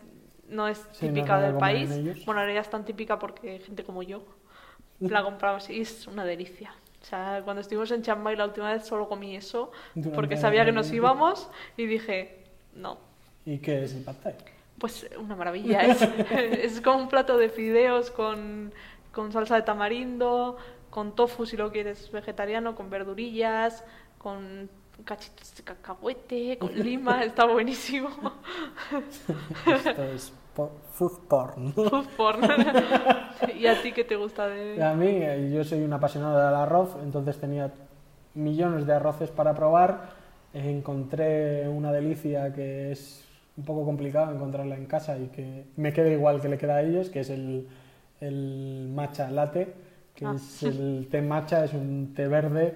no 0.48 0.68
es 0.68 0.86
Sí, 0.92 1.08
típica 1.08 1.40
del 1.40 1.56
país. 1.58 1.90
Bueno, 2.26 2.42
ahora 2.42 2.54
ya 2.54 2.62
es 2.62 2.70
tan 2.70 2.86
típica 2.86 3.18
porque 3.20 3.60
gente 3.60 3.84
como 3.84 4.04
yo 4.04 4.24
la 5.00 5.24
compramos 5.24 5.70
y 5.70 5.82
es 5.82 6.08
una 6.08 6.26
delicia. 6.26 6.74
O 7.02 7.06
sea, 7.06 7.42
cuando 7.46 7.62
estuvimos 7.62 7.92
en 7.92 8.02
Chiang 8.04 8.22
Mai 8.22 8.36
la 8.36 8.46
última 8.46 8.72
vez 8.74 8.86
solo 8.86 9.08
comí 9.08 9.36
eso 9.36 9.72
Durante 9.96 10.16
porque 10.16 10.38
sabía 10.38 10.66
que 10.66 10.72
nos 10.74 10.92
íbamos 10.92 11.50
y 11.78 11.86
dije, 11.86 12.44
no, 12.74 12.98
¿Y 13.46 13.60
qué 13.60 13.84
es 13.84 13.94
el 13.96 14.04
Pad 14.04 14.16
Thai? 14.24 14.36
pues 14.78 15.10
una 15.18 15.36
maravilla. 15.36 15.82
Es, 15.82 16.02
es 16.32 16.82
como 16.82 16.98
un 17.00 17.10
plato 17.10 17.38
de 17.38 17.50
fideos 17.50 18.12
con, 18.12 18.74
con 19.12 19.32
salsa 19.32 19.56
de 19.56 19.62
tamarindo, 19.64 20.58
con 20.90 21.16
tofu 21.16 21.46
si 21.46 21.58
lo 21.58 21.72
quieres 21.72 22.12
vegetariano, 22.12 22.76
con 22.76 22.90
verdurillas, 22.90 23.84
con 24.18 24.70
cachitos 25.06 25.56
de 25.56 25.64
cacahuete, 25.64 26.58
con 26.58 26.74
lima, 26.76 27.24
está 27.24 27.46
buenísimo. 27.46 28.10
Esto 29.66 30.04
es 30.04 30.34
food 30.94 31.20
porn. 31.28 31.74
Food 31.74 32.08
porn. 32.18 32.42
¿Y 33.58 33.68
a 33.68 33.82
ti 33.82 33.92
qué 33.92 34.04
te 34.04 34.16
gusta 34.16 34.48
de...? 34.48 34.84
A 34.84 34.94
mí, 34.94 35.08
eh, 35.08 35.52
yo 35.54 35.64
soy 35.64 35.84
un 35.84 35.94
apasionado 35.94 36.38
del 36.38 36.56
arroz, 36.56 36.98
entonces 37.02 37.40
tenía 37.40 37.72
millones 38.34 38.86
de 38.86 38.94
arroces 38.94 39.32
para 39.32 39.54
probar. 39.54 40.18
Encontré 40.54 41.68
una 41.70 41.92
delicia 41.92 42.52
que 42.54 42.92
es 42.92 43.26
un 43.56 43.66
poco 43.66 43.86
complicado 43.86 44.34
encontrarla 44.34 44.76
en 44.76 44.86
casa 44.86 45.18
y 45.18 45.28
que 45.28 45.66
me 45.76 45.94
queda 45.94 46.10
igual 46.10 46.42
que 46.42 46.50
le 46.50 46.58
queda 46.58 46.78
a 46.78 46.82
ellos, 46.82 47.10
que 47.10 47.20
es 47.20 47.30
el, 47.30 47.68
el 48.22 48.90
matcha 48.94 49.30
latte, 49.30 49.74
que 50.20 50.26
Ah. 50.26 50.36
es 50.36 50.64
el 50.64 51.08
té 51.10 51.22
matcha, 51.22 51.64
es 51.64 51.74
un 51.74 52.14
té 52.14 52.28
verde. 52.28 52.74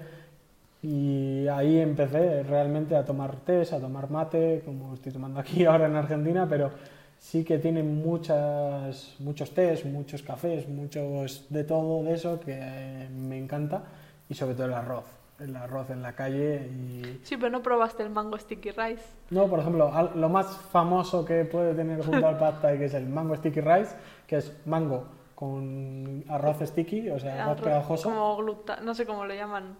Y 0.82 1.46
ahí 1.48 1.78
empecé 1.78 2.42
realmente 2.42 2.94
a 2.96 3.04
tomar 3.04 3.36
tés, 3.36 3.72
a 3.72 3.80
tomar 3.80 4.10
mate, 4.10 4.62
como 4.64 4.94
estoy 4.94 5.12
tomando 5.12 5.40
aquí 5.40 5.64
ahora 5.66 5.86
en 5.86 5.96
Argentina, 5.96 6.46
pero 6.48 6.70
sí 7.18 7.42
que 7.44 7.58
tiene 7.58 7.82
muchas, 7.82 9.14
muchos 9.18 9.50
tés, 9.52 9.84
muchos 9.86 10.22
cafés, 10.22 10.68
muchos 10.68 11.46
de 11.48 11.64
todo 11.64 12.02
de 12.02 12.12
eso 12.14 12.38
que 12.40 13.08
me 13.14 13.38
encanta 13.38 13.82
y 14.28 14.34
sobre 14.34 14.54
todo 14.54 14.66
el 14.66 14.74
arroz, 14.74 15.04
el 15.40 15.56
arroz 15.56 15.88
en 15.88 16.02
la 16.02 16.12
calle 16.12 16.66
y... 16.66 17.20
Sí, 17.22 17.36
pero 17.38 17.48
no 17.50 17.62
probaste 17.62 18.02
el 18.02 18.10
mango 18.10 18.36
sticky 18.36 18.72
rice. 18.72 19.04
No, 19.30 19.46
por 19.46 19.60
ejemplo, 19.60 19.90
lo 20.14 20.28
más 20.28 20.54
famoso 20.70 21.24
que 21.24 21.46
puede 21.46 21.72
tener 21.74 22.04
junto 22.04 22.26
al 22.26 22.36
pad 22.42 22.60
thai, 22.60 22.76
que 22.78 22.84
es 22.86 22.94
el 22.94 23.06
mango 23.06 23.34
sticky 23.36 23.60
rice, 23.62 23.94
que 24.26 24.36
es 24.36 24.52
mango 24.66 25.04
con 25.34 26.24
arroz 26.28 26.58
sticky, 26.62 27.10
o 27.10 27.18
sea, 27.18 27.44
arroz 27.46 27.60
pegajoso. 27.60 28.08
Como 28.10 28.36
gluta... 28.36 28.78
No 28.82 28.94
sé 28.94 29.04
cómo 29.06 29.26
le 29.26 29.36
llaman. 29.36 29.76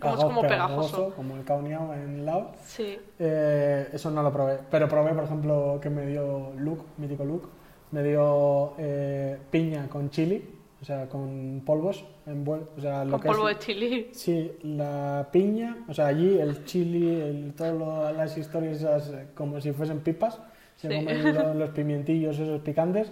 Como, 0.00 0.14
es 0.14 0.20
arroz 0.20 0.32
como 0.34 0.42
pegajoso. 0.48 1.12
como 1.16 1.36
el 1.36 1.44
kauniao 1.44 1.94
en 1.94 2.24
Laos. 2.26 2.56
Sí. 2.64 2.98
Eh, 3.18 3.88
eso 3.92 4.10
no 4.10 4.22
lo 4.22 4.32
probé, 4.32 4.58
pero 4.70 4.88
probé, 4.88 5.12
por 5.14 5.24
ejemplo, 5.24 5.78
que 5.82 5.90
me 5.90 6.06
dio 6.06 6.52
Luke, 6.56 6.82
mítico 6.98 7.24
Luke, 7.24 7.48
me 7.90 8.02
dio 8.02 8.74
eh, 8.78 9.38
piña 9.50 9.88
con 9.88 10.10
chili, 10.10 10.54
o 10.80 10.84
sea, 10.84 11.08
con 11.08 11.62
polvos, 11.66 12.04
envuel- 12.26 12.66
o 12.76 12.80
sea, 12.80 13.04
lo 13.04 13.12
Con 13.12 13.20
que 13.22 13.26
polvo 13.28 13.48
es, 13.48 13.58
de 13.58 13.64
chili. 13.64 14.08
Sí, 14.12 14.52
la 14.62 15.26
piña, 15.32 15.78
o 15.88 15.94
sea, 15.94 16.06
allí 16.06 16.38
el 16.38 16.64
chili, 16.64 17.20
el, 17.20 17.54
todas 17.56 18.14
las 18.16 18.36
historias 18.38 18.76
esas, 18.76 19.10
como 19.34 19.60
si 19.60 19.72
fuesen 19.72 20.00
pipas, 20.00 20.38
se 20.76 20.88
Sí. 20.88 20.94
comen 20.96 21.34
lo- 21.34 21.54
los 21.54 21.70
pimientillos 21.70 22.38
esos 22.38 22.60
picantes, 22.60 23.10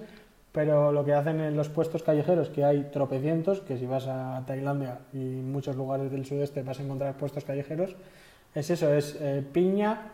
pero 0.56 0.90
lo 0.90 1.04
que 1.04 1.12
hacen 1.12 1.38
en 1.42 1.54
los 1.54 1.68
puestos 1.68 2.02
callejeros, 2.02 2.48
que 2.48 2.64
hay 2.64 2.84
tropecientos, 2.84 3.60
que 3.60 3.76
si 3.76 3.84
vas 3.84 4.06
a 4.06 4.42
Tailandia 4.46 5.00
y 5.12 5.18
muchos 5.18 5.76
lugares 5.76 6.10
del 6.10 6.24
sudeste 6.24 6.62
vas 6.62 6.80
a 6.80 6.82
encontrar 6.82 7.14
puestos 7.18 7.44
callejeros, 7.44 7.94
es 8.54 8.70
eso, 8.70 8.90
es 8.94 9.18
eh, 9.20 9.44
piña 9.52 10.12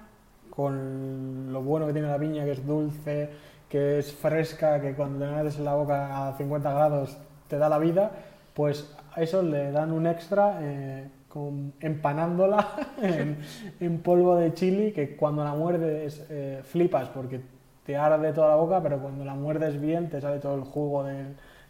con 0.51 1.53
lo 1.53 1.62
bueno 1.62 1.86
que 1.86 1.93
tiene 1.93 2.09
la 2.09 2.18
piña, 2.18 2.45
que 2.45 2.51
es 2.51 2.66
dulce, 2.66 3.30
que 3.68 4.01
es 4.01 4.12
fresca, 4.12 4.80
que 4.80 4.95
cuando 4.95 5.24
te 5.24 5.30
metes 5.30 5.59
en 5.59 5.64
la 5.64 5.76
boca 5.76 6.26
a 6.26 6.36
50 6.36 6.72
grados 6.72 7.16
te 7.47 7.57
da 7.57 7.68
la 7.68 7.78
vida, 7.78 8.11
pues 8.53 8.93
a 9.14 9.22
eso 9.22 9.45
le 9.45 9.70
dan 9.70 9.93
un 9.93 10.09
extra 10.09 10.59
eh, 10.61 11.09
con, 11.28 11.72
empanándola 11.78 12.68
en, 13.01 13.38
en 13.78 13.99
polvo 14.01 14.34
de 14.34 14.53
chili, 14.55 14.90
que 14.90 15.14
cuando 15.14 15.45
la 15.45 15.55
muerdes 15.55 16.26
eh, 16.28 16.62
flipas 16.64 17.11
porque 17.11 17.62
te 17.85 17.97
arde 17.97 18.33
toda 18.33 18.49
la 18.49 18.57
boca, 18.57 18.83
pero 18.83 18.99
cuando 18.99 19.24
la 19.24 19.35
muerdes 19.35 19.80
bien 19.80 20.09
te 20.09 20.20
sale 20.20 20.39
todo 20.39 20.55
el 20.55 20.62
jugo 20.62 21.05
de, 21.05 21.24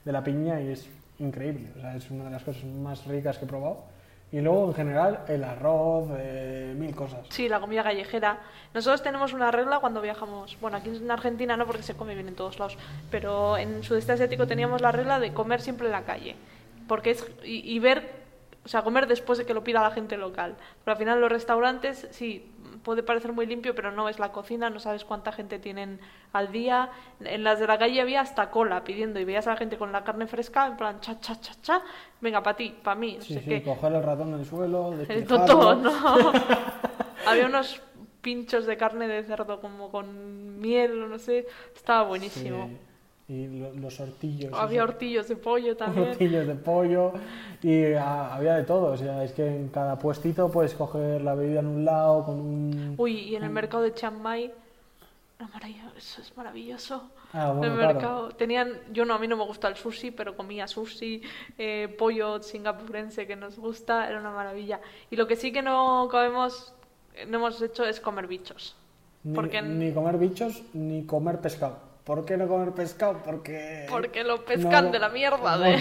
de 0.05 0.13
la 0.13 0.23
piña 0.23 0.61
y 0.61 0.69
es 0.69 0.89
increíble. 1.19 1.71
O 1.77 1.81
sea, 1.81 1.97
es 1.97 2.11
una 2.11 2.25
de 2.25 2.31
las 2.31 2.43
cosas 2.43 2.65
más 2.65 3.07
ricas 3.07 3.39
que 3.39 3.45
he 3.45 3.49
probado. 3.49 3.85
Y 4.33 4.41
luego, 4.41 4.69
en 4.69 4.75
general, 4.75 5.21
el 5.29 5.45
arroz, 5.45 6.09
eh, 6.17 6.75
mil 6.75 6.95
cosas. 6.95 7.27
Sí, 7.29 7.51
la 7.51 7.61
comida 7.61 7.83
callejera. 7.83 8.39
Nosotros 8.73 9.03
tenemos 9.03 9.35
una 9.35 9.51
regla 9.51 9.79
cuando 9.79 10.01
viajamos. 10.01 10.57
Bueno, 10.59 10.79
aquí 10.79 10.89
en 10.89 11.11
Argentina 11.11 11.55
no, 11.59 11.67
porque 11.67 11.83
se 11.83 11.95
come 11.95 12.15
bien 12.15 12.29
en 12.29 12.35
todos 12.35 12.59
lados. 12.59 12.79
Pero 13.11 13.59
en 13.59 13.83
sudeste 13.83 14.13
asiático 14.13 14.47
teníamos 14.47 14.81
la 14.81 14.91
regla 14.91 15.21
de 15.21 15.35
comer 15.35 15.61
siempre 15.61 15.87
en 15.89 15.93
la 15.93 16.05
calle. 16.05 16.35
Porque 16.89 17.11
es. 17.11 17.31
Y, 17.45 17.75
y 17.75 17.79
ver. 17.79 18.23
O 18.65 18.69
sea, 18.69 18.81
comer 18.81 19.07
después 19.07 19.39
de 19.39 19.45
que 19.45 19.53
lo 19.53 19.65
pida 19.65 19.83
la 19.83 19.91
gente 19.91 20.17
local. 20.17 20.55
Pero 20.83 20.93
al 20.93 20.99
final, 20.99 21.21
los 21.21 21.31
restaurantes, 21.31 22.09
sí, 22.13 22.51
puede 22.83 23.03
parecer 23.03 23.33
muy 23.33 23.47
limpio, 23.47 23.75
pero 23.75 23.93
no 23.93 24.05
ves 24.05 24.19
la 24.19 24.33
cocina, 24.33 24.71
no 24.71 24.81
sabes 24.81 25.05
cuánta 25.05 25.33
gente 25.33 25.59
tienen 25.59 26.01
al 26.33 26.53
día. 26.53 26.91
En 27.21 27.45
las 27.45 27.59
de 27.61 27.67
la 27.67 27.79
calle 27.79 28.01
había 28.01 28.21
hasta 28.21 28.51
cola 28.51 28.85
pidiendo 28.85 29.21
y 29.21 29.25
veías 29.25 29.47
a 29.47 29.51
la 29.51 29.57
gente 29.57 29.79
con 29.79 29.93
la 29.93 30.05
carne 30.05 30.27
fresca, 30.27 30.67
en 30.67 30.77
plan, 30.77 31.01
cha, 31.01 31.19
cha, 31.21 31.41
cha, 31.41 31.53
cha, 31.63 31.83
venga, 32.21 32.43
para 32.43 32.57
ti, 32.57 32.75
para 32.83 32.95
mí, 32.99 33.17
no 33.19 33.25
Sí, 33.25 33.35
sé 33.35 33.41
sí, 33.41 33.49
qué. 33.49 33.63
coger 33.63 33.93
el 33.93 34.03
ratón 34.03 34.33
del 34.37 34.45
suelo, 34.47 34.95
El 35.09 35.27
toto, 35.27 35.75
no. 35.75 35.93
Había 37.27 37.47
unos 37.47 37.81
pinchos 38.21 38.67
de 38.67 38.77
carne 38.77 39.09
de 39.09 39.23
cerdo 39.25 39.61
como 39.61 39.91
con 39.91 40.61
miel 40.61 41.09
no 41.11 41.19
sé, 41.19 41.47
estaba 41.75 42.03
buenísimo. 42.09 42.67
Sí, 42.69 42.77
Y 43.33 43.47
lo- 43.61 43.73
los 43.73 43.99
hortillos. 43.99 44.53
Había 44.53 44.85
hortillos 44.85 45.27
de 45.29 45.37
pollo 45.37 45.75
también. 45.83 46.11
hortillos 46.11 46.47
de 46.47 46.55
pollo 46.55 47.13
y 47.63 47.95
ah, 47.95 48.35
había 48.35 48.57
de 48.57 48.65
todo. 48.65 48.93
O 48.93 48.97
sea, 48.97 49.25
es 49.25 49.33
que 49.33 49.47
en 49.47 49.69
cada 49.69 49.99
puestito 49.99 50.51
puedes 50.51 50.75
coger 50.75 51.23
la 51.23 51.35
bebida 51.35 51.61
en 51.61 51.67
un 51.67 51.85
lado 51.85 52.25
con 52.27 52.35
un... 52.41 52.95
Uy, 52.99 53.13
y 53.21 53.37
en 53.37 53.45
el 53.45 53.51
mercado 53.51 53.83
de 53.85 53.95
Chiang 53.95 54.21
Mai, 54.21 54.53
eso 55.97 56.21
es 56.21 56.37
maravilloso. 56.37 57.11
Ah, 57.33 57.53
bueno, 57.53 57.73
el 57.73 57.79
claro. 57.79 57.95
mercado 57.95 58.29
tenían, 58.33 58.73
yo 58.93 59.05
no, 59.07 59.15
a 59.15 59.19
mí 59.19 59.27
no 59.27 59.37
me 59.39 59.45
gusta 59.45 59.69
el 59.69 59.77
sushi, 59.77 60.11
pero 60.11 60.37
comía 60.37 60.69
sushi, 60.69 61.23
eh, 61.59 61.95
pollo 61.99 62.43
singapurense 62.43 63.27
que 63.27 63.35
nos 63.37 63.59
gusta, 63.59 64.09
era 64.09 64.21
una 64.21 64.31
maravilla. 64.31 64.81
Y 65.11 65.17
lo 65.17 65.27
que 65.27 65.37
sí 65.37 65.51
que 65.51 65.63
no 65.63 66.09
comemos, 66.11 66.75
no 67.29 67.39
hemos 67.39 67.61
hecho 67.63 67.85
es 67.87 67.99
comer 68.01 68.27
bichos. 68.27 68.77
Ni, 69.25 69.35
porque- 69.35 69.63
ni 69.63 69.93
comer 69.93 70.19
bichos 70.19 70.63
ni 70.75 71.05
comer 71.07 71.39
pescado. 71.41 71.79
¿Por 72.05 72.25
qué 72.25 72.37
no 72.37 72.49
comer 72.49 72.73
pescado? 72.73 73.19
Porque... 73.25 73.87
Porque 73.89 74.25
lo 74.25 74.45
pescan 74.45 74.87
no- 74.87 74.91
de 74.91 74.99
la 74.99 75.09
mierda, 75.09 75.71
¿eh? 75.71 75.77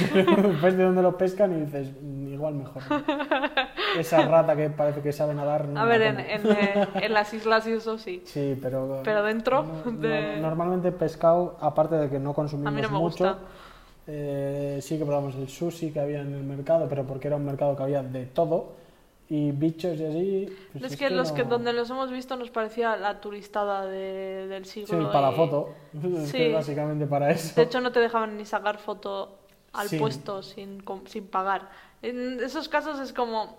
Ves 0.61 0.77
de 0.77 0.83
dónde 0.85 1.01
lo 1.01 1.17
pescan 1.17 1.51
y 1.57 1.65
dices, 1.65 1.89
"Mm, 1.99 2.33
igual 2.33 2.53
mejor. 2.53 2.83
Esa 3.97 4.21
rata 4.27 4.55
que 4.55 4.69
parece 4.69 5.01
que 5.01 5.11
sabe 5.11 5.33
nadar. 5.33 5.67
no 5.67 5.79
A 5.79 5.85
ver, 5.85 6.01
en, 6.03 6.19
eh, 6.19 6.87
en 6.93 7.13
las 7.13 7.33
islas 7.33 7.65
y 7.65 7.71
eso 7.73 7.97
sí. 7.97 8.21
Sí, 8.25 8.57
pero... 8.61 9.01
Pero 9.03 9.23
dentro 9.23 9.63
no- 9.63 9.91
de- 9.93 10.37
normalmente 10.39 10.91
pescado, 10.91 11.57
aparte 11.59 11.95
de 11.95 12.09
que 12.09 12.19
no 12.19 12.33
consumimos 12.33 12.71
A 12.71 12.75
mí 12.75 12.81
no 12.83 12.89
me 12.89 12.99
mucho, 12.99 13.23
gusta. 13.25 13.39
eh, 14.07 14.77
sí 14.81 14.99
que 14.99 15.05
probamos 15.05 15.33
el 15.35 15.49
sushi 15.49 15.91
que 15.91 15.99
había 16.01 16.21
en 16.21 16.33
el 16.35 16.43
mercado, 16.43 16.87
pero 16.87 17.03
porque 17.03 17.27
era 17.29 17.35
un 17.37 17.45
mercado 17.45 17.75
que 17.75 17.83
había 17.83 18.03
de 18.03 18.27
todo. 18.27 18.73
Y 19.33 19.51
bichos 19.53 19.97
y 19.97 20.05
así... 20.05 20.57
pues 20.73 20.91
es 20.91 20.97
que 20.99 21.09
los 21.09 21.31
que 21.31 21.43
donde 21.43 21.71
los 21.71 21.89
hemos 21.89 22.11
visto 22.11 22.35
nos 22.35 22.49
parecía 22.49 22.97
la 22.97 23.21
turistada 23.21 23.85
de- 23.85 24.45
del 24.47 24.65
Sí, 24.65 24.85
siglo. 24.85 25.09
para 25.09 25.27
la 25.29 25.31
y- 25.31 25.35
foto. 25.37 25.69
Es 26.17 26.29
Sí. 26.31 26.37
que 26.37 26.51
básicamente 26.53 27.07
para 27.07 27.31
eso. 27.31 27.55
De 27.55 27.61
hecho, 27.63 27.79
no 27.79 27.93
te 27.93 28.01
dejaban 28.01 28.35
ni 28.35 28.45
sacar 28.45 28.77
foto 28.77 29.37
al 29.71 29.87
Sí. 29.87 29.97
puesto 29.99 30.43
sin, 30.43 30.83
sin 31.05 31.27
pagar. 31.27 31.69
En 32.01 32.41
esos 32.43 32.67
casos 32.67 32.99
es 32.99 33.13
como, 33.13 33.57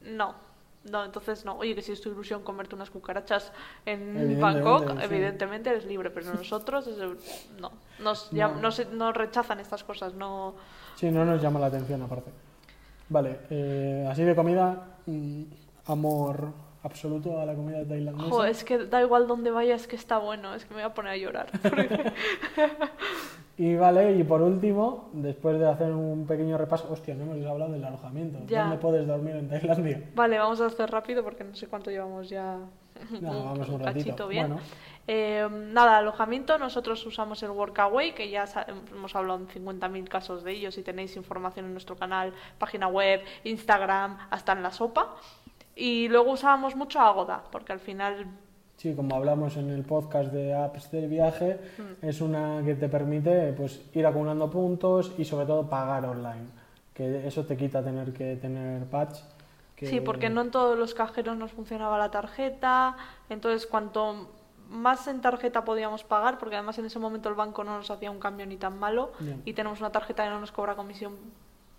no, 0.00 0.34
no, 0.90 1.04
entonces 1.04 1.44
no. 1.44 1.56
Oye, 1.58 1.74
que 1.74 1.82
si 1.82 1.92
es 1.92 2.00
tu 2.00 2.08
ilusión 2.08 2.42
comerte 2.42 2.74
unas 2.74 2.88
cucarachas 2.88 3.52
en 3.84 4.16
Evidentemente, 4.16 4.62
Bangkok, 4.62 4.98
sí. 4.98 5.04
evidentemente 5.04 5.68
eres 5.70 5.84
libre, 5.84 6.08
pero 6.08 6.32
nosotros 6.34 6.86
es 6.86 6.96
no. 7.60 7.70
Nos, 7.98 8.32
No. 8.32 8.54
no 8.54 8.70
se- 8.70 8.86
nos 8.86 9.14
rechazan 9.14 9.60
estas 9.60 9.84
cosas, 9.84 10.14
no. 10.14 10.54
Sí, 10.94 11.10
no 11.10 11.26
nos 11.26 11.42
llama 11.42 11.60
la 11.60 11.66
atención 11.66 12.00
aparte. 12.00 12.30
Vale, 13.08 13.38
eh, 13.50 14.06
así 14.10 14.22
de 14.22 14.34
comida, 14.34 14.96
mm, 15.06 15.42
amor 15.86 16.52
absoluto 16.82 17.40
a 17.40 17.44
la 17.44 17.54
comida 17.54 17.84
tailandesa. 17.84 18.30
Jo, 18.30 18.44
es 18.44 18.64
que 18.64 18.86
da 18.86 19.00
igual 19.02 19.26
donde 19.26 19.50
vaya, 19.50 19.74
es 19.74 19.86
que 19.86 19.96
está 19.96 20.18
bueno, 20.18 20.54
es 20.54 20.64
que 20.64 20.74
me 20.74 20.82
voy 20.82 20.90
a 20.90 20.94
poner 20.94 21.12
a 21.12 21.16
llorar. 21.16 21.50
Y 23.58 23.74
vale, 23.74 24.12
y 24.12 24.22
por 24.22 24.42
último, 24.42 25.08
después 25.14 25.58
de 25.58 25.66
hacer 25.66 25.90
un 25.90 26.26
pequeño 26.26 26.58
repaso, 26.58 26.92
hostia, 26.92 27.14
no 27.14 27.22
hemos 27.22 27.46
hablado 27.46 27.72
del 27.72 27.84
alojamiento. 27.84 28.38
Ya. 28.46 28.62
¿Dónde 28.62 28.76
puedes 28.76 29.06
dormir 29.06 29.36
en 29.36 29.48
Tailandia? 29.48 30.02
Vale, 30.14 30.38
vamos 30.38 30.60
a 30.60 30.66
hacer 30.66 30.90
rápido 30.90 31.24
porque 31.24 31.42
no 31.42 31.54
sé 31.54 31.66
cuánto 31.66 31.90
llevamos 31.90 32.28
ya. 32.28 32.58
No, 33.20 33.44
vamos 33.44 33.68
un 33.68 33.80
ratito. 33.80 34.04
cachito 34.04 34.28
bien. 34.28 34.48
Bueno, 34.48 34.62
Eh, 35.08 35.46
nada, 35.72 35.98
alojamiento, 35.98 36.58
nosotros 36.58 37.06
usamos 37.06 37.40
el 37.44 37.50
Workaway, 37.50 38.12
que 38.14 38.28
ya 38.28 38.44
hemos 38.92 39.14
hablado 39.14 39.38
en 39.38 39.46
50.000 39.46 40.08
casos 40.08 40.42
de 40.42 40.50
ellos 40.52 40.76
y 40.78 40.82
tenéis 40.82 41.14
información 41.16 41.66
en 41.66 41.72
nuestro 41.72 41.94
canal, 41.96 42.32
página 42.58 42.88
web, 42.88 43.20
Instagram, 43.44 44.18
hasta 44.30 44.52
en 44.52 44.62
la 44.64 44.72
sopa. 44.72 45.14
Y 45.76 46.08
luego 46.08 46.32
usábamos 46.32 46.74
mucho 46.74 46.98
Agoda, 47.00 47.44
porque 47.52 47.72
al 47.72 47.78
final 47.80 48.26
sí, 48.76 48.94
como 48.96 49.14
hablamos 49.14 49.56
en 49.56 49.70
el 49.70 49.84
podcast 49.84 50.32
de 50.32 50.52
apps 50.54 50.90
del 50.90 51.08
viaje, 51.08 51.60
Mm. 51.78 52.04
es 52.06 52.20
una 52.20 52.62
que 52.64 52.74
te 52.74 52.88
permite 52.88 53.52
pues, 53.52 53.80
ir 53.94 54.04
acumulando 54.06 54.50
puntos 54.50 55.12
y 55.18 55.24
sobre 55.24 55.46
todo 55.46 55.68
pagar 55.68 56.04
online. 56.04 56.46
Que 56.92 57.26
eso 57.28 57.44
te 57.44 57.56
quita 57.56 57.80
tener 57.82 58.12
que 58.12 58.36
tener 58.36 58.84
patch. 58.86 59.18
Que- 59.76 59.86
Sí, 59.86 60.00
porque 60.00 60.30
no 60.30 60.40
en 60.40 60.50
todos 60.50 60.76
los 60.78 60.94
cajeros 60.94 61.36
nos 61.36 61.52
funcionaba 61.52 61.98
la 61.98 62.10
tarjeta, 62.10 62.96
entonces 63.28 63.66
cuanto 63.66 64.28
más 64.68 65.06
en 65.06 65.20
tarjeta 65.20 65.64
podíamos 65.64 66.02
pagar, 66.02 66.38
porque 66.38 66.56
además 66.56 66.76
en 66.78 66.86
ese 66.86 66.98
momento 66.98 67.28
el 67.28 67.34
banco 67.36 67.62
no 67.62 67.76
nos 67.76 67.90
hacía 67.90 68.10
un 68.10 68.18
cambio 68.18 68.46
ni 68.46 68.56
tan 68.56 68.78
malo 68.78 69.12
Bien. 69.20 69.40
y 69.44 69.52
tenemos 69.52 69.78
una 69.80 69.92
tarjeta 69.92 70.24
que 70.24 70.30
no 70.30 70.40
nos 70.40 70.50
cobra 70.50 70.74
comisión 70.74 71.14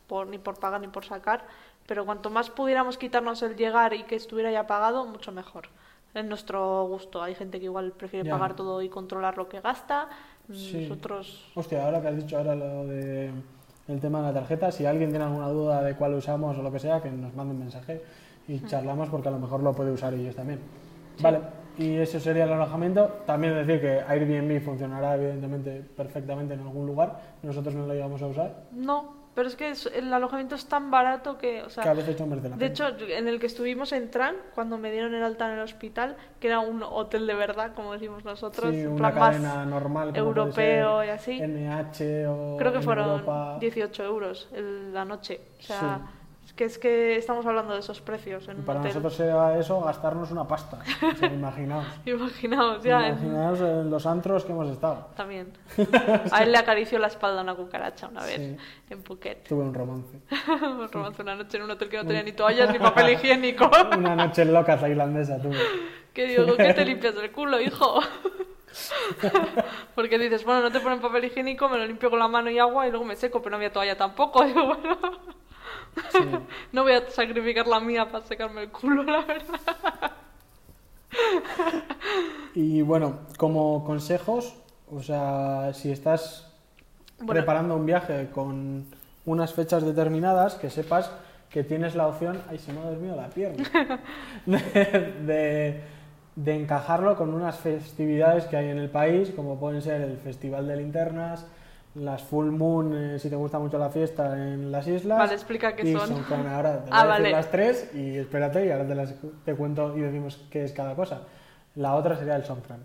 por, 0.08 0.28
ni 0.28 0.38
por 0.38 0.58
pagar 0.58 0.80
ni 0.80 0.88
por 0.88 1.04
sacar, 1.04 1.46
pero 1.86 2.06
cuanto 2.06 2.30
más 2.30 2.50
pudiéramos 2.50 2.98
quitarnos 2.98 3.42
el 3.42 3.56
llegar 3.58 3.94
y 3.94 4.04
que 4.04 4.16
estuviera 4.16 4.52
ya 4.52 4.68
pagado, 4.68 5.06
mucho 5.06 5.32
mejor. 5.34 5.68
En 6.14 6.30
nuestro 6.30 6.86
gusto. 6.86 7.22
Hay 7.22 7.36
gente 7.36 7.60
que 7.60 7.66
igual 7.66 7.92
prefiere 7.92 8.26
Ya. 8.26 8.32
pagar 8.34 8.56
todo 8.56 8.82
y 8.82 8.90
controlar 8.90 9.38
lo 9.38 9.50
que 9.50 9.60
gasta. 9.62 10.08
Sí. 10.52 10.82
Nosotros 10.88 11.46
Hostia, 11.54 11.84
ahora 11.86 12.02
que 12.02 12.08
has 12.08 12.16
dicho 12.16 12.38
ahora 12.38 12.56
lo 12.56 12.86
de 12.88 13.32
el 13.88 14.00
tema 14.00 14.20
de 14.20 14.28
la 14.28 14.34
tarjeta, 14.34 14.72
si 14.72 14.86
alguien 14.86 15.10
tiene 15.10 15.26
alguna 15.26 15.48
duda 15.48 15.82
de 15.82 15.96
cuál 15.96 16.14
usamos 16.14 16.58
o 16.58 16.62
lo 16.62 16.72
que 16.72 16.80
sea, 16.80 17.02
que 17.02 17.10
nos 17.10 17.34
mande 17.36 17.54
un 17.54 17.60
mensaje 17.60 18.02
y 18.48 18.60
charlamos 18.62 19.10
porque 19.10 19.28
a 19.30 19.32
lo 19.32 19.40
mejor 19.40 19.62
lo 19.62 19.74
puede 19.74 19.92
usar 19.92 20.14
ellos 20.14 20.36
también. 20.36 20.60
Vale, 21.22 21.40
y 21.78 21.96
eso 21.96 22.20
sería 22.20 22.44
el 22.44 22.54
alojamiento. 22.54 23.06
También 23.26 23.56
decir 23.56 23.82
que 23.82 24.02
Airbnb 24.02 24.62
funcionará 24.62 25.16
evidentemente 25.16 25.84
perfectamente 25.96 26.54
en 26.54 26.62
algún 26.62 26.86
lugar, 26.86 27.20
nosotros 27.44 27.74
no 27.76 27.86
lo 27.86 27.96
íbamos 27.96 28.22
a 28.22 28.28
usar, 28.28 28.56
no, 28.72 29.17
pero 29.38 29.50
es 29.50 29.56
que 29.56 29.72
el 29.94 30.12
alojamiento 30.12 30.56
es 30.56 30.66
tan 30.66 30.90
barato 30.90 31.38
que, 31.38 31.62
o 31.62 31.70
sea, 31.70 31.84
que 31.84 31.90
a 31.90 31.94
veces 31.94 32.20
no 32.20 32.26
merece 32.26 32.50
la 32.50 32.56
De 32.56 32.70
pena. 32.72 32.90
hecho, 32.90 33.06
en 33.08 33.28
el 33.28 33.40
que 33.40 33.46
estuvimos 33.46 33.92
en 33.92 34.10
Tran, 34.10 34.36
cuando 34.56 34.80
me 34.80 34.92
dieron 34.92 35.14
el 35.14 35.22
alta 35.22 35.46
en 35.46 35.60
el 35.60 35.64
hospital, 35.64 36.18
que 36.40 36.48
era 36.48 36.60
un 36.60 36.82
hotel 36.82 37.28
de 37.28 37.36
verdad, 37.36 37.76
como 37.76 37.94
decimos 37.94 38.26
nosotros, 38.26 38.72
sí, 38.74 38.82
en 38.82 38.88
una 38.94 39.12
plan 39.12 39.20
más 39.20 39.30
cadena 39.36 39.66
normal 39.68 40.08
como 40.10 40.18
europeo 40.26 41.04
y 41.06 41.10
así. 41.10 41.40
NH 41.40 42.26
o 42.28 42.58
Creo 42.58 42.74
que 42.74 42.82
fueron 42.82 43.10
Europa. 43.12 43.58
18 43.60 44.04
euros 44.06 44.50
el- 44.54 44.92
la 44.92 45.06
noche. 45.06 45.40
O 45.60 45.62
sea, 45.62 46.00
Sí. 46.04 46.17
Que 46.58 46.66
es 46.66 46.78
que 46.78 47.16
estamos 47.16 47.46
hablando 47.46 47.74
de 47.74 47.80
esos 47.80 48.02
precios 48.02 48.46
en 48.50 48.58
Y 48.58 48.60
un 48.60 48.66
para 48.66 48.80
hotel. 48.80 48.90
nosotros 48.90 49.18
era 49.22 49.58
eso 49.58 49.80
gastarnos 49.80 50.32
una 50.32 50.46
pasta, 50.48 50.80
o 51.14 51.16
sea, 51.16 51.30
imaginaos. 51.34 51.86
Imaginaos, 52.06 52.84
ya, 52.84 53.08
en- 53.08 53.14
Imaginaos 53.14 53.62
en 53.62 53.90
los 53.90 54.06
antros 54.06 54.44
que 54.44 54.52
hemos 54.52 54.68
estado. 54.68 55.08
también. 55.16 55.54
A 56.32 56.44
él 56.44 56.52
le 56.52 56.58
acarició 56.58 57.00
la 57.00 57.08
espalda 57.08 57.42
una 57.44 57.56
cucaracha 57.56 58.08
una 58.08 58.24
vez 58.26 58.36
Sí. 58.36 58.58
en 58.90 59.04
Phuket. 59.04 59.48
Tuve 59.48 59.64
un 59.64 59.74
romance. 59.74 60.20
Me 60.78 60.88
romance 60.88 61.22
una 61.22 61.36
noche 61.36 61.58
en 61.58 61.64
un 61.64 61.72
hotel 61.72 61.88
que 61.90 61.98
no 61.98 62.06
tenía 62.06 62.24
ni 62.24 62.32
toallas 62.34 62.72
ni 62.72 62.80
papel 62.80 63.12
higiénico. 63.12 63.70
Una 63.98 64.16
noche 64.16 64.44
loca 64.44 64.78
tailandesa 64.78 65.42
tuve. 65.42 65.58
Que 66.14 66.26
digo, 66.26 66.58
¿qué 66.58 66.74
te 66.74 66.84
limpias 66.84 67.16
el 67.18 67.32
culo, 67.32 67.62
hijo? 67.62 68.02
Porque 69.96 70.18
dices, 70.20 70.44
bueno, 70.44 70.62
no 70.62 70.72
te 70.72 70.80
ponen 70.80 71.00
papel 71.00 71.26
higiénico, 71.26 71.70
me 71.70 71.78
lo 71.78 71.86
limpio 71.86 72.10
con 72.10 72.20
la 72.20 72.28
mano 72.28 72.50
y 72.50 72.60
agua 72.60 72.88
y 72.88 72.90
luego 72.90 73.06
me 73.06 73.16
seco, 73.16 73.40
pero 73.42 73.52
no 73.52 73.58
había 73.58 73.72
toalla 73.72 73.96
tampoco. 73.98 74.44
Digo, 74.44 74.66
bueno, 74.66 74.98
Sí. 76.12 76.20
no 76.72 76.84
voy 76.84 76.94
a 76.94 77.10
sacrificar 77.10 77.68
la 77.68 77.80
mía 77.80 78.10
para 78.10 78.26
secarme 78.26 78.64
el 78.64 78.70
culo, 78.72 79.04
la 79.04 79.22
verdad. 79.26 80.12
Y 82.56 82.82
bueno, 82.82 83.20
como 83.38 83.84
consejos, 83.86 84.56
o 84.92 85.02
sea, 85.02 85.72
si 85.74 85.92
estás 85.92 86.52
Bueno. 87.18 87.34
preparando 87.34 87.76
un 87.76 87.86
viaje 87.86 88.30
con 88.34 88.86
unas 89.26 89.54
fechas 89.54 89.84
determinadas, 89.86 90.56
que 90.56 90.70
sepas 90.70 91.12
que 91.50 91.64
tienes 91.64 91.96
la 91.96 92.08
opción, 92.08 92.42
ay, 92.50 92.58
se 92.60 92.74
me 92.74 92.80
ha 92.82 92.84
dormido 92.84 93.16
la 93.16 93.30
pierna, 93.30 93.64
de, 94.46 94.58
de- 95.26 95.82
de 96.36 96.54
encajarlo 96.56 97.16
con 97.16 97.34
unas 97.34 97.58
festividades 97.58 98.46
que 98.46 98.58
hay 98.58 98.70
en 98.70 98.78
el 98.78 98.92
país, 98.92 99.32
como 99.36 99.60
pueden 99.60 99.82
ser 99.82 100.02
el 100.02 100.18
Festival 100.18 100.68
de 100.68 100.78
Linternas, 100.78 101.48
las 101.98 102.24
Full 102.24 102.52
Moon, 102.52 102.94
eh, 102.96 103.20
si 103.20 103.30
te 103.30 103.36
gusta 103.36 103.60
mucho 103.60 103.78
la 103.78 103.90
fiesta, 103.90 104.34
en 104.38 104.72
las 104.72 104.88
islas. 104.88 105.18
Vale, 105.18 105.34
explica 105.34 105.76
qué 105.76 105.92
son. 105.94 106.08
Songkran. 106.08 106.48
Ahora 106.48 106.74
te 106.84 106.90
voy 106.90 106.90
Ah, 106.92 107.02
a 107.02 107.06
decir 107.06 107.10
vale. 107.24 107.32
las 107.32 107.52
tres 107.52 107.92
y 107.94 108.18
espérate 108.18 108.66
y 108.66 108.72
ahora 108.72 108.88
te, 108.88 108.96
las, 108.96 109.16
te 109.46 109.56
cuento 109.56 109.98
y 109.98 110.02
decimos 110.02 110.46
qué 110.52 110.64
es 110.64 110.72
cada 110.74 110.96
cosa. 110.96 111.22
La 111.76 111.96
otra 111.96 112.18
sería 112.18 112.36
el 112.36 112.44
Songkran. 112.46 112.80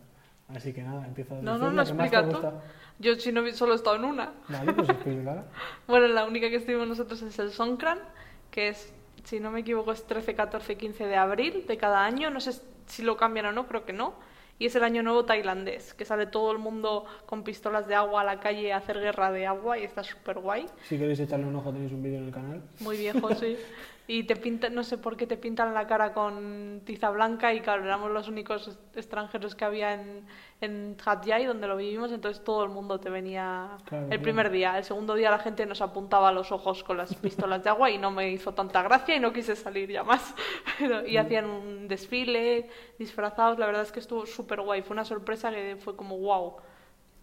Así 0.54 0.72
que 0.72 0.82
nada, 0.82 1.06
empieza 1.06 1.38
a 1.38 1.42
No, 1.42 1.56
no, 1.56 1.70
no, 1.70 1.82
explica 1.82 2.28
tú. 2.28 2.38
Yo 2.98 3.14
si 3.16 3.32
no 3.32 3.48
solo 3.52 3.72
he 3.72 3.76
estado 3.76 3.96
en 3.96 4.04
una. 4.04 4.32
Vale, 4.48 4.72
pues 4.74 4.88
explícala. 4.88 5.44
Bueno, 5.88 6.08
la 6.08 6.24
única 6.24 6.50
que 6.50 6.56
estuvimos 6.56 6.86
nosotros 6.86 7.22
es 7.22 7.38
el 7.38 7.50
Songkran, 7.50 7.98
que 8.50 8.68
es, 8.68 8.92
si 9.24 9.40
no 9.40 9.50
me 9.50 9.60
equivoco, 9.60 9.92
es 9.92 10.04
13, 10.06 10.34
14, 10.34 10.76
15 10.76 11.06
de 11.06 11.16
abril 11.16 11.64
de 11.66 11.76
cada 11.78 12.04
año. 12.04 12.28
No 12.30 12.40
sé 12.40 12.52
si 12.86 13.02
lo 13.02 13.16
cambian 13.16 13.46
o 13.46 13.52
no, 13.52 13.66
creo 13.66 13.84
que 13.86 13.92
no. 13.94 14.14
Y 14.58 14.66
es 14.66 14.76
el 14.76 14.84
año 14.84 15.02
nuevo 15.02 15.24
tailandés, 15.24 15.94
que 15.94 16.04
sale 16.04 16.26
todo 16.26 16.52
el 16.52 16.58
mundo 16.58 17.04
con 17.26 17.42
pistolas 17.42 17.88
de 17.88 17.94
agua 17.94 18.20
a 18.20 18.24
la 18.24 18.38
calle 18.38 18.72
a 18.72 18.76
hacer 18.76 19.00
guerra 19.00 19.32
de 19.32 19.46
agua 19.46 19.78
y 19.78 19.82
está 19.82 20.04
súper 20.04 20.38
guay. 20.38 20.66
Si 20.88 20.98
queréis 20.98 21.18
echarle 21.18 21.46
un 21.46 21.56
ojo, 21.56 21.72
tenéis 21.72 21.92
un 21.92 22.02
vídeo 22.02 22.18
en 22.18 22.26
el 22.26 22.32
canal. 22.32 22.62
Muy 22.80 22.96
viejo, 22.96 23.34
sí. 23.34 23.56
Y 24.08 24.24
te 24.24 24.34
pintan, 24.34 24.74
no 24.74 24.82
sé 24.82 24.98
por 24.98 25.16
qué 25.16 25.28
te 25.28 25.36
pintan 25.36 25.74
la 25.74 25.86
cara 25.86 26.12
con 26.12 26.82
tiza 26.84 27.08
blanca 27.10 27.54
y 27.54 27.60
claro, 27.60 27.84
éramos 27.84 28.10
los 28.10 28.26
únicos 28.28 28.76
extranjeros 28.96 29.54
que 29.54 29.64
había 29.64 29.94
en, 29.94 30.26
en 30.60 30.96
Hat 31.04 31.24
Yai, 31.24 31.44
donde 31.46 31.68
lo 31.68 31.76
vivimos, 31.76 32.10
entonces 32.10 32.42
todo 32.42 32.64
el 32.64 32.70
mundo 32.70 32.98
te 32.98 33.10
venía 33.10 33.78
Claro, 33.84 34.08
el 34.10 34.20
primer 34.20 34.50
día. 34.50 34.76
El 34.76 34.82
segundo 34.84 35.14
día 35.14 35.30
la 35.30 35.38
gente 35.38 35.64
nos 35.66 35.80
apuntaba 35.80 36.32
los 36.32 36.50
ojos 36.50 36.82
con 36.82 36.96
las 36.96 37.14
pistolas 37.14 37.62
de 37.62 37.70
agua 37.70 37.90
y 37.92 37.98
no 37.98 38.10
me 38.10 38.28
hizo 38.32 38.52
tanta 38.52 38.82
gracia 38.82 39.14
y 39.14 39.20
no 39.20 39.32
quise 39.32 39.54
salir 39.54 39.88
ya 39.90 40.02
más. 40.02 40.34
Pero- 40.78 41.02
Mm. 41.02 41.06
y 41.06 41.16
hacían 41.16 41.46
un 41.46 41.86
desfile, 41.86 42.68
disfrazados, 42.98 43.58
la 43.58 43.66
verdad 43.66 43.82
es 43.82 43.92
que 43.92 44.00
estuvo 44.00 44.26
súper 44.26 44.60
guay, 44.62 44.82
fue 44.82 44.94
una 44.94 45.04
sorpresa 45.04 45.50
que 45.52 45.76
fue 45.78 45.94
como 45.94 46.18
wow. 46.18 46.56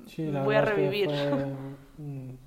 Sí, 0.07 0.31
la 0.31 0.43
Voy 0.43 0.55
a 0.55 0.61
verdad 0.61 0.79
es 0.79 0.79
que 0.79 0.89
revivir. 0.89 1.29
fue 1.29 1.43
un, 1.97 2.39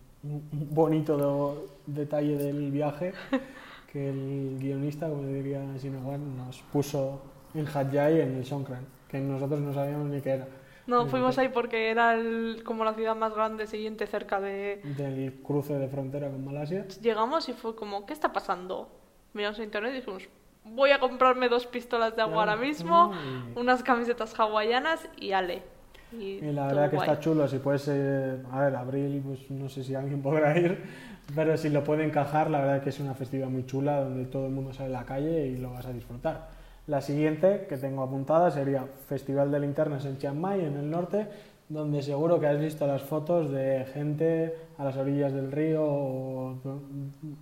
bonito 0.70 1.66
detalle 1.86 2.36
del 2.38 2.70
viaje 2.70 3.12
que 3.92 4.08
el 4.08 4.58
guionista, 4.58 5.08
como 5.08 5.24
diría 5.26 5.60
Sinowan, 5.78 6.36
nos 6.36 6.62
puso 6.62 7.22
en 7.54 7.66
Hatjai 7.66 8.20
en 8.22 8.36
el 8.36 8.44
Songkran, 8.46 8.86
que 9.08 9.18
nosotros 9.20 9.60
no 9.60 9.74
sabíamos 9.74 10.08
ni 10.08 10.20
qué 10.20 10.30
era. 10.30 10.48
No, 10.86 11.06
fuimos 11.06 11.38
ahí 11.38 11.48
porque 11.48 11.90
era 11.90 12.14
el- 12.14 12.62
como 12.64 12.84
la 12.84 12.94
ciudad 12.94 13.14
más 13.14 13.34
grande 13.34 13.66
siguiente 13.66 14.06
cerca 14.06 14.40
de, 14.40 14.80
Del 14.96 15.34
cruce 15.42 15.74
de 15.74 15.88
frontera 15.88 16.28
con 16.30 16.44
Malasia. 16.44 16.86
Llegamos 17.00 17.48
y 17.48 17.52
fue 17.52 17.76
como, 17.76 18.04
¿qué 18.06 18.12
está 18.12 18.32
pasando? 18.32 18.88
Miramos 19.34 19.58
en 19.58 19.66
internet 19.66 19.92
y 19.92 19.96
dijimos, 19.96 20.28
voy 20.64 20.90
a 20.90 20.98
comprarme 20.98 21.48
dos 21.48 21.66
pistolas 21.66 22.16
de 22.16 22.22
agua 22.22 22.38
ahora 22.40 22.56
mismo, 22.56 23.12
y- 23.54 23.58
unas 23.58 23.82
camisetas 23.82 24.38
hawaianas 24.38 25.08
y 25.18 25.32
ale. 25.32 25.62
Y, 26.12 26.44
Y 26.44 26.52
la 26.52 26.66
verdad 26.66 26.90
que 26.90 26.96
guay. 26.96 27.08
está 27.08 27.20
chulo, 27.20 27.48
si 27.48 27.58
puedes, 27.58 27.88
eh, 27.88 28.38
a 28.50 28.60
ver, 28.64 28.76
abril, 28.76 29.22
pues 29.24 29.50
no 29.50 29.68
sé 29.68 29.82
si 29.84 29.94
alguien 29.94 30.20
podrá 30.22 30.58
ir, 30.58 30.82
pero 31.34 31.56
si 31.56 31.68
lo 31.70 31.82
puede 31.84 32.04
encajar, 32.04 32.50
la 32.50 32.60
verdad 32.60 32.82
que 32.82 32.90
es 32.90 33.00
una 33.00 33.14
festividad 33.14 33.48
muy 33.48 33.64
chula 33.66 34.00
donde 34.02 34.24
todo 34.26 34.46
el 34.46 34.52
mundo 34.52 34.72
sale 34.72 34.94
a 34.94 35.00
la 35.00 35.04
calle 35.06 35.46
y 35.46 35.56
lo 35.58 35.72
vas 35.72 35.86
a 35.86 35.92
disfrutar. 35.92 36.48
La 36.86 37.00
siguiente 37.00 37.66
que 37.68 37.76
tengo 37.76 38.02
apuntada 38.02 38.50
sería 38.50 38.84
Festival 39.08 39.50
de 39.52 39.60
Linternas 39.60 40.04
en 40.04 40.18
Chiang 40.18 40.38
Mai, 40.38 40.60
en 40.64 40.76
el 40.76 40.90
norte, 40.90 41.28
donde 41.68 42.02
seguro 42.02 42.38
que 42.40 42.48
has 42.48 42.58
visto 42.58 42.86
las 42.86 43.02
fotos 43.02 43.50
de 43.50 43.86
gente 43.94 44.54
a 44.78 44.84
las 44.84 44.96
orillas 44.96 45.32
del 45.32 45.50
río 45.52 45.82
o 45.84 46.56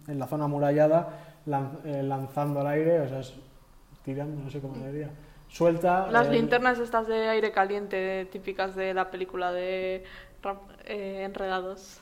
en 0.07 0.19
la 0.19 0.27
zona 0.27 0.45
amurallada 0.45 1.09
eh, 1.85 2.03
lanzando 2.03 2.61
al 2.61 2.67
aire, 2.69 3.01
o 3.01 3.09
sea, 3.09 3.21
es- 3.21 3.35
tirando, 4.05 4.43
no 4.45 4.51
sé 4.51 4.61
cómo 4.61 4.75
se 4.77 4.93
diría, 4.93 5.11
suelta. 5.49 6.09
Las 6.11 6.29
el- 6.29 6.35
linternas 6.35 6.79
estas 6.79 7.09
de 7.09 7.29
aire 7.29 7.51
caliente, 7.51 8.27
típicas 8.31 8.77
de 8.77 8.95
la 8.95 9.11
película 9.11 9.53
de 9.53 10.05
eh, 10.85 11.23
Enredados. 11.25 12.01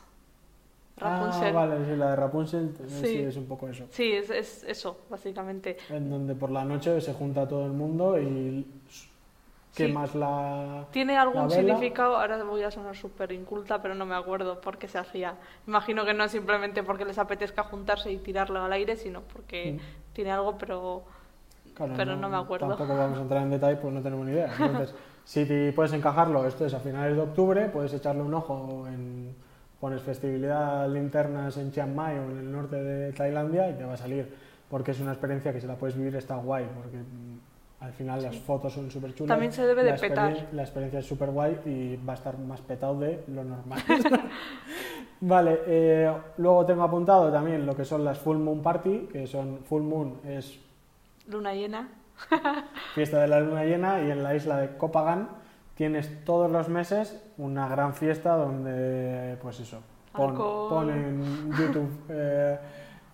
Rapunzel. 0.99 1.49
Ah, 1.49 1.53
vale, 1.67 1.85
sí, 1.87 1.97
la 1.97 2.11
de 2.11 2.17
Rapunzel 2.17 2.75
sí. 2.89 3.07
Sí. 3.07 3.19
es 3.19 3.37
un 3.37 3.47
poco 3.47 3.69
eso. 3.69 3.85
Sí, 3.91 4.13
es, 4.13 4.31
es 4.31 4.65
eso, 4.65 4.99
básicamente. 5.09 5.77
En 5.91 6.11
donde 6.11 6.35
por 6.35 6.51
la 6.51 6.65
noche 6.65 7.01
se 7.01 7.13
junta 7.15 7.47
todo 7.49 7.65
el 7.67 7.73
mundo 7.73 8.19
y 8.19 8.67
Sí. 9.73 9.85
quemas 9.87 10.15
la... 10.17 10.87
¿Tiene 10.91 11.17
algún 11.17 11.43
La 11.43 11.47
vela. 11.47 11.55
significado? 11.75 12.17
Ahora 12.17 12.43
voy 12.43 12.63
a 12.65 12.71
sonar 12.71 12.97
súper 12.97 13.31
inculta, 13.33 13.81
pero 13.81 13.95
no 13.95 14.07
me 14.07 14.17
acuerdo 14.17 14.61
por 14.61 14.77
qué 14.77 14.89
se 14.89 14.99
hacía. 14.99 15.35
Imagino 15.69 16.05
que 16.05 16.15
no 16.15 16.25
es 16.25 16.33
simplemente 16.33 16.83
porque 16.83 17.05
les 17.05 17.17
apetezca 17.19 17.63
juntarse 17.63 18.11
y 18.11 18.17
tirarlo 18.17 18.61
al 18.61 18.73
aire, 18.73 18.97
sino 18.97 19.21
porque 19.21 19.75
Mm. 19.75 20.15
tiene 20.15 20.33
algo, 20.33 20.57
pero 20.59 21.03
Claro, 21.75 21.93
pero 21.97 22.17
no 22.17 22.29
me 22.29 22.39
acuerdo. 22.39 22.67
Tampoco 22.69 22.97
vamos 22.97 23.19
a 23.19 23.23
entrar 23.23 23.43
en 23.43 23.51
detalle 23.51 23.77
pues 23.77 23.93
no 23.95 24.01
tenemos 24.03 24.27
ni 24.27 24.33
idea. 24.33 24.51
Entonces, 24.59 24.95
si 25.25 25.45
te 25.45 25.73
puedes 25.73 25.93
encajarlo, 25.93 26.45
esto 26.47 26.67
es 26.67 26.75
a 26.75 26.81
finales 26.81 27.15
de 27.15 27.23
octubre, 27.23 27.69
puedes 27.69 27.93
echarle 27.93 28.23
un 28.23 28.35
ojo 28.35 28.85
en... 28.89 29.33
Pones 29.81 30.03
festividad 30.03 30.89
linternas 30.89 31.57
en 31.57 31.70
Chiang 31.70 31.95
Mai 31.95 32.18
o 32.18 32.31
en 32.31 32.39
el 32.39 32.53
norte 32.53 32.76
de 32.76 33.12
Tailandia 33.12 33.70
y 33.70 33.74
te 33.74 33.85
va 33.85 33.95
a 33.95 33.97
salir. 33.97 34.29
Porque 34.68 34.91
es 34.91 35.01
una 35.01 35.12
experiencia 35.12 35.53
que 35.53 35.61
si 35.61 35.66
la 35.66 35.76
puedes 35.76 35.97
vivir 35.97 36.16
está 36.16 36.37
guay. 36.37 36.66
Porque 36.74 36.99
mm, 36.99 37.39
al 37.81 37.93
final 37.93 38.22
las 38.22 38.37
fotos 38.39 38.72
son 38.72 38.91
súper 38.91 39.14
chulas. 39.14 39.29
También 39.29 39.53
se 39.53 39.64
debe 39.64 39.85
de 39.85 39.93
la 39.93 39.97
petar. 39.97 40.49
La 40.53 40.62
experiencia 40.62 40.99
es 40.99 41.07
súper 41.07 41.31
guay 41.31 41.61
y 41.64 41.97
va 42.05 42.14
a 42.14 42.16
estar 42.16 42.37
más 42.39 42.61
petado 42.61 42.99
de 42.99 43.22
lo 43.29 43.45
normal. 43.45 43.81
vale, 45.20 45.61
eh, 45.66 46.12
luego 46.39 46.66
tengo 46.66 46.83
apuntado 46.83 47.31
también 47.31 47.64
lo 47.64 47.76
que 47.76 47.85
son 47.85 48.05
las 48.05 48.18
Full 48.18 48.39
Moon 48.39 48.62
Party, 48.62 49.09
que 49.12 49.26
son 49.26 49.61
Full 49.64 49.83
Moon 49.83 50.20
es 50.24 50.59
luna 51.29 51.55
llena. 51.55 51.89
fiesta 52.95 53.20
de 53.20 53.29
la 53.29 53.39
luna 53.39 53.64
llena 53.64 54.03
y 54.03 54.11
en 54.11 54.24
la 54.24 54.35
isla 54.35 54.59
de 54.59 54.76
Copagan 54.76 55.29
tienes 55.79 56.24
todos 56.24 56.51
los 56.51 56.68
meses 56.68 57.22
una 57.39 57.68
gran 57.68 57.95
fiesta 57.95 58.35
donde, 58.37 59.39
pues 59.41 59.61
eso, 59.61 59.79
pon, 60.12 60.31
Alcohol. 60.31 60.68
pon 60.68 60.91
en 60.91 61.51
YouTube, 61.53 61.89
eh, 62.09 62.59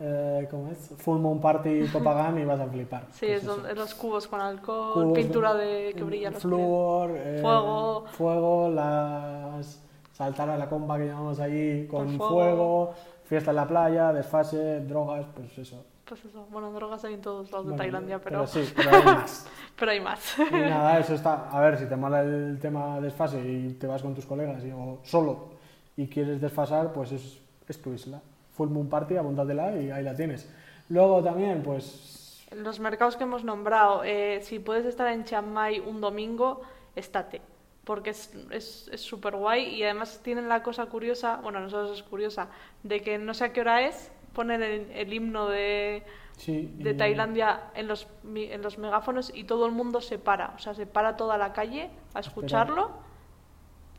eh, 0.00 0.48
¿cómo 0.50 0.70
es? 0.70 0.94
Full 0.96 1.18
Moon 1.18 1.40
Party 1.42 1.86
Copagan 1.92 2.38
y 2.38 2.44
vas 2.46 2.58
a 2.60 2.66
flipar. 2.66 3.02
Sí, 3.10 3.26
Pues 3.26 3.32
es 3.42 3.44
donde- 3.44 3.74
los 3.74 3.94
cubos 3.94 4.26
con 4.26 4.40
alcohol, 4.40 4.94
Cubos 4.94 5.18
pintura 5.18 5.52
de- 5.54 5.66
de 5.66 5.92
que 5.92 6.02
brilla 6.04 6.30
los 6.30 6.40
Flúor, 6.40 7.10
eh, 7.14 7.38
Fuego. 7.42 8.04
fuego, 8.12 8.70
las 8.70 9.82
saltar 10.12 10.48
a 10.48 10.56
la 10.56 10.66
comba 10.68 10.96
que 10.96 11.06
llamamos 11.06 11.38
allí 11.40 11.86
con 11.86 12.06
Con 12.06 12.16
fuego. 12.16 12.32
fuego. 12.32 12.94
Fiesta 13.24 13.50
en 13.50 13.56
la 13.56 13.66
playa, 13.66 14.12
desfase, 14.12 14.80
drogas, 14.80 15.26
pues 15.34 15.58
eso. 15.58 15.84
Pues 16.04 16.22
eso, 16.24 16.46
bueno, 16.50 16.70
drogas 16.70 17.02
hay 17.04 17.14
en 17.14 17.22
todos 17.22 17.50
lados 17.50 17.66
de 17.66 17.70
Bueno, 17.72 17.82
Tailandia, 17.82 18.20
pero, 18.20 18.46
sí, 18.46 18.70
pero 18.76 18.90
hay 18.90 19.04
más. 19.04 19.46
pero 19.78 19.90
hay 19.90 20.00
más. 20.00 20.36
Y 20.38 20.54
nada, 20.54 20.98
eso 20.98 21.14
está. 21.14 21.48
A 21.48 21.60
ver, 21.60 21.78
si 21.78 21.86
te 21.86 21.96
mola 21.96 22.22
el 22.22 22.58
tema 22.60 23.00
desfase 23.00 23.40
y 23.40 23.72
te 23.74 23.86
vas 23.86 24.02
con 24.02 24.14
tus 24.14 24.26
colegas 24.26 24.62
y, 24.64 24.70
o 24.70 24.98
solo 25.02 25.54
y 25.96 26.06
quieres 26.08 26.40
desfasar, 26.40 26.92
pues 26.92 27.12
es, 27.12 27.40
es 27.68 27.80
tu 27.80 27.92
isla. 27.92 28.20
Full 28.56 28.68
Moon 28.68 28.88
Party, 28.88 29.16
apúntatela 29.16 29.76
y 29.76 29.90
ahí 29.90 30.02
la 30.04 30.14
tienes. 30.14 30.48
Luego 30.90 31.22
también, 31.22 31.62
pues. 31.62 32.44
Los 32.54 32.78
mercados 32.78 33.16
que 33.16 33.24
hemos 33.24 33.42
nombrado, 33.42 34.04
eh, 34.04 34.40
si 34.42 34.58
puedes 34.58 34.84
estar 34.84 35.08
en 35.08 35.24
Chiang 35.24 35.48
Mai 35.52 35.80
un 35.80 36.00
domingo, 36.00 36.60
estate. 36.94 37.40
Porque 37.84 38.10
es 38.10 38.32
es 38.50 38.88
es 38.92 39.00
súper 39.02 39.36
guay 39.36 39.66
y 39.74 39.82
además 39.82 40.20
tienen 40.22 40.48
la 40.48 40.62
cosa 40.62 40.86
curiosa, 40.86 41.36
bueno, 41.42 41.60
nosotros 41.60 41.98
es 41.98 42.02
curiosa, 42.02 42.48
de 42.82 43.02
que 43.02 43.18
no 43.18 43.34
sé 43.34 43.44
a 43.44 43.52
qué 43.52 43.60
hora 43.60 43.82
es, 43.82 44.10
ponen 44.32 44.62
el, 44.62 44.90
el 44.90 45.12
himno 45.12 45.48
de, 45.48 46.02
Sí, 46.36 46.70
de 46.78 46.90
y- 46.90 46.94
Tailandia 46.96 47.64
en 47.74 47.86
los, 47.86 48.06
en 48.34 48.62
los 48.62 48.78
megáfonos 48.78 49.30
y 49.34 49.44
todo 49.44 49.66
el 49.66 49.72
mundo 49.72 50.00
se 50.00 50.18
para, 50.18 50.54
o 50.56 50.58
sea, 50.58 50.74
se 50.74 50.86
para 50.86 51.16
toda 51.16 51.36
la 51.38 51.52
calle 51.52 51.90
a 52.14 52.20
escucharlo, 52.20 52.90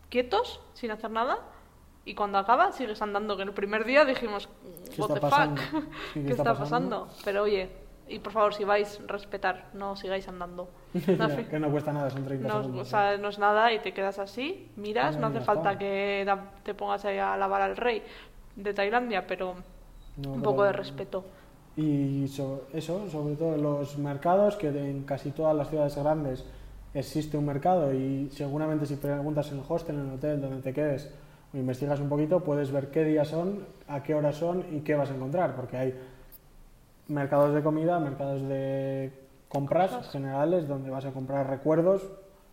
quietos, 0.09 0.59
sin 0.73 0.91
hacer 0.91 1.11
nada, 1.11 1.39
y 2.05 2.13
cuando 2.15 2.37
acaba 2.37 2.71
sigues 2.71 3.01
andando, 3.01 3.37
que 3.37 3.43
el 3.43 3.53
primer 3.53 3.85
día 3.85 4.05
dijimos, 4.05 4.47
¿Qué 4.93 5.01
what 5.01 5.09
está 5.11 5.13
the 5.15 5.19
pasando? 5.21 5.61
fuck, 5.61 5.83
Sí, 6.13 6.23
¿qué 6.25 6.33
está 6.33 6.57
pasando? 6.57 7.07
Pero 7.23 7.43
oye, 7.43 7.69
y 8.07 8.19
por 8.19 8.31
favor, 8.33 8.53
si 8.53 8.63
vais, 8.63 8.99
respetar, 9.07 9.65
no 9.73 9.95
sigáis 9.95 10.27
andando. 10.27 10.69
No, 11.07 11.27
Ya, 11.29 11.47
que 11.49 11.59
no 11.59 11.69
cuesta 11.71 11.91
nada, 11.91 12.09
son 12.09 12.23
30 12.23 12.47
no, 12.47 12.61
segundos. 12.61 12.87
o 12.87 12.89
sea, 12.89 13.17
no 13.17 13.29
es 13.29 13.39
nada 13.39 13.73
y 13.73 13.79
te 13.79 13.93
quedas 13.93 14.19
así, 14.19 14.71
miras, 14.77 15.15
Ya, 15.15 15.21
no 15.21 15.27
hace 15.27 15.41
falta 15.41 15.71
está. 15.73 15.79
que 15.79 16.25
te 16.63 16.73
pongas 16.73 17.03
ahí 17.05 17.17
a 17.17 17.33
alabar 17.33 17.61
al 17.61 17.75
rey 17.77 18.01
de 18.55 18.73
Tailandia, 18.73 19.25
pero 19.27 19.55
No, 20.17 20.29
un 20.33 20.39
pero- 20.39 20.51
poco 20.51 20.63
de 20.63 20.71
respeto. 20.71 21.25
Y 21.77 22.27
so- 22.29 22.67
eso, 22.71 23.09
sobre 23.09 23.35
todo 23.35 23.55
en 23.55 23.63
los 23.63 23.97
mercados, 23.97 24.55
que 24.55 24.67
en 24.69 25.03
casi 25.03 25.31
todas 25.31 25.53
las 25.55 25.69
ciudades 25.69 25.95
grandes 25.97 26.45
existe 26.93 27.37
un 27.37 27.45
mercado 27.45 27.93
y 27.93 28.29
seguramente 28.31 28.85
si 28.85 28.95
preguntas 28.95 29.51
en 29.51 29.57
el 29.57 29.63
hostel, 29.67 29.95
en 29.99 30.07
el 30.07 30.13
hotel 30.15 30.39
donde 30.41 30.61
te 30.61 30.71
quedes 30.73 31.13
o 31.53 31.57
investigas 31.57 31.99
un 31.99 32.07
poquito, 32.07 32.39
puedes 32.41 32.71
ver 32.71 32.91
qué 32.91 33.03
días 33.03 33.27
son, 33.27 33.65
a 33.89 34.01
qué 34.03 34.15
horas 34.15 34.37
son 34.37 34.63
y 34.71 34.79
qué 34.81 34.95
vas 34.95 35.11
a 35.11 35.15
encontrar, 35.15 35.55
porque 35.57 35.75
hay 35.75 35.99
mercados 37.07 37.53
de 37.53 37.61
comida, 37.63 37.99
mercados 37.99 38.41
de 38.47 39.11
compras 39.49 39.91
Cosas. 39.91 40.11
generales 40.11 40.67
donde 40.67 40.89
vas 40.89 41.05
a 41.05 41.11
comprar 41.11 41.49
recuerdos, 41.49 42.09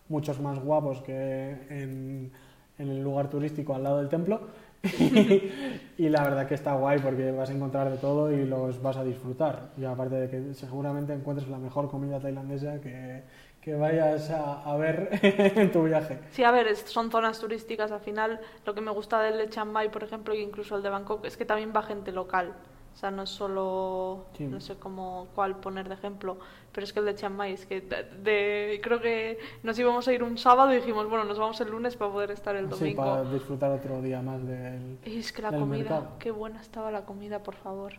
muchos 0.09 0.39
más 0.39 0.59
guapos 0.59 1.01
que 1.01 1.51
en, 1.69 2.31
en 2.77 2.89
el 2.89 3.01
lugar 3.01 3.29
turístico 3.29 3.75
al 3.75 3.83
lado 3.83 3.97
del 3.97 4.09
templo. 4.09 4.41
y 5.97 6.09
la 6.09 6.23
verdad 6.23 6.45
que 6.45 6.55
está 6.55 6.73
guay 6.73 6.99
porque 6.99 7.31
vas 7.31 7.49
a 7.49 7.53
encontrar 7.53 7.89
de 7.89 7.97
todo 7.97 8.31
y 8.31 8.45
los 8.45 8.81
vas 8.81 8.97
a 8.97 9.03
disfrutar. 9.03 9.71
Y 9.77 9.85
aparte 9.85 10.15
de 10.15 10.29
que 10.29 10.53
seguramente 10.53 11.13
encuentres 11.13 11.47
la 11.49 11.57
mejor 11.57 11.89
comida 11.89 12.19
tailandesa 12.19 12.81
que, 12.81 13.23
que 13.61 13.75
vayas 13.75 14.29
a, 14.29 14.61
a 14.61 14.75
ver 14.75 15.09
en 15.21 15.71
tu 15.71 15.83
viaje. 15.83 16.19
Sí, 16.31 16.43
a 16.43 16.51
ver, 16.51 16.75
son 16.75 17.09
zonas 17.11 17.39
turísticas. 17.39 17.93
Al 17.93 18.01
final, 18.01 18.41
lo 18.65 18.73
que 18.73 18.81
me 18.81 18.91
gusta 18.91 19.21
del 19.21 19.37
de 19.37 19.49
Chiang 19.49 19.71
Mai, 19.71 19.89
por 19.89 20.03
ejemplo, 20.03 20.33
e 20.33 20.41
incluso 20.41 20.75
el 20.75 20.83
de 20.83 20.89
Bangkok, 20.89 21.23
es 21.23 21.37
que 21.37 21.45
también 21.45 21.71
va 21.73 21.81
gente 21.81 22.11
local. 22.11 22.53
O 22.93 22.95
sea, 22.95 23.09
no 23.11 23.23
es 23.23 23.29
solo, 23.29 24.25
Sí. 24.37 24.45
no 24.45 24.61
sé 24.61 24.75
cómo, 24.75 25.27
cuál 25.33 25.55
poner 25.57 25.89
de 25.89 25.95
ejemplo, 25.95 26.37
pero 26.71 26.85
es 26.85 26.93
que 26.93 26.99
el 26.99 27.05
de 27.05 27.15
Chiang 27.15 27.35
Mai 27.35 27.53
es 27.53 27.65
que 27.65 27.81
de, 27.81 28.03
de- 28.03 28.79
creo 28.83 29.01
que 29.01 29.39
nos 29.63 29.77
íbamos 29.79 30.07
a 30.07 30.13
ir 30.13 30.21
un 30.23 30.37
sábado 30.37 30.71
y 30.71 30.75
dijimos, 30.77 31.09
bueno, 31.09 31.23
nos 31.25 31.39
vamos 31.39 31.59
el 31.61 31.69
lunes 31.71 31.95
para 31.97 32.11
poder 32.11 32.31
estar 32.31 32.55
el 32.55 32.65
Sí, 32.71 32.79
domingo. 32.79 33.01
para 33.03 33.23
disfrutar 33.31 33.71
otro 33.71 34.01
día 34.01 34.21
más 34.21 34.45
del... 34.45 34.99
Y 35.05 35.17
es 35.19 35.33
que 35.33 35.41
la 35.41 35.49
comida, 35.51 35.89
mercado. 35.89 36.07
qué 36.19 36.31
buena 36.31 36.61
estaba 36.61 36.91
la 36.91 37.03
comida, 37.03 37.41
por 37.41 37.55
favor. 37.55 37.93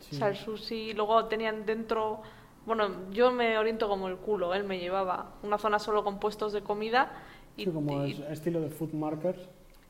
Sí. 0.00 0.16
O 0.16 0.18
sea, 0.18 0.28
el 0.28 0.36
sushi, 0.36 0.94
luego 0.94 1.26
tenían 1.26 1.66
dentro, 1.66 2.22
bueno, 2.64 2.88
yo 3.12 3.30
me 3.30 3.58
oriento 3.58 3.88
como 3.88 4.08
el 4.08 4.16
culo, 4.16 4.54
él 4.54 4.64
me 4.64 4.78
llevaba 4.78 5.32
una 5.42 5.58
zona 5.58 5.78
solo 5.78 6.02
con 6.02 6.18
puestos 6.18 6.52
de 6.54 6.62
comida 6.62 7.12
y, 7.58 7.64
Sí, 7.66 7.70
como 7.70 8.06
y- 8.06 8.12
es 8.12 8.20
estilo 8.20 8.62
de 8.62 8.70
food 8.70 8.94
markers. 8.94 9.38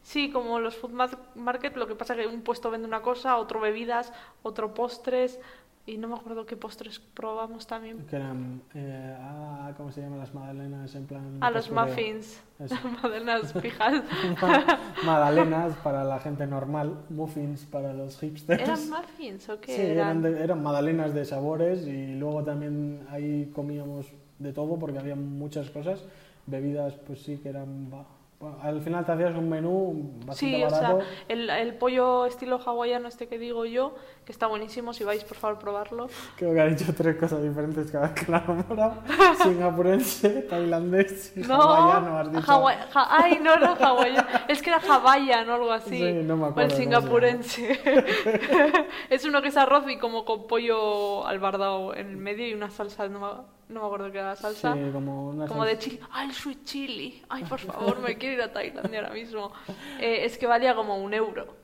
Sí, 0.02 0.30
como 0.30 0.58
los 0.60 0.76
food 0.76 0.90
mar- 0.90 1.18
market, 1.34 1.76
lo 1.76 1.86
que 1.86 1.94
pasa 1.94 2.16
que 2.16 2.26
un 2.26 2.42
puesto 2.42 2.70
vende 2.70 2.86
una 2.88 3.02
cosa, 3.02 3.36
otro 3.36 3.60
bebidas, 3.60 4.12
otro 4.42 4.74
postres 4.74 5.38
y 5.86 5.96
no 5.98 6.08
me 6.08 6.14
acuerdo 6.14 6.46
qué 6.46 6.56
postres 6.56 7.00
probamos 7.00 7.66
también. 7.66 8.06
Que 8.08 8.16
eran, 8.16 8.62
eh, 8.74 9.16
ah, 9.18 9.72
¿cómo 9.76 9.90
se 9.90 10.00
llaman 10.02 10.18
las 10.20 10.32
magdalenas? 10.34 10.94
En 10.94 11.06
plan... 11.06 11.38
A 11.40 11.50
los 11.50 11.68
postureo. 11.68 11.86
muffins, 11.86 12.40
magdalenas 13.02 13.52
fijas. 13.60 14.02
Magdalenas 15.04 15.74
para 15.82 16.04
la 16.04 16.18
gente 16.20 16.46
normal, 16.46 16.94
muffins 17.08 17.64
para 17.64 17.92
los 17.92 18.18
hipsters. 18.20 18.62
¿Eran 18.62 18.88
muffins 18.90 19.48
o 19.48 19.60
qué 19.60 19.74
Sí, 19.74 19.80
eran, 19.82 20.18
eran? 20.18 20.22
de- 20.22 20.44
eran 20.44 20.62
magdalenas 20.62 21.14
de 21.14 21.24
sabores 21.24 21.86
y 21.86 22.14
luego 22.14 22.44
también 22.44 23.00
ahí 23.10 23.50
comíamos 23.54 24.06
de 24.38 24.52
todo 24.52 24.78
porque 24.78 24.98
había 24.98 25.16
muchas 25.16 25.70
cosas. 25.70 26.04
Bebidas, 26.46 26.94
pues 27.06 27.22
sí 27.22 27.38
que 27.38 27.48
eran... 27.48 27.90
ba- 27.90 27.96
bueno, 27.96 28.19
al 28.62 28.80
final 28.80 29.04
te 29.04 29.12
hacías 29.12 29.36
un 29.36 29.50
menú 29.50 30.12
bastante 30.24 30.34
Sí, 30.56 30.64
o 30.64 30.70
sea, 30.70 30.98
el, 31.28 31.50
el 31.50 31.74
pollo 31.74 32.24
estilo 32.24 32.58
hawaiano 32.58 33.06
este 33.06 33.28
que 33.28 33.38
digo 33.38 33.66
yo, 33.66 33.94
que 34.24 34.32
está 34.32 34.46
buenísimo, 34.46 34.94
si 34.94 35.04
vais 35.04 35.22
por 35.24 35.36
favor 35.36 35.58
probarlo. 35.58 36.06
Creo 36.36 36.54
que 36.54 36.60
ha 36.60 36.64
dicho 36.64 36.90
tres 36.96 37.16
cosas 37.16 37.42
diferentes 37.42 37.90
cada 37.90 38.08
vez 38.08 38.24
que 38.24 38.32
la 38.32 38.38
ha 38.38 38.46
nombrado. 38.46 38.94
Singapurense, 39.42 40.42
tailandés 40.48 41.36
y 41.36 41.40
No, 41.40 41.60
hawaiano, 41.60 42.18
has 42.18 42.32
dicho. 42.32 42.42
Ja- 42.42 43.08
ay, 43.10 43.38
no 43.42 43.52
era 43.52 43.72
hawaiano, 43.74 44.26
es 44.48 44.62
que 44.62 44.70
era 44.70 44.80
hawaiian 44.80 45.48
o 45.50 45.54
algo 45.54 45.72
así. 45.72 45.98
Sí, 45.98 46.12
no 46.24 46.38
me 46.38 46.44
o 46.44 46.46
acuerdo 46.46 46.60
el 46.62 46.68
cómo 46.68 46.70
se 46.70 46.82
singapurense. 46.82 47.80
es 49.10 49.24
uno 49.26 49.42
que 49.42 49.48
es 49.48 49.56
arroz 49.58 49.84
y 49.86 49.98
como 49.98 50.24
con 50.24 50.46
pollo 50.46 51.26
albardado 51.26 51.94
en 51.94 52.08
el 52.08 52.16
medio 52.16 52.48
y 52.48 52.54
una 52.54 52.70
salsa, 52.70 53.06
no 53.08 53.59
no 53.70 53.80
me 53.80 53.86
acuerdo 53.86 54.10
qué 54.12 54.18
era 54.18 54.28
la 54.28 54.36
salsa. 54.36 54.74
Sí, 54.74 54.80
como 54.92 55.28
una 55.28 55.46
Como 55.46 55.62
salsa- 55.64 55.68
de 55.68 55.78
chili. 55.78 56.00
¡Ay, 56.10 56.28
el 56.28 56.34
sweet 56.34 56.64
chili! 56.64 57.22
¡Ay, 57.28 57.44
por 57.44 57.58
favor, 57.60 57.98
me 58.00 58.16
quiero 58.18 58.34
ir 58.36 58.42
a 58.42 58.52
Tailandia 58.52 59.00
ahora 59.00 59.14
mismo! 59.14 59.52
Eh, 59.98 60.24
es 60.24 60.36
que 60.38 60.46
valía 60.46 60.74
como 60.74 60.98
un 60.98 61.14
euro. 61.14 61.56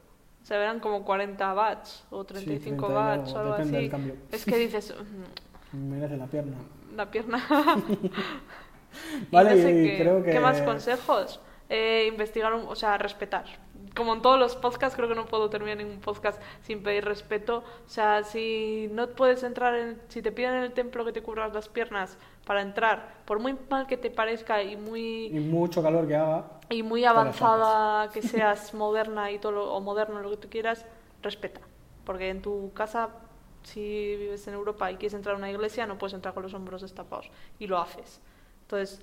O 0.43 0.45
sea, 0.47 0.63
eran 0.63 0.79
como 0.81 1.05
40 1.05 1.53
bahts 1.55 2.07
o 2.11 2.25
35 2.25 2.87
30 2.87 2.87
y 2.87 2.95
bahts 2.95 3.35
algo, 3.35 3.51
o 3.51 3.55
algo 3.55 3.77
así. 3.77 3.91
Es 4.31 4.45
que 4.45 4.57
dices, 4.57 4.95
"Mm, 5.73 5.91
Merece 5.91 6.17
la 6.17 6.27
pierna. 6.27 6.57
la 6.95 7.11
pierna. 7.11 7.43
Y 9.21 9.35
Vale, 9.35 9.51
no 9.57 9.57
sé 9.63 9.71
y 9.73 9.85
qué, 9.85 9.99
creo 10.01 10.23
que... 10.23 10.31
¿Qué 10.31 10.41
más 10.41 10.63
consejos? 10.63 11.41
Eh, 11.69 12.07
investigar, 12.09 12.55
un- 12.55 12.67
o 12.67 12.75
sea, 12.75 12.97
respetar. 12.97 13.45
Como 13.97 14.13
en 14.15 14.21
todos 14.21 14.39
los 14.39 14.55
podcasts, 14.57 14.95
creo 14.95 15.09
que 15.09 15.15
no 15.15 15.25
puedo 15.25 15.49
terminar 15.49 15.79
ningún 15.79 16.01
podcast 16.01 16.41
sin 16.63 16.83
pedir 16.83 17.05
respeto. 17.05 17.59
O 17.87 17.89
sea, 17.89 18.23
si 18.25 18.89
no 18.93 19.09
puedes 19.09 19.43
entrar 19.43 19.75
en, 19.75 20.01
si 20.09 20.21
te 20.21 20.33
piden 20.33 20.55
en 20.55 20.63
el 20.65 20.73
templo 20.73 21.05
que 21.05 21.13
te 21.13 21.23
cubras 21.23 21.55
las 21.55 21.69
piernas 21.69 22.19
para 22.45 22.61
entrar, 22.61 23.15
por 23.25 23.39
muy 23.41 23.57
mal 23.71 23.87
que 23.87 23.97
te 23.97 24.11
parezca 24.11 24.63
y 24.63 24.77
muy 24.77 25.27
Y 25.27 25.41
mucho 25.41 25.83
calor 25.83 26.07
que 26.07 26.15
haga. 26.15 26.45
y 26.69 26.83
muy 26.83 27.05
avanzada 27.07 28.11
que 28.13 28.21
seas 28.23 28.75
moderna 28.75 29.31
y 29.31 29.39
todo 29.39 29.53
lo- 29.53 29.73
o 29.75 29.81
moderno 29.81 30.21
lo 30.21 30.31
que 30.31 30.37
tú 30.37 30.49
quieras, 30.51 30.85
respeta. 31.23 31.61
Porque 32.05 32.29
en 32.29 32.43
tu 32.43 32.73
casa, 32.75 33.09
si 33.63 33.81
vives 34.17 34.47
en 34.47 34.55
Europa 34.55 34.91
y 34.93 34.97
quieres 34.97 35.15
entrar 35.15 35.35
a 35.35 35.39
una 35.39 35.51
iglesia, 35.51 35.87
no 35.87 35.97
puedes 35.97 36.13
entrar 36.15 36.35
con 36.35 36.43
los 36.43 36.53
hombros 36.55 36.83
destapados 36.83 37.31
y 37.59 37.67
lo 37.67 37.79
haces. 37.79 38.21
Entonces, 38.63 39.01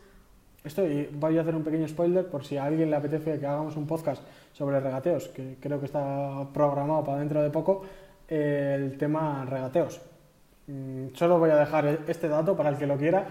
Esto, 0.63 0.85
y 0.87 1.09
voy 1.11 1.37
a 1.37 1.41
hacer 1.41 1.55
un 1.55 1.63
pequeño 1.63 1.85
spoiler 1.89 2.27
por 2.29 2.45
si 2.45 2.55
a 2.55 2.63
alguien 2.63 2.89
le 2.89 2.95
apetece 2.95 3.37
que 3.39 3.45
hagamos 3.47 3.75
un 3.75 3.85
podcast 3.85 4.23
sobre 4.53 4.79
regateos, 4.79 5.27
que 5.29 5.57
creo 5.59 5.79
que 5.79 5.87
está 5.87 6.47
programado 6.53 7.03
para 7.03 7.19
dentro 7.19 7.41
de 7.41 7.49
poco, 7.49 7.83
eh, 8.29 8.73
el 8.79 8.97
tema 8.97 9.45
regateos. 9.49 10.01
Mm, 10.67 11.07
Solo 11.13 11.39
voy 11.39 11.49
a 11.49 11.57
dejar 11.57 11.85
e- 11.85 11.99
este 12.07 12.27
dato 12.29 12.55
para 12.55 12.69
el 12.69 12.77
que 12.77 12.87
lo 12.87 12.95
quiera. 12.97 13.25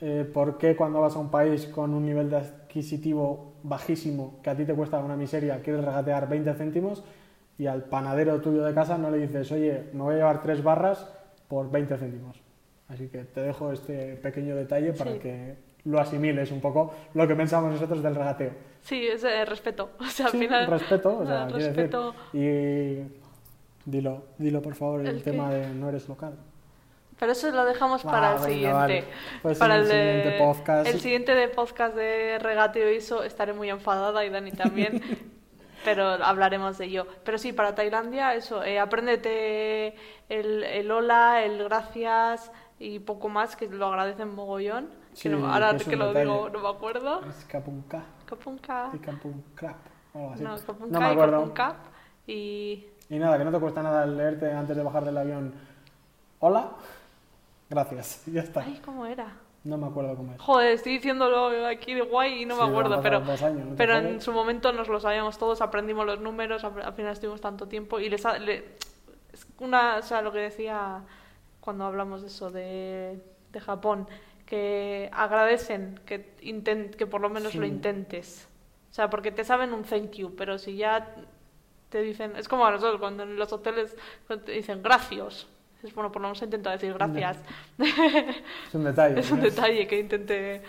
Eh, 0.00 0.28
¿Por 0.32 0.56
qué 0.58 0.74
cuando 0.76 1.00
vas 1.00 1.14
a 1.16 1.18
un 1.18 1.30
país 1.30 1.66
con 1.66 1.92
un 1.94 2.04
nivel 2.06 2.30
de 2.30 2.36
adquisitivo 2.36 3.54
bajísimo, 3.62 4.40
que 4.42 4.50
a 4.50 4.56
ti 4.56 4.64
te 4.64 4.74
cuesta 4.74 4.98
una 4.98 5.16
miseria, 5.16 5.60
quieres 5.62 5.84
regatear 5.84 6.28
20 6.28 6.52
céntimos 6.54 7.04
y 7.58 7.66
al 7.66 7.84
panadero 7.84 8.40
tuyo 8.40 8.64
de 8.64 8.74
casa 8.74 8.98
no 8.98 9.10
le 9.10 9.18
dices, 9.18 9.50
oye, 9.52 9.84
me 9.92 10.02
voy 10.02 10.14
a 10.14 10.18
llevar 10.18 10.42
tres 10.42 10.62
barras 10.62 11.06
por 11.48 11.70
20 11.70 11.96
céntimos? 11.96 12.40
Así 12.88 13.08
que 13.08 13.24
te 13.24 13.40
dejo 13.40 13.72
este 13.72 14.16
pequeño 14.16 14.54
detalle 14.56 14.92
para 14.92 15.12
Sí. 15.12 15.18
que 15.18 15.54
lo 15.84 16.00
asimiles 16.00 16.50
un 16.50 16.60
poco 16.60 16.94
lo 17.14 17.26
que 17.28 17.34
pensamos 17.36 17.72
nosotros 17.72 18.02
del 18.02 18.14
regateo. 18.14 18.52
sí, 18.82 19.06
es 19.06 19.22
eh, 19.24 19.44
respeto. 19.44 19.90
O 20.00 20.04
sea, 20.06 20.26
al 20.26 20.32
final. 20.32 20.66
respeto, 20.66 21.18
o 21.18 21.26
sea, 21.26 21.46
respeto. 21.48 22.14
decir. 22.32 23.08
Y 23.86 23.90
dilo, 23.90 24.22
dilo 24.38 24.62
por 24.62 24.74
favor 24.74 25.06
el, 25.06 25.22
tema 25.22 25.50
de 25.52 25.68
no 25.68 25.88
eres 25.88 26.08
local. 26.08 26.34
Pero 27.18 27.32
eso 27.32 27.50
lo 27.52 27.64
dejamos 27.64 28.04
Ah, 28.06 28.10
para 28.10 28.28
el 28.30 28.34
venga, 28.34 28.48
siguiente. 28.48 28.72
vale. 28.74 29.04
Pues 29.42 29.58
para 29.58 29.76
el, 29.76 29.82
el 29.82 29.88
de- 29.88 29.94
siguiente 30.22 30.38
podcast. 30.44 30.86
El 30.88 31.00
siguiente 31.00 31.34
de 31.34 31.48
podcast 31.48 31.94
de 31.94 32.38
regateo 32.40 32.90
y 32.92 32.96
eso 32.96 33.22
estaré 33.22 33.52
muy 33.52 33.70
enfadada 33.70 34.24
y 34.24 34.30
Dani 34.30 34.50
también. 34.52 35.00
pero 35.84 36.04
hablaremos 36.08 36.78
de 36.78 36.86
ello. 36.86 37.06
Pero 37.24 37.36
sí, 37.38 37.52
para 37.52 37.74
Tailandia, 37.74 38.34
eso, 38.34 38.64
eh, 38.64 38.78
apréndete 38.80 39.94
el, 40.28 40.64
el 40.64 40.90
hola, 40.90 41.44
el 41.44 41.62
gracias 41.62 42.50
y 42.78 42.98
poco 43.00 43.28
más, 43.28 43.54
que 43.54 43.68
lo 43.68 43.86
agradecen 43.86 44.34
mogollón. 44.34 44.88
Sí, 45.14 45.28
que 45.30 45.34
no- 45.36 45.52
ahora 45.52 45.70
que 45.70 45.76
es 45.76 45.84
que 45.84 45.96
lo 45.96 46.08
detalle. 46.08 46.24
digo, 46.26 46.48
no 46.50 46.58
me 46.60 46.68
acuerdo. 46.68 47.20
Es 47.28 47.44
Kapunka 47.46 48.02
Kapunka. 48.26 48.90
y 48.94 48.98
así. 50.32 50.42
No, 50.42 50.56
No 50.90 51.00
me 51.00 51.06
y. 51.06 51.32
Kapunkap. 51.38 51.76
Y 52.26 52.86
Y 53.10 53.18
nada, 53.18 53.38
que 53.38 53.44
no 53.44 53.52
te 53.52 53.58
cuesta 53.60 53.82
nada 53.82 54.04
leerte 54.06 54.50
antes 54.52 54.76
de 54.76 54.82
bajar 54.82 55.04
del 55.04 55.16
avión. 55.18 55.54
Hola, 56.40 56.70
gracias, 57.70 58.22
ya 58.26 58.40
está. 58.42 58.60
Ay, 58.62 58.80
¿cómo 58.84 59.06
era? 59.06 59.26
No 59.64 59.78
me 59.78 59.86
acuerdo 59.86 60.14
cómo 60.16 60.32
es. 60.34 60.40
Joder, 60.40 60.72
estoy 60.72 60.92
diciéndolo 60.94 61.66
aquí 61.66 61.94
de 61.94 62.02
guay 62.02 62.42
y 62.42 62.44
no 62.46 62.54
Sí, 62.56 62.60
me 62.62 62.68
acuerdo, 62.68 63.00
pero, 63.00 63.20
dos 63.20 63.40
años, 63.42 63.64
¿no 63.64 63.70
te 63.70 63.76
pero 63.76 63.96
en 63.96 64.20
su 64.20 64.30
momento 64.32 64.72
nos 64.72 64.88
lo 64.88 65.00
sabíamos 65.00 65.38
todos, 65.38 65.62
aprendimos 65.62 66.04
los 66.04 66.20
números, 66.20 66.64
al 66.64 66.82
al 66.82 66.92
final 66.92 67.12
estuvimos 67.12 67.40
tanto 67.40 67.66
tiempo 67.66 67.98
y 67.98 68.10
les 68.10 68.26
ha- 68.26 68.38
le- 68.38 68.76
es 69.32 69.46
una, 69.60 69.96
o 69.96 70.02
sea, 70.02 70.20
lo 70.20 70.32
que 70.32 70.40
decía 70.40 71.00
cuando 71.60 71.84
hablamos 71.86 72.20
de 72.20 72.26
eso 72.28 72.50
de, 72.50 73.18
de 73.52 73.60
Japón, 73.60 74.06
que 74.54 75.10
agradecen 75.12 75.98
que 76.06 76.36
inten- 76.42 76.90
que 76.94 77.06
por 77.08 77.20
lo 77.20 77.28
menos 77.28 77.52
Sí. 77.52 77.58
lo 77.58 77.66
intentes. 77.66 78.48
O 78.90 78.94
sea, 78.94 79.10
porque 79.10 79.32
te 79.32 79.42
saben 79.44 79.72
un 79.72 79.82
thank 79.82 80.12
you, 80.12 80.36
pero 80.36 80.58
si 80.58 80.76
ya 80.76 81.12
te 81.88 82.00
dicen, 82.02 82.36
es 82.36 82.46
como 82.48 82.64
a 82.64 82.70
nosotros 82.70 83.00
cuando 83.00 83.24
en 83.24 83.36
los 83.36 83.52
hoteles 83.52 83.96
te 84.44 84.52
dicen 84.52 84.80
gracias. 84.82 85.48
Dices, 85.76 85.92
bueno, 85.94 86.12
por 86.12 86.22
lo 86.22 86.28
menos 86.28 86.40
he 86.42 86.44
intentado 86.44 86.74
decir 86.76 86.94
gracias. 86.94 87.38
Es 88.68 88.74
un 88.74 88.84
detalle. 88.84 89.18
Es 89.20 89.30
un 89.32 89.38
¿no? 89.38 89.44
detalle 89.44 89.86
que 89.88 89.98
intente 89.98 90.62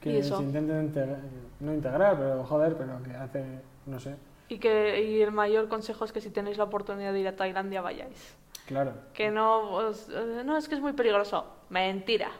Que 0.00 0.22
se 0.22 0.34
intenten 0.36 0.92
integra- 0.92 1.18
no 1.60 1.74
integrar, 1.74 2.16
pero 2.16 2.44
joder, 2.44 2.76
pero 2.76 3.02
que 3.02 3.10
hace, 3.16 3.44
no 3.86 3.98
sé, 3.98 4.14
Y 4.48 4.58
que 4.58 5.02
y 5.02 5.20
el 5.20 5.32
mayor 5.32 5.68
consejo 5.68 6.04
es 6.04 6.12
que 6.12 6.20
si 6.20 6.30
tenéis 6.30 6.56
la 6.56 6.64
oportunidad 6.64 7.12
de 7.12 7.18
ir 7.20 7.26
a 7.28 7.34
Tailandia 7.34 7.80
vayáis. 7.82 8.36
claro. 8.66 8.92
Que 9.14 9.30
no 9.32 9.72
os- 9.72 10.08
eh, 10.10 10.42
no 10.44 10.56
es 10.56 10.68
que 10.68 10.76
es 10.76 10.80
muy 10.80 10.92
peligroso. 10.92 11.44
Mentira. 11.70 12.30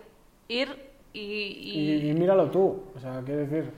Ir 0.48 0.68
y, 1.12 1.20
y- 1.20 2.04
Y, 2.06 2.10
y 2.10 2.14
míralo 2.14 2.50
tú, 2.50 2.82
o 2.96 3.00
sea, 3.00 3.20
quiero 3.24 3.40
decir, 3.42 3.70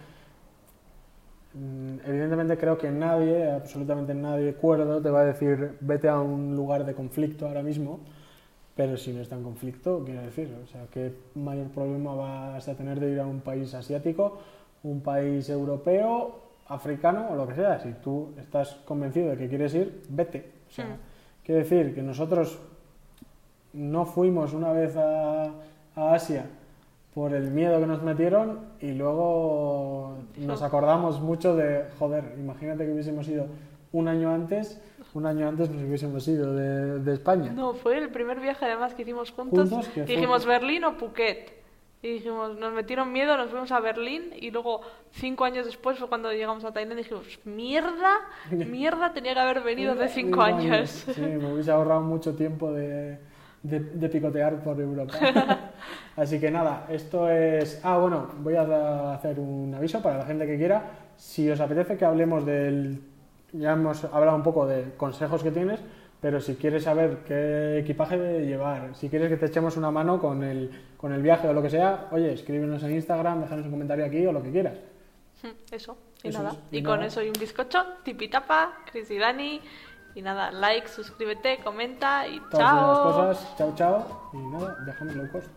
mm, 1.55 1.95
evidentemente 2.07 2.57
creo 2.57 2.79
que 2.79 2.91
nadie, 2.91 3.51
absolutamente 3.51 4.15
nadie 4.15 4.55
cuerdo, 4.55 5.01
te 5.01 5.11
va 5.11 5.21
a 5.21 5.25
decir 5.25 5.77
vete 5.81 6.09
a 6.09 6.21
un 6.21 6.55
lugar 6.57 6.85
de 6.85 6.95
conflicto 6.95 7.47
ahora 7.47 7.63
mismo, 7.63 8.01
pero 8.77 8.97
si 8.97 9.13
no 9.13 9.21
está 9.21 9.37
en 9.37 9.43
conflicto, 9.43 10.03
quiero 10.05 10.23
decir, 10.23 10.49
o 10.63 10.67
sea, 10.69 10.83
¿qué 10.93 11.13
mayor 11.35 11.67
problema 11.69 12.15
vas 12.15 12.69
a 12.69 12.75
tener 12.75 13.01
de 13.01 13.11
ir 13.11 13.21
a 13.21 13.27
un 13.27 13.41
país 13.41 13.75
asiático, 13.75 14.39
un 14.85 15.01
país 15.01 15.49
europeo, 15.51 16.41
africano 16.69 17.29
o 17.31 17.35
lo 17.37 17.47
que 17.49 17.55
sea? 17.57 17.81
Si 17.81 17.93
tú 18.03 18.33
estás 18.39 18.77
convencido 18.87 19.31
de 19.31 19.37
que 19.37 19.49
quieres 19.49 19.75
ir, 19.75 20.03
vete. 20.09 20.53
O 20.69 20.73
sea, 20.73 20.85
Mm. 20.87 20.99
quiero 21.45 21.61
decir 21.63 21.95
que 21.95 22.03
nosotros 22.03 22.59
no 23.73 24.07
fuimos 24.07 24.53
una 24.55 24.73
vez 24.73 24.97
a, 24.97 25.47
a 25.97 26.15
Asia 26.15 26.47
por 27.15 27.35
el 27.35 27.51
miedo 27.51 27.81
que 27.81 27.87
nos 27.87 28.03
metieron 28.03 28.61
y 28.81 28.93
luego 28.93 30.17
nos 30.39 30.63
acordamos 30.63 31.21
mucho 31.21 31.57
de, 31.57 31.85
joder, 31.99 32.35
imagínate 32.39 32.85
que 32.87 32.93
hubiésemos 32.93 33.27
ido 33.29 33.47
un 33.93 34.07
año 34.09 34.31
antes, 34.33 34.81
un 35.15 35.27
año 35.27 35.49
antes 35.49 35.69
nos 35.71 35.83
hubiésemos 35.83 36.27
ido 36.29 36.55
de, 36.55 37.01
de 37.01 37.13
España. 37.15 37.53
No, 37.53 37.75
fue 37.75 37.99
el 37.99 38.11
primer 38.11 38.39
viaje 38.39 38.65
además 38.65 38.95
que 38.95 39.03
hicimos 39.03 39.33
juntos. 39.33 39.69
Juntos, 39.69 39.89
que 39.89 40.05
fue- 40.05 40.15
dijimos 40.15 40.47
Berlín 40.47 40.85
o 40.85 40.97
Phuket. 40.97 41.59
Y 42.03 42.13
dijimos, 42.15 42.57
nos 42.57 42.73
metieron 42.73 43.13
miedo, 43.13 43.37
nos 43.37 43.51
fuimos 43.51 43.71
a 43.73 43.81
Berlín 43.81 44.31
y 44.35 44.51
luego 44.51 44.81
cinco 45.11 45.45
años 45.45 45.67
después 45.67 45.99
fue 45.99 46.09
cuando 46.09 46.33
llegamos 46.33 46.65
a 46.65 46.73
Tailandia 46.73 47.01
y 47.01 47.03
dijimos, 47.03 47.39
mierda, 47.45 48.15
mierda, 48.51 49.13
tenía 49.13 49.35
que 49.35 49.41
haber 49.41 49.61
venido 49.63 49.95
de 49.95 50.09
cinco 50.21 50.41
años. 50.41 50.89
Sí, 51.15 51.21
me 51.21 51.53
hubiese 51.53 51.71
ahorrado 51.73 52.01
mucho 52.01 52.35
tiempo 52.35 52.73
de, 52.73 53.19
de- 53.63 53.81
de 53.81 54.09
picotear 54.09 54.63
por 54.63 54.81
Europa. 54.81 55.15
Así 56.17 56.39
que 56.41 56.51
nada, 56.51 56.87
esto 56.91 57.29
es... 57.31 57.81
Ah, 57.83 57.99
bueno, 57.99 58.29
voy 58.39 58.55
a 58.57 59.15
hacer 59.15 59.39
un 59.39 59.75
aviso 59.75 60.03
para 60.03 60.19
la 60.19 60.25
gente 60.27 60.47
que 60.47 60.57
quiera. 60.57 60.83
Si 61.17 61.49
os 61.51 61.61
apetece 61.61 61.97
que 61.97 62.05
hablemos 62.05 62.45
del... 62.45 63.01
Ya 63.53 63.73
hemos 63.73 64.05
hablado 64.05 64.37
un 64.37 64.43
poco 64.43 64.67
de 64.67 64.93
consejos 64.97 65.43
que 65.43 65.51
tienes, 65.51 65.81
pero 66.21 66.41
si 66.41 66.55
quieres 66.55 66.85
saber 66.85 67.19
qué 67.27 67.79
equipaje 67.79 68.17
de 68.19 68.47
llevar, 68.47 68.95
si 68.95 69.09
quieres 69.09 69.29
que 69.29 69.37
te 69.37 69.47
echemos 69.47 69.77
una 69.77 69.91
mano 69.91 70.21
con 70.21 70.45
el, 70.45 70.71
con 70.97 71.13
el 71.13 71.21
viaje 71.23 71.49
o 71.49 71.53
lo 71.53 71.61
que 71.63 71.71
sea, 71.71 72.07
oye, 72.13 72.33
escríbenos 72.33 72.83
en 72.85 72.93
Instagram, 72.93 73.41
déjanos 73.43 73.65
un 73.67 73.73
comentario 73.73 74.05
aquí 74.05 74.25
o 74.27 74.33
lo 74.33 74.43
que 74.43 74.53
quieras. 74.53 74.75
Eso, 75.73 75.97
y 76.23 76.29
Eso 76.29 76.39
nada. 76.43 76.51
es, 76.55 76.59
y 76.71 76.79
y 76.79 76.83
con 76.83 76.97
nada. 76.97 77.07
eso 77.07 77.23
y 77.23 77.29
un 77.29 77.33
bizcocho, 77.41 77.79
tipitapa, 78.05 78.73
Chris 78.91 79.11
y 79.11 79.19
Dani. 79.19 79.61
Y 80.21 80.23
nada, 80.23 80.51
like, 80.53 80.87
suscríbete, 80.87 81.61
comenta 81.65 82.27
y 82.29 82.41
Todas 82.51 82.69
chao. 82.69 83.03
cosas, 83.05 83.57
chao, 83.57 83.73
chao, 83.75 84.31
y 84.35 84.37
nada, 84.37 84.77
dejamos 84.85 85.15
low 85.17 85.27
cost. 85.33 85.49